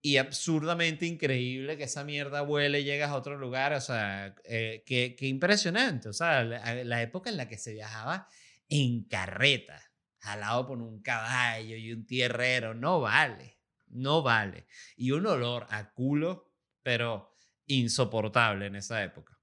y 0.00 0.16
absurdamente 0.16 1.06
increíble 1.06 1.76
que 1.76 1.84
esa 1.84 2.04
mierda 2.04 2.42
vuele 2.42 2.80
y 2.80 2.84
llegas 2.84 3.10
a 3.10 3.16
otro 3.16 3.36
lugar. 3.36 3.72
O 3.72 3.80
sea, 3.80 4.34
eh, 4.44 4.84
qué, 4.86 5.16
impresionante. 5.22 6.08
O 6.08 6.12
sea, 6.12 6.44
la, 6.44 7.02
época 7.02 7.30
en 7.30 7.36
la 7.36 7.48
que 7.48 7.58
se 7.58 7.72
viajaba 7.72 8.28
en 8.68 9.04
carreta, 9.04 9.87
jalado 10.18 10.66
por 10.66 10.78
un 10.78 11.02
caballo 11.02 11.76
y 11.76 11.92
un 11.92 12.06
tierrero, 12.06 12.74
no 12.74 13.00
vale 13.00 13.58
no 13.90 14.22
vale. 14.22 14.66
Y 14.96 15.10
un 15.12 15.26
olor 15.26 15.66
a 15.70 15.90
culo, 15.92 16.52
pero 16.82 17.36
insoportable 17.66 18.66
en 18.66 18.76
esa 18.76 19.02
época. 19.02 19.38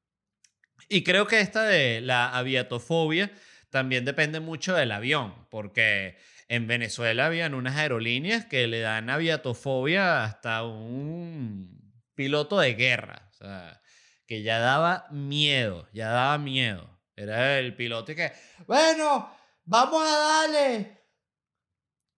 Y 0.90 1.04
creo 1.04 1.28
que 1.28 1.40
esta 1.40 1.64
de 1.64 2.02
la 2.02 2.36
aviatofobia 2.36 3.32
también 3.70 4.06
depende 4.06 4.40
mucho 4.40 4.74
del 4.74 4.92
avión, 4.92 5.48
porque 5.50 6.18
en 6.48 6.68
Venezuela 6.68 7.26
habían 7.26 7.54
unas 7.54 7.76
aerolíneas 7.76 8.46
que 8.46 8.68
le 8.68 8.80
dan 8.80 9.10
aviatofobia 9.10 10.24
hasta 10.24 10.64
un 10.64 11.94
piloto 12.14 12.60
de 12.60 12.76
guerra, 12.76 13.28
o 13.32 13.34
sea, 13.34 13.82
que 14.28 14.44
ya 14.44 14.60
daba 14.60 15.08
miedo, 15.12 15.90
ya 15.92 16.10
daba 16.10 16.38
miedo. 16.38 16.90
Era 17.16 17.60
el 17.60 17.76
piloto 17.76 18.14
que, 18.16 18.32
bueno, 18.68 19.30
vamos 19.65 20.04
a 20.08 20.17
darle, 20.17 21.04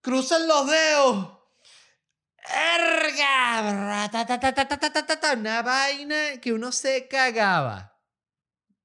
crucen 0.01 0.47
los 0.47 0.67
dedos, 0.69 1.37
¡Erga! 2.49 4.07
Una 5.33 5.61
vaina 5.61 6.39
que 6.41 6.53
uno 6.53 6.71
se 6.71 7.07
cagaba. 7.07 7.93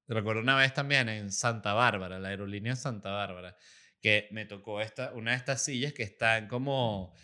Recuerdo 0.07 0.41
una 0.41 0.57
vez 0.57 0.73
también 0.73 1.07
en 1.07 1.31
Santa 1.31 1.73
Bárbara, 1.73 2.19
la 2.19 2.29
aerolínea 2.29 2.75
Santa 2.75 3.11
Bárbara, 3.11 3.55
que 4.01 4.27
me 4.31 4.45
tocó 4.45 4.81
esta, 4.81 5.13
una 5.13 5.31
de 5.31 5.37
estas 5.37 5.63
sillas 5.63 5.93
que 5.93 6.03
están 6.03 6.47
como 6.49 7.15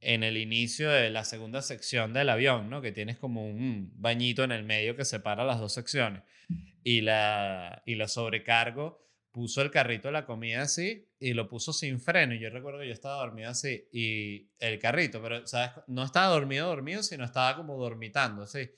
en 0.00 0.22
el 0.22 0.36
inicio 0.36 0.90
de 0.90 1.08
la 1.08 1.24
segunda 1.24 1.62
sección 1.62 2.12
del 2.12 2.28
avión, 2.28 2.68
¿no? 2.68 2.82
Que 2.82 2.92
tienes 2.92 3.18
como 3.18 3.46
un 3.46 3.90
bañito 3.94 4.44
en 4.44 4.52
el 4.52 4.64
medio 4.64 4.96
que 4.96 5.06
separa 5.06 5.44
las 5.44 5.58
dos 5.58 5.72
secciones. 5.72 6.22
Y 6.84 7.00
la, 7.00 7.82
y 7.86 7.94
la 7.94 8.06
sobrecargo 8.06 9.05
puso 9.36 9.60
el 9.60 9.70
carrito 9.70 10.08
de 10.08 10.12
la 10.12 10.24
comida 10.24 10.62
así 10.62 11.06
y 11.20 11.34
lo 11.34 11.46
puso 11.46 11.74
sin 11.74 12.00
freno. 12.00 12.32
Y 12.32 12.38
yo 12.38 12.48
recuerdo 12.48 12.80
que 12.80 12.86
yo 12.86 12.94
estaba 12.94 13.16
dormido 13.16 13.50
así 13.50 13.86
y 13.92 14.48
el 14.58 14.78
carrito, 14.78 15.20
pero 15.20 15.46
¿sabes? 15.46 15.72
no 15.88 16.04
estaba 16.04 16.28
dormido, 16.28 16.68
dormido, 16.68 17.02
sino 17.02 17.22
estaba 17.22 17.54
como 17.54 17.76
dormitando 17.76 18.44
así. 18.44 18.70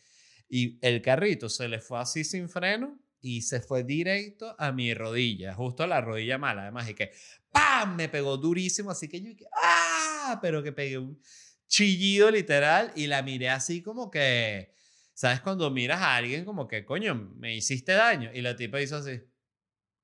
Y 0.49 0.85
el 0.85 1.01
carrito 1.01 1.49
se 1.49 1.69
le 1.69 1.79
fue 1.79 2.01
así 2.01 2.25
sin 2.25 2.49
freno 2.49 2.99
y 3.21 3.43
se 3.43 3.61
fue 3.61 3.85
directo 3.85 4.57
a 4.59 4.73
mi 4.73 4.93
rodilla, 4.95 5.55
justo 5.55 5.85
a 5.85 5.87
la 5.87 6.01
rodilla 6.01 6.39
mala, 6.39 6.63
además, 6.63 6.91
y 6.91 6.95
que 6.95 7.13
¡pam! 7.53 7.95
me 7.95 8.09
pegó 8.09 8.37
durísimo, 8.37 8.91
así 8.91 9.07
que 9.07 9.21
yo 9.21 9.31
¡ah! 9.63 10.41
Pero 10.43 10.61
que 10.65 10.73
pegué 10.73 10.99
un 10.99 11.23
chillido 11.69 12.33
literal 12.33 12.91
y 12.97 13.07
la 13.07 13.23
miré 13.23 13.51
así 13.51 13.81
como 13.81 14.11
que, 14.11 14.73
¿sabes? 15.15 15.41
Cuando 15.41 15.71
miras 15.71 16.01
a 16.01 16.17
alguien 16.17 16.45
como 16.45 16.67
que, 16.67 16.85
coño, 16.85 17.15
me 17.37 17.55
hiciste 17.55 17.93
daño. 17.93 18.33
Y 18.35 18.41
la 18.41 18.57
tipa 18.57 18.81
hizo 18.81 18.97
así, 18.97 19.21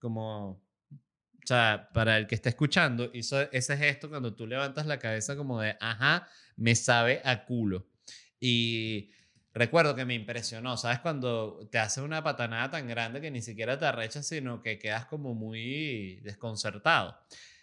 como, 0.05 0.51
o 0.51 1.47
sea, 1.47 1.89
para 1.95 2.19
el 2.19 2.27
que 2.27 2.35
está 2.35 2.51
escuchando, 2.51 3.11
hizo 3.15 3.41
ese 3.53 3.75
gesto 3.79 4.11
cuando 4.11 4.35
tú 4.35 4.47
levantas 4.47 4.85
la 4.85 4.99
cabeza 4.99 5.35
como 5.35 5.63
de, 5.63 5.79
ajá, 5.81 6.29
me 6.57 6.75
sabe 6.75 7.23
a 7.25 7.47
culo. 7.47 7.89
Y 8.39 9.13
recuerdo 9.55 9.95
que 9.97 10.05
me 10.05 10.13
impresionó, 10.13 10.77
¿sabes? 10.77 10.99
Cuando 10.99 11.67
te 11.73 11.79
hace 11.79 12.03
una 12.03 12.23
patanada 12.23 12.71
tan 12.71 12.87
grande 12.87 13.23
que 13.23 13.31
ni 13.31 13.41
siquiera 13.41 13.79
te 13.79 13.87
arrechas, 13.87 14.27
sino 14.27 14.61
que 14.61 14.79
quedas 14.79 15.07
como 15.07 15.35
muy 15.35 16.17
desconcertado. 16.17 17.19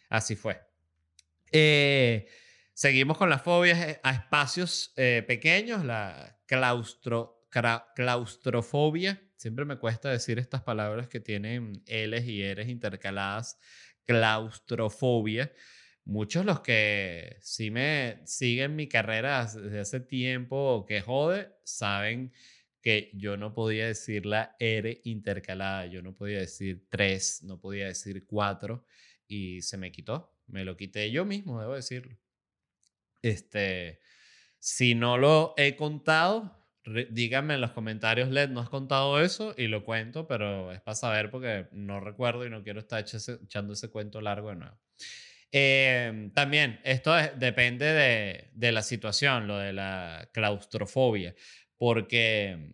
Así 0.09 0.35
fue. 0.35 0.59
Eh, 1.51 2.27
seguimos 2.73 3.19
con 3.19 3.29
las 3.29 3.43
fobias 3.43 3.77
eh, 3.87 3.99
a 4.01 4.13
espacios 4.13 4.93
eh, 4.95 5.23
pequeños, 5.27 5.85
la 5.85 6.39
claustro, 6.47 7.40
claustrofobia. 7.95 9.21
Siempre 9.35 9.65
me 9.65 9.77
cuesta 9.77 10.09
decir 10.09 10.39
estas 10.39 10.63
palabras 10.63 11.07
que 11.07 11.19
tienen 11.19 11.83
L's 11.85 12.25
y 12.25 12.53
R's 12.53 12.69
intercaladas. 12.69 13.59
Claustrofobia 14.05 15.51
muchos 16.05 16.45
los 16.45 16.61
que 16.61 17.37
sí 17.41 17.71
me 17.71 18.21
siguen 18.25 18.75
mi 18.75 18.87
carrera 18.87 19.45
desde 19.45 19.79
hace 19.79 19.99
tiempo 19.99 20.85
que 20.87 21.01
jode, 21.01 21.53
saben 21.63 22.33
que 22.81 23.11
yo 23.13 23.37
no 23.37 23.53
podía 23.53 23.87
decir 23.87 24.25
la 24.25 24.55
R 24.59 25.01
intercalada, 25.03 25.85
yo 25.85 26.01
no 26.01 26.15
podía 26.15 26.39
decir 26.39 26.87
tres, 26.89 27.43
no 27.43 27.59
podía 27.59 27.87
decir 27.87 28.25
cuatro 28.25 28.85
y 29.27 29.61
se 29.61 29.77
me 29.77 29.91
quitó, 29.91 30.35
me 30.47 30.65
lo 30.65 30.75
quité 30.75 31.11
yo 31.11 31.25
mismo, 31.25 31.61
debo 31.61 31.75
decirlo. 31.75 32.17
Este, 33.21 33.99
si 34.57 34.95
no 34.95 35.17
lo 35.17 35.53
he 35.57 35.75
contado, 35.75 36.60
díganme 36.83 37.55
en 37.55 37.61
los 37.61 37.71
comentarios, 37.71 38.29
Led, 38.29 38.49
no 38.49 38.61
has 38.61 38.69
contado 38.69 39.21
eso 39.21 39.53
y 39.57 39.67
lo 39.67 39.83
cuento, 39.83 40.27
pero 40.27 40.71
es 40.71 40.81
para 40.81 40.95
saber 40.95 41.29
porque 41.29 41.67
no 41.71 41.99
recuerdo 41.99 42.45
y 42.45 42.49
no 42.49 42.63
quiero 42.63 42.79
estar 42.79 43.03
echando 43.03 43.73
ese 43.73 43.89
cuento 43.89 44.21
largo 44.21 44.49
de 44.49 44.55
nuevo. 44.55 44.77
Em, 45.51 46.31
también, 46.31 46.79
esto 46.83 47.13
depende 47.35 47.85
de, 47.85 48.49
de, 48.53 48.71
la 48.71 48.81
situación, 48.81 49.47
lo 49.47 49.57
de 49.57 49.73
la 49.73 50.29
claustrofobia, 50.31 51.35
porque 51.77 52.73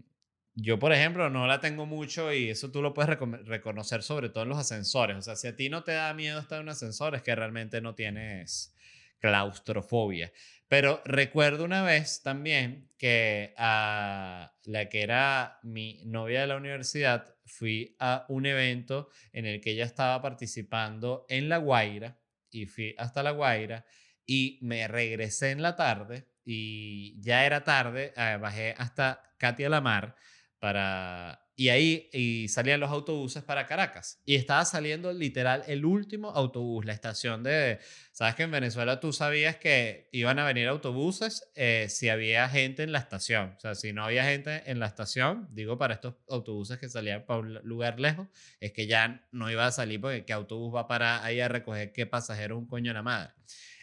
yo, 0.59 0.79
por 0.79 0.91
ejemplo, 0.91 1.29
no 1.29 1.45
la 1.45 1.59
tengo 1.59 1.85
mucho 1.85 2.33
y 2.33 2.49
eso 2.49 2.71
tú 2.71 2.81
lo 2.81 2.91
puedes 2.91 3.15
reconocer 3.45 4.01
sobre 4.01 4.29
todo 4.29 4.41
en 4.43 4.49
los 4.49 4.57
ascensores. 4.57 5.15
O 5.15 5.21
sea, 5.21 5.35
si 5.35 5.47
a 5.47 5.55
ti 5.55 5.69
no 5.69 5.83
te 5.83 5.91
da 5.91 6.11
miedo 6.15 6.39
estar 6.39 6.57
en 6.57 6.63
un 6.63 6.69
ascensor, 6.69 7.13
es 7.13 7.21
que 7.21 7.35
realmente 7.35 7.79
no 7.79 7.93
tienes 7.93 8.73
claustrofobia. 9.19 10.31
Pero 10.67 11.01
recuerdo 11.05 11.63
una 11.63 11.83
vez 11.83 12.21
también 12.21 12.89
que 12.97 13.53
a 13.57 14.53
la 14.65 14.89
que 14.89 15.01
era 15.01 15.59
mi 15.63 16.01
novia 16.05 16.41
de 16.41 16.47
la 16.47 16.57
universidad, 16.57 17.35
fui 17.45 17.95
a 17.99 18.25
un 18.27 18.45
evento 18.45 19.09
en 19.31 19.45
el 19.45 19.61
que 19.61 19.71
ella 19.71 19.85
estaba 19.85 20.21
participando 20.21 21.25
en 21.29 21.47
La 21.47 21.57
Guaira 21.57 22.19
y 22.49 22.65
fui 22.65 22.95
hasta 22.97 23.23
La 23.23 23.31
Guaira 23.31 23.85
y 24.25 24.59
me 24.61 24.87
regresé 24.87 25.51
en 25.51 25.61
la 25.61 25.75
tarde 25.75 26.27
y 26.43 27.19
ya 27.21 27.45
era 27.45 27.63
tarde, 27.63 28.13
eh, 28.17 28.37
bajé 28.39 28.75
hasta 28.77 29.21
Katia 29.37 29.69
la 29.69 29.81
Mar 29.81 30.15
para 30.59 31.46
y 31.59 31.69
ahí 31.69 32.07
y 32.13 32.47
salían 32.49 32.79
los 32.79 32.91
autobuses 32.91 33.43
para 33.43 33.65
Caracas 33.65 34.21
y 34.25 34.35
estaba 34.35 34.63
saliendo 34.63 35.11
literal 35.11 35.63
el 35.65 35.85
último 35.85 36.29
autobús, 36.29 36.85
la 36.85 36.93
estación 36.93 37.41
de, 37.41 37.79
sabes 38.11 38.35
que 38.35 38.43
en 38.43 38.51
Venezuela 38.51 38.99
tú 38.99 39.11
sabías 39.11 39.55
que 39.55 40.07
iban 40.11 40.37
a 40.37 40.45
venir 40.45 40.67
autobuses 40.67 41.49
eh, 41.55 41.87
si 41.89 42.09
había 42.09 42.47
gente 42.47 42.83
en 42.83 42.91
la 42.91 42.99
estación, 42.99 43.55
o 43.57 43.59
sea, 43.59 43.73
si 43.73 43.91
no 43.91 44.05
había 44.05 44.23
gente 44.23 44.69
en 44.69 44.79
la 44.79 44.85
estación, 44.85 45.47
digo 45.51 45.79
para 45.79 45.95
estos 45.95 46.13
autobuses 46.29 46.77
que 46.77 46.89
salían 46.89 47.25
para 47.25 47.39
un 47.39 47.55
lugar 47.63 47.99
lejos, 47.99 48.27
es 48.59 48.71
que 48.71 48.85
ya 48.85 49.27
no 49.31 49.49
iba 49.49 49.65
a 49.65 49.71
salir 49.71 49.99
porque 49.99 50.25
qué 50.25 50.33
autobús 50.33 50.75
va 50.75 50.87
para 50.87 51.25
ahí 51.25 51.41
a 51.41 51.47
recoger 51.47 51.91
qué 51.91 52.05
pasajero 52.05 52.55
un 52.55 52.67
coño 52.67 52.91
de 52.91 52.93
la 52.93 53.01
madre. 53.01 53.33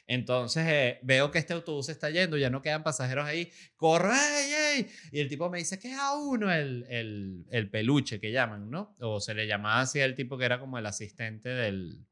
Entonces 0.06 0.66
eh, 0.68 0.98
veo 1.02 1.30
que 1.30 1.38
este 1.38 1.54
autobús 1.54 1.88
está 1.88 2.10
yendo, 2.10 2.36
ya 2.36 2.50
no 2.50 2.60
quedan 2.60 2.82
pasajeros 2.82 3.24
ahí, 3.26 3.50
corre, 3.76 4.86
y 5.10 5.20
el 5.20 5.28
tipo 5.28 5.48
me 5.48 5.58
dice 5.58 5.78
que 5.78 5.92
es 5.92 5.98
a 5.98 6.14
uno 6.14 6.52
el, 6.52 6.84
el, 6.88 7.46
el, 7.50 7.70
peluche 7.70 8.20
que 8.20 8.30
llaman, 8.30 8.70
¿no? 8.70 8.94
O 9.00 9.20
se 9.20 9.32
le 9.34 9.46
llamaba 9.46 9.80
así 9.80 10.00
al 10.00 10.14
tipo 10.14 10.36
que 10.36 10.44
era 10.44 10.60
como 10.60 10.78
el 10.78 10.84
asistente 10.84 11.48
del, 11.48 12.04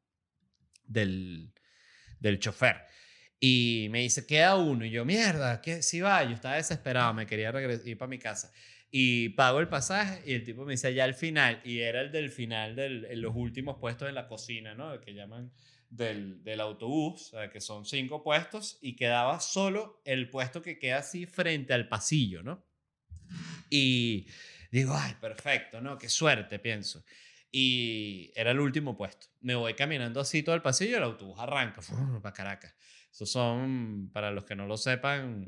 del, 0.85 1.53
del 2.19 2.39
chofer. 2.39 2.77
Y 3.45 3.89
me 3.91 3.99
dice, 4.03 4.25
queda 4.25 4.55
uno. 4.55 4.85
Y 4.85 4.91
yo, 4.91 5.05
mierda, 5.05 5.61
que 5.61 5.83
si 5.83 6.01
va. 6.01 6.23
Yo 6.23 6.31
estaba 6.31 6.55
desesperado, 6.55 7.13
me 7.13 7.27
quería 7.27 7.53
ir 7.85 7.99
para 7.99 8.09
mi 8.09 8.19
casa. 8.19 8.53
Y 8.89 9.31
pago 9.31 9.59
el 9.59 9.69
pasaje 9.69 10.23
y 10.25 10.35
el 10.35 10.45
tipo 10.45 10.65
me 10.65 10.75
dice, 10.75 10.95
ya 10.95 11.03
al 11.03 11.15
final. 11.15 11.61
Y 11.65 11.81
era 11.81 12.03
el 12.03 12.13
del 12.13 12.31
final, 12.31 12.77
de 12.77 13.17
los 13.17 13.35
últimos 13.35 13.79
puestos 13.81 14.07
de 14.07 14.13
la 14.13 14.29
cocina, 14.29 14.77
¿no? 14.77 14.95
El 14.95 15.01
que 15.01 15.13
llaman 15.15 15.51
del, 15.93 16.43
del 16.43 16.61
autobús, 16.61 17.33
que 17.53 17.61
son 17.61 17.85
cinco 17.85 18.23
puestos, 18.23 18.79
y 18.81 18.97
quedaba 18.97 19.41
solo 19.41 20.01
el 20.05 20.31
puesto 20.31 20.63
que 20.63 20.79
queda 20.79 20.99
así 20.99 21.27
frente 21.27 21.75
al 21.75 21.87
pasillo, 21.87 22.43
¿no? 22.43 22.65
Y 23.69 24.27
digo, 24.71 24.95
ay, 24.97 25.15
perfecto, 25.21 25.81
¿no? 25.81 25.99
Qué 25.99 26.09
suerte, 26.09 26.59
pienso. 26.59 27.05
Y 27.51 28.33
era 28.35 28.53
el 28.53 28.61
último 28.61 28.97
puesto. 28.97 29.27
Me 29.41 29.55
voy 29.55 29.75
caminando 29.75 30.21
así 30.21 30.43
todo 30.43 30.55
el 30.55 30.63
pasillo 30.63 30.93
y 30.93 30.95
el 30.95 31.03
autobús 31.03 31.39
arranca 31.39 31.83
para 32.23 32.33
Caracas. 32.33 32.75
Esos 33.13 33.31
son, 33.31 34.11
para 34.13 34.31
los 34.31 34.45
que 34.45 34.57
no 34.57 34.67
lo 34.67 34.79
sepan, 34.79 35.47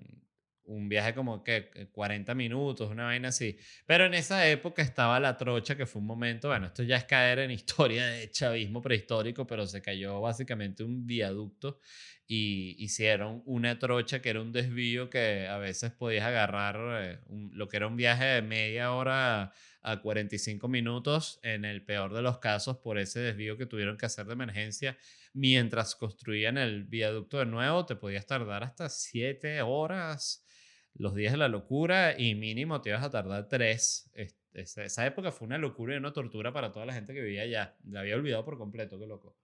un 0.66 0.88
viaje 0.88 1.14
como 1.14 1.42
que 1.44 1.88
40 1.92 2.34
minutos, 2.34 2.90
una 2.90 3.04
vaina 3.04 3.28
así. 3.28 3.58
Pero 3.86 4.06
en 4.06 4.14
esa 4.14 4.48
época 4.48 4.82
estaba 4.82 5.20
la 5.20 5.36
trocha, 5.36 5.76
que 5.76 5.86
fue 5.86 6.00
un 6.00 6.06
momento, 6.06 6.48
bueno, 6.48 6.66
esto 6.66 6.82
ya 6.82 6.96
es 6.96 7.04
caer 7.04 7.40
en 7.40 7.50
historia 7.52 8.06
de 8.06 8.30
chavismo 8.30 8.80
prehistórico, 8.80 9.46
pero 9.46 9.66
se 9.66 9.82
cayó 9.82 10.20
básicamente 10.20 10.84
un 10.84 11.06
viaducto 11.06 11.80
y 12.26 12.76
hicieron 12.82 13.42
una 13.44 13.78
trocha 13.78 14.22
que 14.22 14.30
era 14.30 14.40
un 14.40 14.52
desvío 14.52 15.10
que 15.10 15.46
a 15.46 15.58
veces 15.58 15.92
podías 15.92 16.24
agarrar 16.24 16.76
eh, 17.02 17.18
lo 17.52 17.68
que 17.68 17.76
era 17.76 17.86
un 17.86 17.96
viaje 17.96 18.24
de 18.24 18.42
media 18.42 18.92
hora 18.92 19.52
a 19.82 20.00
45 20.00 20.66
minutos, 20.66 21.40
en 21.42 21.66
el 21.66 21.84
peor 21.84 22.14
de 22.14 22.22
los 22.22 22.38
casos, 22.38 22.78
por 22.78 22.98
ese 22.98 23.20
desvío 23.20 23.58
que 23.58 23.66
tuvieron 23.66 23.98
que 23.98 24.06
hacer 24.06 24.24
de 24.24 24.32
emergencia 24.32 24.96
mientras 25.34 25.94
construían 25.94 26.56
el 26.56 26.84
viaducto 26.84 27.38
de 27.38 27.46
nuevo, 27.46 27.84
te 27.84 27.96
podías 27.96 28.26
tardar 28.26 28.64
hasta 28.64 28.88
7 28.88 29.60
horas 29.62 30.46
los 30.94 31.14
días 31.14 31.32
de 31.32 31.38
la 31.38 31.48
locura 31.48 32.14
y 32.18 32.34
mínimo 32.34 32.80
te 32.80 32.90
ibas 32.90 33.02
a 33.02 33.10
tardar 33.10 33.48
tres. 33.48 34.10
esa 34.52 35.06
época 35.06 35.32
fue 35.32 35.46
una 35.46 35.58
locura 35.58 35.94
y 35.94 35.98
una 35.98 36.12
tortura 36.12 36.52
para 36.52 36.72
toda 36.72 36.86
la 36.86 36.94
gente 36.94 37.12
que 37.12 37.20
vivía 37.20 37.42
allá. 37.42 37.76
La 37.84 38.00
había 38.00 38.16
olvidado 38.16 38.44
por 38.44 38.56
completo, 38.56 38.98
qué 38.98 39.06
loco. 39.06 39.36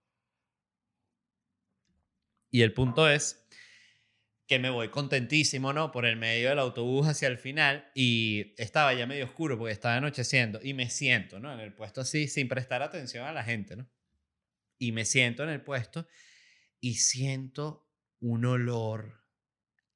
Y 2.49 2.61
el 2.61 2.73
punto 2.73 3.09
es 3.09 3.47
que 4.47 4.59
me 4.59 4.69
voy 4.69 4.89
contentísimo, 4.89 5.71
¿no? 5.71 5.91
Por 5.91 6.05
el 6.05 6.17
medio 6.17 6.49
del 6.49 6.59
autobús 6.59 7.07
hacia 7.07 7.29
el 7.29 7.37
final 7.37 7.89
y 7.95 8.53
estaba 8.57 8.93
ya 8.93 9.07
medio 9.07 9.23
oscuro 9.23 9.57
porque 9.57 9.71
estaba 9.71 9.95
anocheciendo 9.95 10.59
y 10.61 10.73
me 10.73 10.89
siento, 10.89 11.39
¿no? 11.39 11.53
En 11.53 11.61
el 11.61 11.73
puesto 11.73 12.01
así, 12.01 12.27
sin 12.27 12.49
prestar 12.49 12.81
atención 12.81 13.25
a 13.25 13.31
la 13.31 13.43
gente, 13.43 13.77
¿no? 13.77 13.89
Y 14.77 14.91
me 14.91 15.05
siento 15.05 15.43
en 15.43 15.49
el 15.49 15.61
puesto 15.61 16.05
y 16.81 16.95
siento 16.95 17.87
un 18.19 18.43
olor 18.43 19.23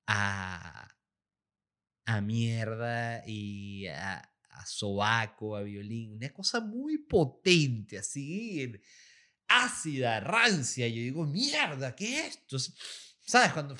a 0.07 0.94
a 2.05 2.21
mierda 2.21 3.23
y 3.27 3.87
a, 3.87 4.17
a 4.49 4.65
sobaco, 4.65 5.55
a 5.55 5.63
violín, 5.63 6.13
una 6.13 6.31
cosa 6.31 6.59
muy 6.61 6.99
potente, 6.99 7.97
así, 7.97 8.71
ácida, 9.47 10.19
rancia. 10.19 10.87
Yo 10.87 10.95
digo, 10.95 11.25
mierda, 11.25 11.95
¿qué 11.95 12.19
es 12.19 12.37
esto? 12.37 12.57
¿Sabes? 13.25 13.53
Cuando 13.53 13.75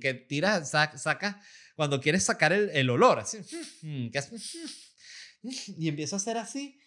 que 0.00 0.14
tiras, 0.14 0.70
saca, 0.70 1.40
cuando 1.76 2.00
quieres 2.00 2.24
sacar 2.24 2.52
el, 2.52 2.70
el 2.70 2.90
olor, 2.90 3.18
así, 3.18 3.38
que 3.82 4.20
y 5.42 5.88
empieza 5.88 6.16
a 6.16 6.18
hacer 6.18 6.36
así 6.36 6.80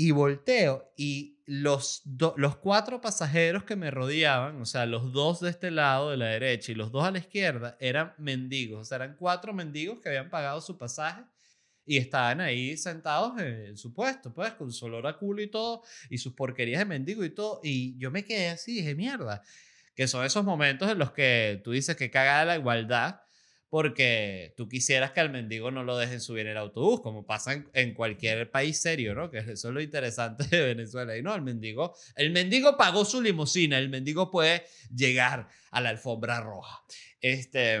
y 0.00 0.12
volteo 0.12 0.94
y 0.96 1.42
los, 1.44 2.00
los 2.36 2.56
cuatro 2.56 3.02
pasajeros 3.02 3.64
que 3.64 3.76
me 3.76 3.90
rodeaban, 3.90 4.58
o 4.62 4.64
sea, 4.64 4.86
los 4.86 5.12
dos 5.12 5.40
de 5.40 5.50
este 5.50 5.70
lado 5.70 6.10
de 6.10 6.16
la 6.16 6.28
derecha 6.28 6.72
y 6.72 6.74
los 6.74 6.90
dos 6.90 7.04
a 7.04 7.10
la 7.10 7.18
izquierda, 7.18 7.76
eran 7.78 8.14
mendigos, 8.16 8.80
o 8.80 8.84
sea, 8.86 8.96
eran 8.96 9.14
cuatro 9.18 9.52
mendigos 9.52 10.00
que 10.00 10.08
habían 10.08 10.30
pagado 10.30 10.62
su 10.62 10.78
pasaje 10.78 11.22
y 11.84 11.98
estaban 11.98 12.40
ahí 12.40 12.78
sentados 12.78 13.38
en 13.42 13.76
su 13.76 13.92
puesto, 13.92 14.32
pues, 14.32 14.54
con 14.54 14.72
su 14.72 14.86
olor 14.86 15.06
a 15.06 15.18
culo 15.18 15.42
y 15.42 15.48
todo, 15.48 15.82
y 16.08 16.16
sus 16.16 16.32
porquerías 16.32 16.78
de 16.78 16.86
mendigo 16.86 17.22
y 17.22 17.34
todo, 17.34 17.60
y 17.62 17.98
yo 17.98 18.10
me 18.10 18.24
quedé 18.24 18.48
así, 18.48 18.76
dije, 18.76 18.94
mierda, 18.94 19.42
que 19.94 20.08
son 20.08 20.24
esos 20.24 20.46
momentos 20.46 20.90
en 20.90 20.98
los 20.98 21.12
que 21.12 21.60
tú 21.62 21.72
dices 21.72 21.94
que 21.94 22.10
caga 22.10 22.46
la 22.46 22.56
igualdad, 22.56 23.20
porque 23.70 24.52
tú 24.56 24.68
quisieras 24.68 25.12
que 25.12 25.20
al 25.20 25.30
mendigo 25.30 25.70
no 25.70 25.84
lo 25.84 25.96
dejen 25.96 26.20
subir 26.20 26.46
en 26.46 26.52
el 26.52 26.56
autobús, 26.56 27.00
como 27.00 27.24
pasa 27.24 27.64
en, 27.72 27.94
cualquier 27.94 28.50
país 28.50 28.80
serio, 28.80 29.14
¿no? 29.14 29.30
Que 29.30 29.38
eso 29.38 29.68
es 29.68 29.74
lo 29.74 29.80
interesante 29.80 30.44
de 30.44 30.60
Venezuela. 30.74 31.16
Y 31.16 31.22
no, 31.22 31.32
el 31.36 31.42
mendigo, 31.42 31.94
el 32.16 32.32
mendigo 32.32 32.76
pagó 32.76 33.04
su 33.04 33.22
limusina, 33.22 33.78
el 33.78 33.88
mendigo 33.88 34.28
puede 34.28 34.64
llegar 34.92 35.48
a 35.70 35.80
la 35.80 35.90
alfombra 35.90 36.40
roja. 36.40 36.82
Este, 37.20 37.80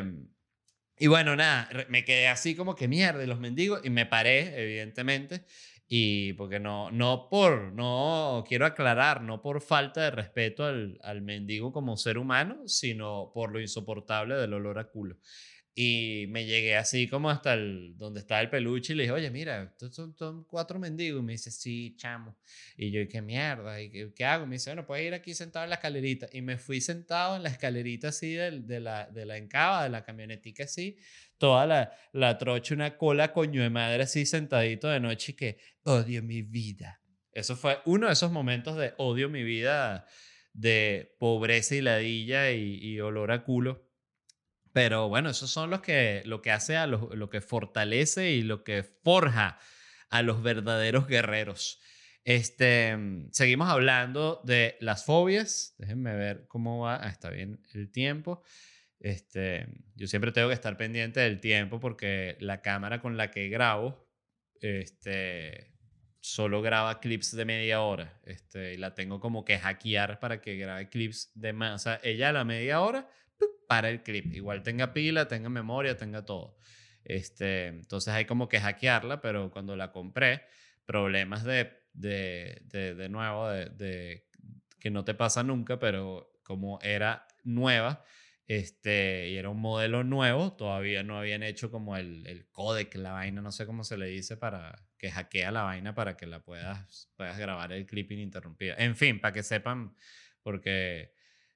Y 0.96 1.08
bueno, 1.08 1.34
nada, 1.34 1.68
me 1.88 2.04
quedé 2.04 2.28
así 2.28 2.54
como 2.54 2.76
que 2.76 2.86
mierda, 2.86 3.26
los 3.26 3.40
mendigos, 3.40 3.80
y 3.82 3.90
me 3.90 4.06
paré, 4.06 4.62
evidentemente, 4.62 5.44
y 5.88 6.34
porque 6.34 6.60
no, 6.60 6.92
no 6.92 7.28
por, 7.28 7.72
no, 7.72 8.44
quiero 8.46 8.64
aclarar, 8.64 9.22
no 9.22 9.42
por 9.42 9.60
falta 9.60 10.02
de 10.02 10.10
respeto 10.12 10.64
al, 10.64 11.00
al 11.02 11.20
mendigo 11.22 11.72
como 11.72 11.96
ser 11.96 12.16
humano, 12.16 12.68
sino 12.68 13.32
por 13.34 13.50
lo 13.50 13.60
insoportable 13.60 14.36
del 14.36 14.52
olor 14.52 14.78
a 14.78 14.84
culo. 14.84 15.16
Y 15.82 16.26
me 16.28 16.44
llegué 16.44 16.76
así 16.76 17.08
como 17.08 17.30
hasta 17.30 17.54
el, 17.54 17.94
donde 17.96 18.20
estaba 18.20 18.42
el 18.42 18.50
peluche 18.50 18.92
y 18.92 18.96
le 18.96 19.04
dije, 19.04 19.12
oye, 19.12 19.30
mira, 19.30 19.62
estos 19.62 19.94
son, 19.94 20.14
son 20.14 20.44
cuatro 20.44 20.78
mendigos. 20.78 21.22
Y 21.22 21.24
me 21.24 21.32
dice, 21.32 21.50
sí, 21.50 21.94
chamo. 21.96 22.36
Y 22.76 22.90
yo, 22.90 23.00
¿qué 23.08 23.22
mierda? 23.22 23.80
¿Y 23.80 23.88
qué, 23.90 24.12
qué 24.14 24.24
hago? 24.26 24.44
Y 24.44 24.48
me 24.48 24.56
dice, 24.56 24.68
bueno, 24.70 24.84
puedes 24.86 25.06
ir 25.06 25.14
aquí 25.14 25.32
sentado 25.34 25.64
en 25.64 25.70
la 25.70 25.76
escalerita. 25.76 26.28
Y 26.32 26.42
me 26.42 26.58
fui 26.58 26.82
sentado 26.82 27.36
en 27.36 27.42
la 27.44 27.48
escalerita 27.48 28.08
así 28.08 28.32
del- 28.34 28.66
de, 28.66 28.80
la, 28.80 29.06
de 29.06 29.24
la 29.24 29.38
encaba, 29.38 29.84
de 29.84 29.88
la 29.90 30.04
camionetica 30.04 30.64
así, 30.64 30.98
toda 31.38 31.66
la, 31.66 31.92
la 32.12 32.36
trocha, 32.36 32.74
una 32.74 32.98
cola 32.98 33.32
coño 33.32 33.62
de 33.62 33.70
madre 33.70 34.02
así 34.02 34.26
sentadito 34.26 34.88
de 34.88 35.00
noche 35.00 35.32
y 35.32 35.36
que 35.36 35.58
odio 35.84 36.22
mi 36.22 36.42
vida. 36.42 37.00
Eso 37.32 37.56
fue 37.56 37.78
uno 37.86 38.08
de 38.08 38.12
esos 38.12 38.30
momentos 38.32 38.76
de 38.76 38.92
odio 38.98 39.30
mi 39.30 39.44
vida, 39.44 40.04
de 40.52 41.16
pobreza 41.18 41.74
y 41.76 41.80
ladilla 41.80 42.50
y, 42.52 42.74
y 42.84 43.00
olor 43.00 43.30
a 43.32 43.44
culo. 43.44 43.89
Pero 44.72 45.08
bueno, 45.08 45.30
esos 45.30 45.50
son 45.50 45.70
los 45.70 45.80
que, 45.80 46.22
lo 46.26 46.42
que 46.42 46.50
hace 46.50 46.76
a 46.76 46.86
los, 46.86 47.14
lo 47.14 47.30
que 47.30 47.40
fortalece 47.40 48.30
y 48.30 48.42
lo 48.42 48.64
que 48.64 48.82
forja 48.82 49.58
a 50.10 50.22
los 50.22 50.42
verdaderos 50.42 51.06
guerreros. 51.06 51.80
Este, 52.24 52.96
mm, 52.96 53.30
seguimos 53.32 53.68
hablando 53.68 54.40
de 54.44 54.76
las 54.80 55.04
fobias. 55.04 55.74
Déjenme 55.78 56.14
ver 56.14 56.46
cómo 56.48 56.80
va. 56.80 57.04
Ah, 57.04 57.08
está 57.08 57.30
bien 57.30 57.60
el 57.74 57.90
tiempo. 57.90 58.42
Este, 58.98 59.66
yo 59.96 60.06
siempre 60.06 60.30
tengo 60.30 60.48
que 60.48 60.54
estar 60.54 60.76
pendiente 60.76 61.20
del 61.20 61.40
tiempo 61.40 61.80
porque 61.80 62.36
la 62.40 62.60
cámara 62.60 63.00
con 63.00 63.16
la 63.16 63.30
que 63.30 63.48
grabo 63.48 64.06
este, 64.60 65.72
solo 66.20 66.60
graba 66.60 67.00
clips 67.00 67.34
de 67.34 67.44
media 67.44 67.80
hora. 67.82 68.20
Este, 68.24 68.74
y 68.74 68.76
la 68.76 68.94
tengo 68.94 69.20
como 69.20 69.44
que 69.44 69.58
hackear 69.58 70.20
para 70.20 70.40
que 70.40 70.56
grabe 70.56 70.88
clips 70.88 71.30
de 71.34 71.52
más. 71.52 71.74
O 71.74 71.78
sea, 71.78 72.00
ella 72.02 72.28
a 72.28 72.32
la 72.32 72.44
media 72.44 72.80
hora. 72.80 73.08
Para 73.70 73.88
el 73.88 74.02
clip. 74.02 74.34
Igual 74.34 74.64
tenga 74.64 74.92
pila, 74.92 75.28
tenga 75.28 75.48
memoria, 75.48 75.96
tenga 75.96 76.24
todo. 76.24 76.56
Este, 77.04 77.68
entonces 77.68 78.12
hay 78.12 78.24
como 78.24 78.48
que 78.48 78.58
hackearla, 78.58 79.20
pero 79.20 79.52
cuando 79.52 79.76
la 79.76 79.92
compré, 79.92 80.42
problemas 80.84 81.44
de, 81.44 81.70
de, 81.92 82.62
de, 82.64 82.96
de 82.96 83.08
nuevo, 83.08 83.48
de, 83.48 84.26
que 84.80 84.90
no 84.90 85.04
te 85.04 85.14
pasa 85.14 85.44
nunca, 85.44 85.78
pero 85.78 86.32
como 86.42 86.80
era 86.82 87.28
nueva, 87.44 88.02
este, 88.48 89.28
y 89.28 89.36
era 89.36 89.50
un 89.50 89.60
modelo 89.60 90.02
nuevo, 90.02 90.52
todavía 90.52 91.04
no 91.04 91.16
habían 91.16 91.44
hecho 91.44 91.70
como 91.70 91.96
el, 91.96 92.26
el 92.26 92.48
codec, 92.50 92.92
la 92.96 93.12
vaina, 93.12 93.40
no 93.40 93.52
sé 93.52 93.66
cómo 93.66 93.84
se 93.84 93.96
le 93.96 94.06
dice, 94.06 94.36
para 94.36 94.84
que 94.98 95.12
hackea 95.12 95.52
la 95.52 95.62
vaina 95.62 95.94
para 95.94 96.16
que 96.16 96.26
la 96.26 96.42
puedas, 96.42 97.08
puedas 97.16 97.38
grabar 97.38 97.70
el 97.70 97.86
clip 97.86 98.10
ininterrumpido. 98.10 98.74
En 98.78 98.96
fin, 98.96 99.20
para 99.20 99.32
que 99.32 99.44
sepan, 99.44 99.94
porque 100.42 101.12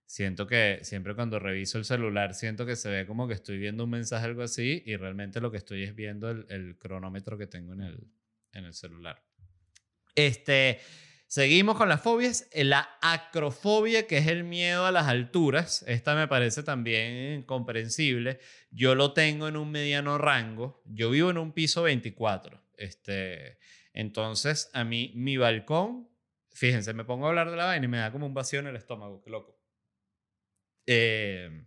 siento 0.06 0.46
que 0.46 0.80
siempre 0.82 1.14
cuando 1.14 1.38
reviso 1.38 1.78
el 1.78 1.84
celular, 1.84 2.34
siento 2.34 2.66
que 2.66 2.76
se 2.76 2.90
ve 2.90 3.06
como 3.06 3.26
que 3.28 3.34
estoy 3.34 3.58
viendo 3.58 3.84
un 3.84 3.90
mensaje, 3.90 4.26
algo 4.26 4.42
así, 4.42 4.82
y 4.86 4.96
realmente 4.96 5.40
lo 5.40 5.50
que 5.50 5.56
estoy 5.58 5.82
es 5.82 5.94
viendo 5.94 6.30
el, 6.30 6.46
el 6.48 6.76
cronómetro 6.78 7.38
que 7.38 7.46
tengo 7.46 7.72
en 7.72 7.82
el, 7.82 8.06
en 8.52 8.64
el 8.64 8.74
celular. 8.74 9.22
Este, 10.14 10.78
seguimos 11.26 11.76
con 11.76 11.88
las 11.88 12.00
fobias. 12.00 12.48
Eh, 12.52 12.64
La 12.64 12.88
acrofobia, 13.02 14.06
que 14.06 14.18
es 14.18 14.26
el 14.28 14.44
miedo 14.44 14.86
a 14.86 14.92
las 14.92 15.08
alturas. 15.08 15.84
Esta 15.86 16.14
me 16.14 16.28
parece 16.28 16.62
también 16.62 17.42
comprensible. 17.42 18.38
Yo 18.70 18.94
lo 18.94 19.12
tengo 19.12 19.48
en 19.48 19.56
un 19.56 19.70
mediano 19.70 20.18
rango. 20.18 20.82
Yo 20.86 21.10
vivo 21.10 21.30
en 21.30 21.38
un 21.38 21.52
piso 21.52 21.82
24. 21.82 22.62
Este, 22.76 23.58
entonces, 23.92 24.70
a 24.72 24.84
mí, 24.84 25.12
mi 25.14 25.36
balcón, 25.36 26.08
fíjense, 26.52 26.92
me 26.94 27.04
pongo 27.04 27.26
a 27.26 27.28
hablar 27.30 27.50
de 27.50 27.56
la 27.56 27.66
vaina 27.66 27.86
y 27.86 27.88
me 27.88 27.98
da 27.98 28.12
como 28.12 28.26
un 28.26 28.34
vacío 28.34 28.60
en 28.60 28.68
el 28.68 28.76
estómago. 28.76 29.20
Qué 29.22 29.30
loco. 29.30 29.53
Eh, 30.86 31.64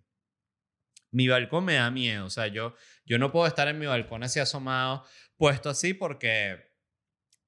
mi 1.11 1.27
balcón 1.27 1.65
me 1.65 1.75
da 1.75 1.89
miedo. 1.91 2.25
O 2.25 2.29
sea, 2.29 2.47
yo, 2.47 2.75
yo 3.05 3.17
no 3.19 3.31
puedo 3.31 3.47
estar 3.47 3.67
en 3.67 3.79
mi 3.79 3.85
balcón 3.85 4.23
así 4.23 4.39
asomado, 4.39 5.05
puesto 5.37 5.69
así, 5.69 5.93
porque 5.93 6.71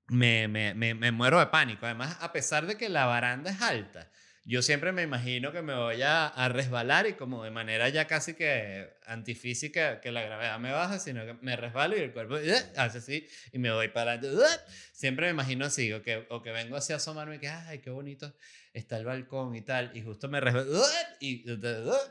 me, 0.07 0.47
me, 0.47 0.73
me, 0.73 0.93
me 0.93 1.11
muero 1.11 1.39
de 1.39 1.47
pánico. 1.47 1.85
Además, 1.85 2.17
a 2.21 2.31
pesar 2.31 2.65
de 2.65 2.77
que 2.77 2.89
la 2.89 3.05
baranda 3.05 3.51
es 3.51 3.61
alta, 3.61 4.11
yo 4.49 4.63
siempre 4.63 4.91
me 4.91 5.03
imagino 5.03 5.51
que 5.51 5.61
me 5.61 5.75
voy 5.75 6.01
a, 6.01 6.25
a 6.25 6.49
resbalar 6.49 7.05
y 7.05 7.13
como 7.13 7.43
de 7.43 7.51
manera 7.51 7.87
ya 7.89 8.07
casi 8.07 8.33
que 8.33 8.89
antifísica, 9.05 10.01
que 10.01 10.11
la 10.11 10.23
gravedad 10.23 10.57
me 10.57 10.71
baja, 10.71 10.97
sino 10.97 11.23
que 11.23 11.35
me 11.35 11.55
resbalo 11.55 11.95
y 11.95 11.99
el 11.99 12.11
cuerpo 12.11 12.37
¡eh! 12.37 12.55
hace 12.75 12.97
así 12.97 13.27
y 13.53 13.59
me 13.59 13.71
voy 13.71 13.89
para 13.89 14.13
adelante. 14.13 14.43
¡eh! 14.43 14.71
Siempre 14.91 15.27
me 15.27 15.33
imagino 15.33 15.65
así, 15.65 15.93
o 15.93 16.01
que, 16.01 16.25
o 16.31 16.41
que 16.41 16.49
vengo 16.49 16.75
así 16.75 16.93
a 16.93 16.95
asomarme 16.95 17.35
y 17.35 17.39
que, 17.39 17.47
ay, 17.47 17.77
qué 17.77 17.91
bonito 17.91 18.33
está 18.73 18.97
el 18.97 19.05
balcón 19.05 19.55
y 19.55 19.61
tal, 19.61 19.91
y 19.95 20.01
justo 20.01 20.27
me 20.29 20.39
resbalo 20.39 20.81
¡eh! 20.81 21.17
y 21.19 21.45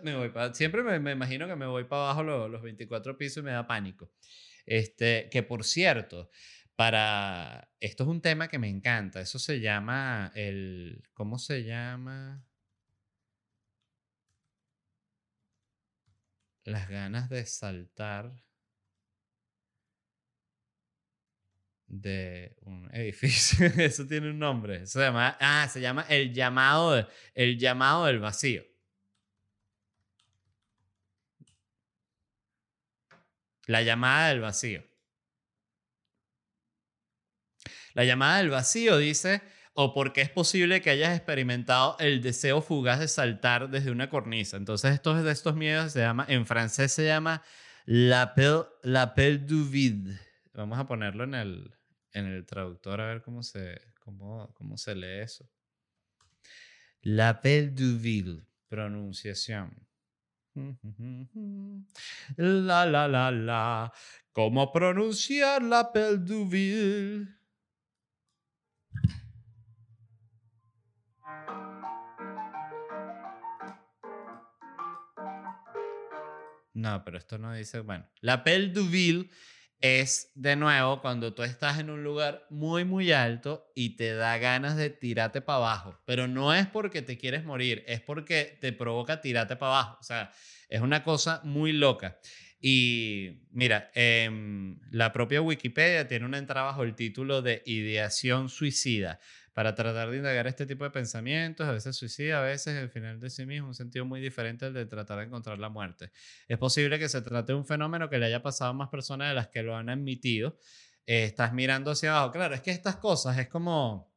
me 0.05 0.15
voy 0.15 0.29
para... 0.29 0.55
Siempre 0.55 0.85
me, 0.85 1.01
me 1.01 1.11
imagino 1.11 1.49
que 1.49 1.57
me 1.57 1.67
voy 1.67 1.85
para 1.85 2.03
abajo 2.03 2.23
los, 2.23 2.49
los 2.49 2.63
24 2.63 3.19
pisos 3.19 3.39
y 3.39 3.47
me 3.47 3.51
da 3.51 3.67
pánico. 3.67 4.13
Este, 4.65 5.29
que 5.33 5.43
por 5.43 5.65
cierto, 5.65 6.31
para... 6.79 7.73
Esto 7.81 8.05
es 8.05 8.09
un 8.09 8.21
tema 8.21 8.47
que 8.47 8.61
me 8.61 8.69
encanta. 8.69 9.21
Eso 9.21 9.41
se 9.41 9.59
llama 9.59 10.31
el... 10.37 11.03
¿Cómo 11.13 11.37
se 11.41 11.65
llama? 11.65 12.47
Las 16.63 16.89
ganas 16.89 17.29
de 17.31 17.45
saltar 17.47 18.45
de 21.89 22.57
un 22.61 22.89
edificio. 22.95 23.67
Eso 23.67 24.07
tiene 24.07 24.31
un 24.31 24.39
nombre. 24.39 24.87
Se 24.87 25.01
llama... 25.01 25.37
Ah, 25.41 25.67
se 25.69 25.81
llama 25.81 26.03
el 26.09 26.33
llamado, 26.33 27.09
el 27.35 27.59
llamado 27.59 28.07
del 28.07 28.21
vacío. 28.21 28.63
La 33.67 33.83
llamada 33.83 34.29
del 34.29 34.41
vacío. 34.41 34.89
La 37.95 38.05
llamada 38.05 38.39
del 38.39 38.51
vacío 38.51 38.99
dice, 38.99 39.43
o 39.81 39.95
porque 39.95 40.23
es 40.23 40.31
posible 40.31 40.83
que 40.83 40.91
hayas 40.91 41.17
experimentado 41.17 41.97
el 42.01 42.21
deseo 42.21 42.61
fugaz 42.61 42.99
de 42.99 43.07
saltar 43.07 43.71
desde 43.71 43.93
una 43.93 44.11
cornisa. 44.11 44.57
Entonces, 44.57 44.93
estos 44.93 45.23
de 45.23 45.31
estos 45.31 45.55
miedos 45.55 45.93
se 45.93 46.01
llama, 46.01 46.27
en 46.29 46.47
francés 46.47 46.93
se 46.93 47.07
llama 47.07 47.43
l'appel, 47.87 48.65
l'appel 48.83 49.47
du 49.47 49.65
vide. 49.65 50.19
Vamos 50.53 50.79
a 50.81 50.87
ponerlo 50.87 51.23
en 51.23 51.35
el, 51.35 51.75
en 52.13 52.27
el 52.27 52.45
traductor 52.45 53.01
a 53.01 53.07
ver 53.07 53.23
cómo 53.23 53.45
se, 53.45 53.81
cómo, 54.01 54.53
cómo 54.55 54.77
se 54.77 54.97
lee 54.97 55.21
eso. 55.23 55.49
L'appel 57.03 57.73
du 57.73 57.99
vide, 57.99 58.43
pronunciación. 58.69 59.87
La, 62.37 62.85
la, 62.85 63.07
la, 63.07 63.31
la. 63.31 63.93
¿Cómo 64.33 64.73
pronunciar 64.73 65.63
l'appel 65.63 66.25
du 66.25 66.49
vide? 66.49 67.38
No, 76.79 77.05
pero 77.05 77.19
esto 77.19 77.39
no 77.39 77.53
dice, 77.53 77.81
bueno, 77.81 78.07
l'appel 78.21 78.73
du 78.73 78.89
vide 78.89 79.29
es 79.81 80.31
de 80.35 80.55
nuevo 80.57 81.01
cuando 81.01 81.35
tú 81.35 81.43
estás 81.43 81.79
en 81.79 81.91
un 81.91 82.05
lugar 82.05 82.47
muy, 82.51 82.85
muy 82.85 83.11
alto 83.13 83.71
y 83.75 83.97
te 83.97 84.15
da 84.15 84.39
ganas 84.39 84.77
de 84.77 84.91
tirarte 84.91 85.41
para 85.41 85.59
abajo, 85.59 86.01
pero 86.05 86.29
no 86.29 86.55
es 86.55 86.67
porque 86.67 87.03
te 87.03 87.19
quieres 87.19 87.45
morir, 87.45 87.85
es 87.87 88.01
porque 88.01 88.59
te 88.61 88.73
provoca 88.73 89.21
tirarte 89.21 89.57
para 89.57 89.73
abajo. 89.73 89.99
O 90.01 90.05
sea, 90.05 90.33
es 90.69 90.81
una 90.81 91.03
cosa 91.03 91.41
muy 91.45 91.73
loca. 91.73 92.19
Y 92.61 93.43
mira, 93.53 93.91
em, 93.95 94.79
la 94.91 95.13
propia 95.13 95.41
Wikipedia 95.41 96.09
tiene 96.09 96.27
una 96.27 96.39
entrada 96.39 96.67
bajo 96.67 96.83
el 96.83 96.95
título 96.95 97.41
de 97.41 97.63
ideación 97.67 98.49
suicida 98.49 99.21
para 99.59 99.75
tratar 99.75 100.11
de 100.11 100.19
indagar 100.19 100.47
este 100.47 100.67
tipo 100.67 100.85
de 100.85 100.91
pensamientos, 100.91 101.67
a 101.67 101.73
veces 101.73 101.97
suicida, 101.97 102.41
a 102.41 102.43
veces 102.45 102.77
el 102.77 102.91
final 102.91 103.19
de 103.19 103.29
sí 103.29 103.45
mismo, 103.45 103.69
un 103.69 103.75
sentido 103.75 104.05
muy 104.05 104.21
diferente 104.21 104.67
al 104.67 104.73
de 104.73 104.87
tratar 104.87 105.19
de 105.19 105.25
encontrar 105.25 105.59
la 105.59 105.69
muerte. 105.69 106.13
Es 106.47 106.59
posible 106.59 106.99
que 106.99 107.09
se 107.09 107.23
trate 107.23 107.53
de 107.53 107.59
un 107.59 107.67
fenómeno 107.67 108.09
que 108.09 108.19
le 108.19 108.27
haya 108.27 108.41
pasado 108.41 108.71
a 108.71 108.75
más 108.75 108.89
personas 108.89 109.31
de 109.31 109.35
las 109.35 109.49
que 109.49 109.63
lo 109.63 109.77
han 109.77 109.89
admitido. 109.89 110.59
Eh, 111.07 111.25
estás 111.25 111.53
mirando 111.53 111.91
hacia 111.91 112.11
abajo. 112.17 112.33
Claro, 112.33 112.55
es 112.55 112.61
que 112.61 112.71
estas 112.71 112.97
cosas 112.97 113.37
es 113.39 113.49
como... 113.49 114.17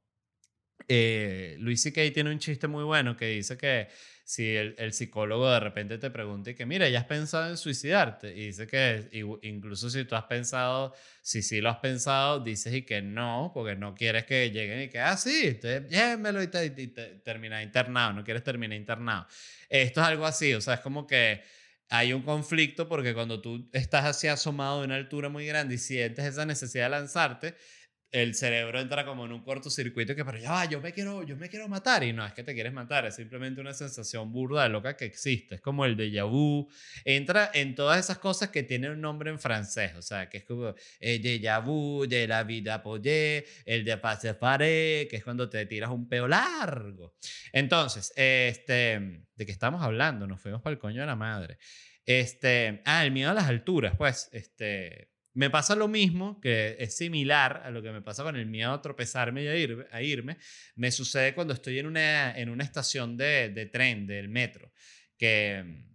Eh, 0.87 1.55
Luis 1.59 1.81
C.K. 1.81 2.01
tiene 2.13 2.31
un 2.31 2.39
chiste 2.39 2.67
muy 2.67 2.83
bueno 2.83 3.15
que 3.15 3.27
dice 3.27 3.55
que 3.57 3.87
si 4.31 4.55
el, 4.55 4.75
el 4.77 4.93
psicólogo 4.93 5.51
de 5.51 5.59
repente 5.59 5.97
te 5.97 6.09
pregunta 6.09 6.51
y 6.51 6.55
que, 6.55 6.65
mira, 6.65 6.87
¿ya 6.87 6.99
has 6.99 7.05
pensado 7.05 7.49
en 7.49 7.57
suicidarte? 7.57 8.29
Y 8.33 8.45
dice 8.47 8.65
que 8.65 9.09
incluso 9.41 9.89
si 9.89 10.05
tú 10.05 10.15
has 10.15 10.23
pensado, 10.23 10.93
si 11.21 11.41
sí 11.41 11.59
lo 11.59 11.69
has 11.69 11.79
pensado, 11.79 12.39
dices 12.39 12.73
y 12.73 12.83
que 12.83 13.01
no, 13.01 13.51
porque 13.53 13.75
no 13.75 13.93
quieres 13.93 14.23
que 14.25 14.49
lleguen 14.49 14.83
y 14.83 14.89
que, 14.89 14.99
ah, 14.99 15.17
sí, 15.17 15.41
entonces, 15.47 15.89
llévenmelo 15.89 16.41
y, 16.41 16.47
te, 16.47 16.65
y 16.65 16.87
te- 16.87 17.15
termina 17.25 17.61
internado, 17.61 18.13
no 18.13 18.23
quieres 18.23 18.43
terminar 18.43 18.77
internado. 18.77 19.27
Esto 19.67 19.99
es 20.01 20.07
algo 20.07 20.25
así, 20.25 20.53
o 20.53 20.61
sea, 20.61 20.75
es 20.75 20.79
como 20.79 21.05
que 21.05 21.41
hay 21.89 22.13
un 22.13 22.21
conflicto 22.21 22.87
porque 22.87 23.13
cuando 23.13 23.41
tú 23.41 23.69
estás 23.73 24.05
así 24.05 24.27
asomado 24.29 24.79
de 24.79 24.85
una 24.85 24.95
altura 24.95 25.27
muy 25.27 25.45
grande 25.45 25.75
y 25.75 25.77
sientes 25.77 26.23
esa 26.23 26.45
necesidad 26.45 26.85
de 26.85 26.89
lanzarte, 26.91 27.55
el 28.11 28.35
cerebro 28.35 28.79
entra 28.79 29.05
como 29.05 29.25
en 29.25 29.31
un 29.31 29.41
cortocircuito 29.41 30.13
que, 30.15 30.25
pero 30.25 30.37
ya 30.37 30.51
va, 30.51 30.65
yo 30.65 30.81
me 30.81 30.91
quiero, 30.91 31.23
yo 31.23 31.37
me 31.37 31.47
quiero 31.47 31.69
matar. 31.69 32.03
Y 32.03 32.11
no 32.11 32.25
es 32.25 32.33
que 32.33 32.43
te 32.43 32.53
quieres 32.53 32.73
matar, 32.73 33.05
es 33.05 33.15
simplemente 33.15 33.61
una 33.61 33.73
sensación 33.73 34.31
burda 34.31 34.67
loca 34.67 34.97
que 34.97 35.05
existe. 35.05 35.55
Es 35.55 35.61
como 35.61 35.85
el 35.85 35.95
déjà 35.95 36.29
vu. 36.29 36.67
Entra 37.05 37.51
en 37.53 37.73
todas 37.73 37.99
esas 37.99 38.17
cosas 38.17 38.49
que 38.49 38.63
tienen 38.63 38.91
un 38.91 39.01
nombre 39.01 39.29
en 39.29 39.39
francés. 39.39 39.93
O 39.95 40.01
sea, 40.01 40.27
que 40.29 40.39
es 40.39 40.43
como 40.43 40.75
el 40.99 41.21
déjà 41.21 41.63
vu, 41.63 42.05
de 42.05 42.27
la 42.27 42.43
vida 42.43 42.83
pollé, 42.83 43.45
el 43.65 43.85
de 43.85 43.97
passe 43.97 44.33
faré, 44.33 45.07
que 45.09 45.17
es 45.17 45.23
cuando 45.23 45.49
te 45.49 45.65
tiras 45.65 45.89
un 45.89 46.09
peo 46.09 46.27
largo. 46.27 47.15
Entonces, 47.53 48.11
este, 48.17 49.23
¿de 49.35 49.45
qué 49.45 49.51
estamos 49.51 49.81
hablando? 49.81 50.27
Nos 50.27 50.41
fuimos 50.41 50.61
para 50.61 50.73
el 50.73 50.79
coño 50.79 50.99
de 50.99 51.07
la 51.07 51.15
madre. 51.15 51.57
Este, 52.05 52.81
ah, 52.85 53.05
el 53.05 53.11
miedo 53.11 53.31
a 53.31 53.33
las 53.33 53.45
alturas, 53.45 53.95
pues, 53.95 54.27
este, 54.33 55.10
me 55.33 55.49
pasa 55.49 55.75
lo 55.75 55.87
mismo, 55.87 56.39
que 56.41 56.75
es 56.79 56.97
similar 56.97 57.61
a 57.63 57.71
lo 57.71 57.81
que 57.81 57.91
me 57.91 58.01
pasa 58.01 58.23
con 58.23 58.35
el 58.35 58.45
miedo 58.45 58.73
a 58.73 58.81
tropezarme 58.81 59.43
y 59.43 59.47
a, 59.47 59.55
ir, 59.55 59.87
a 59.91 60.01
irme. 60.01 60.37
Me 60.75 60.91
sucede 60.91 61.33
cuando 61.33 61.53
estoy 61.53 61.79
en 61.79 61.87
una, 61.87 62.37
en 62.37 62.49
una 62.49 62.63
estación 62.63 63.15
de, 63.15 63.49
de 63.49 63.65
tren, 63.67 64.05
del 64.05 64.27
metro, 64.27 64.73
que 65.17 65.63
mm, 65.65 65.91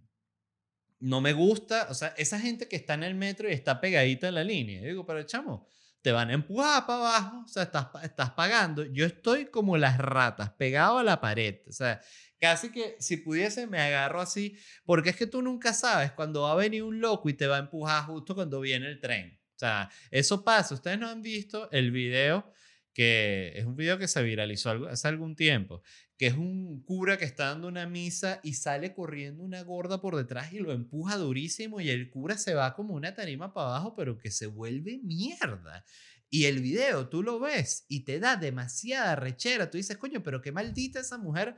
no 0.99 1.21
me 1.21 1.33
gusta, 1.33 1.87
o 1.89 1.93
sea, 1.93 2.13
esa 2.17 2.39
gente 2.39 2.67
que 2.67 2.75
está 2.75 2.95
en 2.95 3.03
el 3.03 3.15
metro 3.15 3.47
y 3.47 3.53
está 3.53 3.79
pegadita 3.79 4.27
en 4.29 4.35
la 4.35 4.43
línea. 4.43 4.81
Yo 4.81 4.87
digo, 4.87 5.05
pero 5.05 5.21
chamo, 5.23 5.67
te 6.01 6.11
van 6.11 6.29
a 6.29 6.33
empujar 6.33 6.85
para 6.87 6.99
abajo, 6.99 7.43
o 7.45 7.47
sea, 7.47 7.63
estás, 7.63 7.87
estás 8.03 8.31
pagando. 8.31 8.85
Yo 8.85 9.05
estoy 9.05 9.47
como 9.47 9.77
las 9.77 9.97
ratas, 9.97 10.51
pegado 10.53 10.97
a 10.97 11.03
la 11.03 11.21
pared, 11.21 11.59
o 11.67 11.71
sea, 11.71 12.01
casi 12.39 12.71
que 12.71 12.95
si 12.99 13.17
pudiese 13.17 13.67
me 13.67 13.79
agarro 13.79 14.21
así, 14.21 14.57
porque 14.85 15.09
es 15.09 15.15
que 15.15 15.27
tú 15.27 15.41
nunca 15.41 15.73
sabes 15.73 16.11
cuando 16.11 16.43
va 16.43 16.51
a 16.53 16.55
venir 16.55 16.83
un 16.83 16.99
loco 16.99 17.29
y 17.29 17.33
te 17.33 17.47
va 17.47 17.57
a 17.57 17.59
empujar 17.59 18.05
justo 18.05 18.35
cuando 18.35 18.59
viene 18.59 18.87
el 18.87 18.99
tren. 18.99 19.39
O 19.55 19.59
sea, 19.59 19.89
eso 20.11 20.43
pasa. 20.43 20.75
Ustedes 20.75 20.99
no 20.99 21.09
han 21.09 21.21
visto 21.21 21.69
el 21.71 21.91
video 21.91 22.51
que 22.97 23.53
es 23.55 23.63
un 23.63 23.75
video 23.75 23.99
que 23.99 24.07
se 24.07 24.23
viralizó 24.23 24.71
hace 24.87 25.07
algún 25.07 25.35
tiempo, 25.35 25.83
que 26.17 26.25
es 26.25 26.33
un 26.33 26.81
cura 26.81 27.19
que 27.19 27.25
está 27.25 27.49
dando 27.49 27.67
una 27.67 27.85
misa 27.85 28.39
y 28.41 28.55
sale 28.55 28.95
corriendo 28.95 29.43
una 29.43 29.61
gorda 29.61 30.01
por 30.01 30.15
detrás 30.15 30.51
y 30.51 30.57
lo 30.57 30.71
empuja 30.71 31.15
durísimo 31.17 31.79
y 31.79 31.91
el 31.91 32.09
cura 32.09 32.39
se 32.39 32.55
va 32.55 32.73
como 32.73 32.95
una 32.95 33.13
tarima 33.13 33.53
para 33.53 33.67
abajo, 33.67 33.93
pero 33.95 34.17
que 34.17 34.31
se 34.31 34.47
vuelve 34.47 34.99
mierda. 35.03 35.85
Y 36.31 36.45
el 36.45 36.59
video 36.59 37.07
tú 37.07 37.21
lo 37.21 37.39
ves 37.39 37.85
y 37.87 38.03
te 38.03 38.19
da 38.19 38.35
demasiada 38.35 39.15
rechera. 39.15 39.69
Tú 39.69 39.77
dices, 39.77 39.97
coño, 39.97 40.23
pero 40.23 40.41
qué 40.41 40.51
maldita 40.51 40.99
esa 40.99 41.19
mujer 41.19 41.55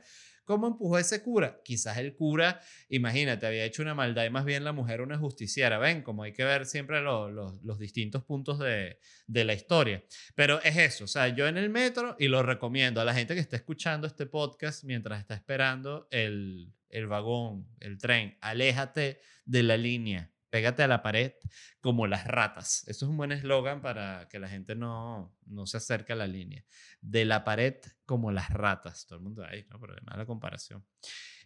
¿Cómo 0.50 0.66
empujó 0.66 0.98
ese 0.98 1.22
cura? 1.22 1.60
Quizás 1.64 1.98
el 1.98 2.16
cura, 2.16 2.60
imagínate, 2.88 3.46
había 3.46 3.64
hecho 3.64 3.82
una 3.82 3.94
maldad 3.94 4.24
y 4.24 4.30
más 4.30 4.44
bien 4.44 4.64
la 4.64 4.72
mujer 4.72 5.00
una 5.00 5.16
justiciera. 5.16 5.78
Ven, 5.78 6.02
como 6.02 6.24
hay 6.24 6.32
que 6.32 6.42
ver 6.42 6.66
siempre 6.66 7.00
los 7.00 7.78
distintos 7.78 8.24
puntos 8.24 8.58
de, 8.58 8.98
de, 9.28 9.44
la 9.44 9.54
historia. 9.54 10.02
Pero 10.34 10.60
es 10.62 10.76
eso, 10.76 11.04
o 11.04 11.06
sea, 11.06 11.28
yo 11.28 11.46
en 11.46 11.56
el 11.56 11.70
metro 11.70 12.16
y 12.18 12.26
lo 12.26 12.42
recomiendo 12.42 13.00
a 13.00 13.04
la 13.04 13.14
gente 13.14 13.34
que 13.34 13.40
está 13.40 13.54
escuchando 13.54 14.08
este 14.08 14.26
podcast 14.26 14.82
mientras 14.82 15.20
está 15.20 15.34
esperando 15.34 16.08
el, 16.10 16.74
el 16.88 17.06
vagón, 17.06 17.68
el 17.78 17.98
tren, 17.98 18.36
aléjate 18.40 19.20
de 19.44 19.62
la 19.62 19.76
línea 19.76 20.32
pégate 20.50 20.82
a 20.82 20.88
la 20.88 21.02
pared 21.02 21.32
como 21.80 22.06
las 22.06 22.26
ratas. 22.26 22.82
Eso 22.88 23.04
es 23.06 23.10
un 23.10 23.16
buen 23.16 23.32
eslogan 23.32 23.80
para 23.80 24.28
que 24.28 24.38
la 24.38 24.48
gente 24.48 24.74
no, 24.74 25.36
no 25.46 25.66
se 25.66 25.78
acerque 25.78 26.12
a 26.12 26.16
la 26.16 26.26
línea. 26.26 26.64
De 27.00 27.24
la 27.24 27.44
pared 27.44 27.76
como 28.04 28.32
las 28.32 28.50
ratas. 28.50 29.06
Todo 29.06 29.18
el 29.18 29.24
mundo 29.24 29.44
ahí, 29.44 29.64
¿no? 29.70 29.80
Pero 29.80 29.94
además 29.94 30.18
la 30.18 30.26
comparación. 30.26 30.84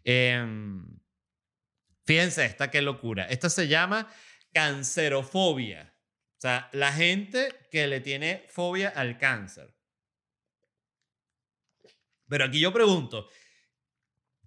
Em, 0.03 0.85
fíjense 2.05 2.45
esta, 2.45 2.71
qué 2.71 2.83
locura. 2.83 3.27
Esta 3.27 3.49
se 3.51 3.69
llama 3.69 4.09
cancerofobia. 4.53 5.95
O 6.39 6.41
sea, 6.41 6.69
la 6.73 6.93
gente 6.93 7.55
que 7.71 7.87
le 7.87 8.01
tiene 8.01 8.47
fobia 8.49 8.89
al 8.89 9.19
cáncer. 9.19 9.75
Pero 12.29 12.45
aquí 12.45 12.61
yo 12.61 12.73
pregunto, 12.73 13.29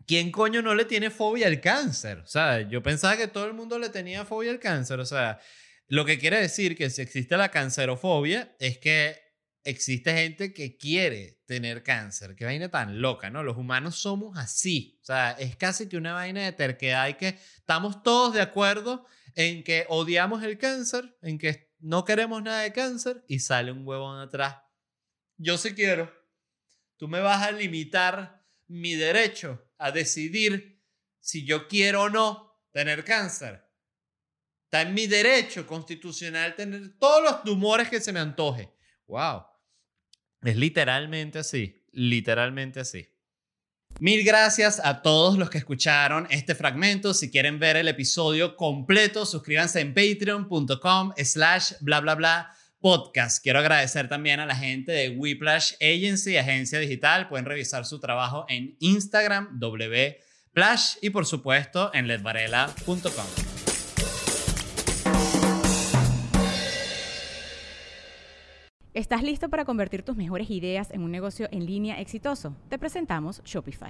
¿quién 0.08 0.32
coño 0.32 0.62
no 0.62 0.74
le 0.74 0.86
tiene 0.86 1.12
fobia 1.12 1.48
al 1.48 1.62
cáncer? 1.62 2.20
O 2.20 2.28
sea, 2.28 2.68
yo 2.68 2.82
pensaba 2.82 3.18
que 3.18 3.28
todo 3.28 3.46
el 3.46 3.54
mundo 3.54 3.78
le 3.78 3.90
tenía 3.90 4.26
fobia 4.26 4.52
al 4.52 4.60
cáncer. 4.60 5.00
O 5.00 5.06
sea, 5.06 5.40
lo 5.88 6.06
que 6.06 6.18
quiere 6.18 6.40
decir 6.40 6.76
que 6.76 6.90
si 6.90 7.02
existe 7.02 7.38
la 7.38 7.50
cancerofobia 7.50 8.56
es 8.60 8.80
que 8.80 9.20
existe 9.64 10.14
gente 10.14 10.54
que 10.54 10.78
quiere 10.78 11.42
tener 11.46 11.84
cáncer. 11.84 12.36
Qué 12.36 12.46
vaina 12.46 12.70
tan 12.70 13.02
loca, 13.02 13.30
¿no? 13.30 13.44
Los 13.44 13.58
humanos 13.58 13.98
somos 13.98 14.38
así. 14.38 14.98
O 15.02 15.06
sea, 15.06 15.32
es 15.32 15.58
casi 15.58 15.90
que 15.90 15.98
una 15.98 16.14
vaina 16.14 16.44
de 16.44 16.54
terquedad 16.54 17.10
y 17.10 17.16
que 17.16 17.38
estamos 17.58 18.02
todos 18.02 18.34
de 18.34 18.42
acuerdo 18.42 19.06
en 19.36 19.64
que 19.64 19.86
odiamos 19.90 20.42
el 20.44 20.58
cáncer, 20.58 21.18
en 21.22 21.38
que 21.38 21.74
no 21.80 22.06
queremos 22.06 22.42
nada 22.42 22.62
de 22.62 22.72
cáncer 22.72 23.24
y 23.28 23.40
sale 23.40 23.72
un 23.72 23.86
huevón 23.86 24.20
atrás. 24.20 24.58
Yo 25.36 25.58
sí 25.58 25.76
quiero. 25.76 26.12
Tú 26.96 27.08
me 27.08 27.20
vas 27.20 27.46
a 27.46 27.52
limitar 27.52 28.37
mi 28.68 28.96
derecho 28.96 29.72
a 29.78 29.92
decidir 29.92 30.84
si 31.20 31.46
yo 31.46 31.68
quiero 31.68 32.04
o 32.04 32.10
no 32.10 32.64
tener 32.72 33.04
cáncer. 33.04 33.64
Está 34.66 34.82
en 34.82 34.94
mi 34.94 35.08
derecho 35.08 35.66
constitucional 35.66 36.56
tener 36.56 36.98
todos 37.00 37.24
los 37.24 37.44
tumores 37.44 37.90
que 37.90 38.02
se 38.02 38.12
me 38.12 38.20
antoje. 38.20 38.72
Wow. 39.08 39.44
Es 40.42 40.56
literalmente 40.56 41.40
así, 41.40 41.86
literalmente 41.92 42.82
así. 42.82 43.08
Mil 44.00 44.24
gracias 44.24 44.80
a 44.84 45.02
todos 45.02 45.38
los 45.38 45.50
que 45.50 45.58
escucharon 45.58 46.28
este 46.30 46.54
fragmento. 46.54 47.14
Si 47.14 47.32
quieren 47.32 47.60
ver 47.60 47.78
el 47.78 47.88
episodio 47.88 48.56
completo, 48.56 49.26
suscríbanse 49.26 49.80
en 49.80 49.94
patreon.com 49.94 51.14
slash 51.18 51.74
bla 51.80 52.00
bla 52.02 52.16
bla 52.16 52.57
podcast. 52.80 53.44
Quiero 53.44 53.60
agradecer 53.60 54.08
también 54.08 54.40
a 54.40 54.46
la 54.46 54.56
gente 54.56 54.92
de 54.92 55.10
Whiplash 55.10 55.74
Agency, 55.82 56.38
agencia 56.38 56.80
digital. 56.80 57.28
Pueden 57.30 57.46
revisar 57.46 57.86
su 57.86 58.00
trabajo 58.00 58.46
en 58.50 58.76
Instagram, 58.80 59.60
wplash 59.60 60.96
y 61.02 61.10
por 61.10 61.26
supuesto 61.26 61.92
en 61.94 62.08
ledvarela.com. 62.08 63.48
¿Estás 68.98 69.22
listo 69.22 69.50
para 69.50 69.64
convertir 69.64 70.02
tus 70.02 70.16
mejores 70.16 70.50
ideas 70.50 70.90
en 70.90 71.04
un 71.04 71.12
negocio 71.12 71.48
en 71.52 71.68
línea 71.68 72.02
exitoso? 72.02 72.56
Te 72.68 72.80
presentamos 72.80 73.44
Shopify. 73.44 73.90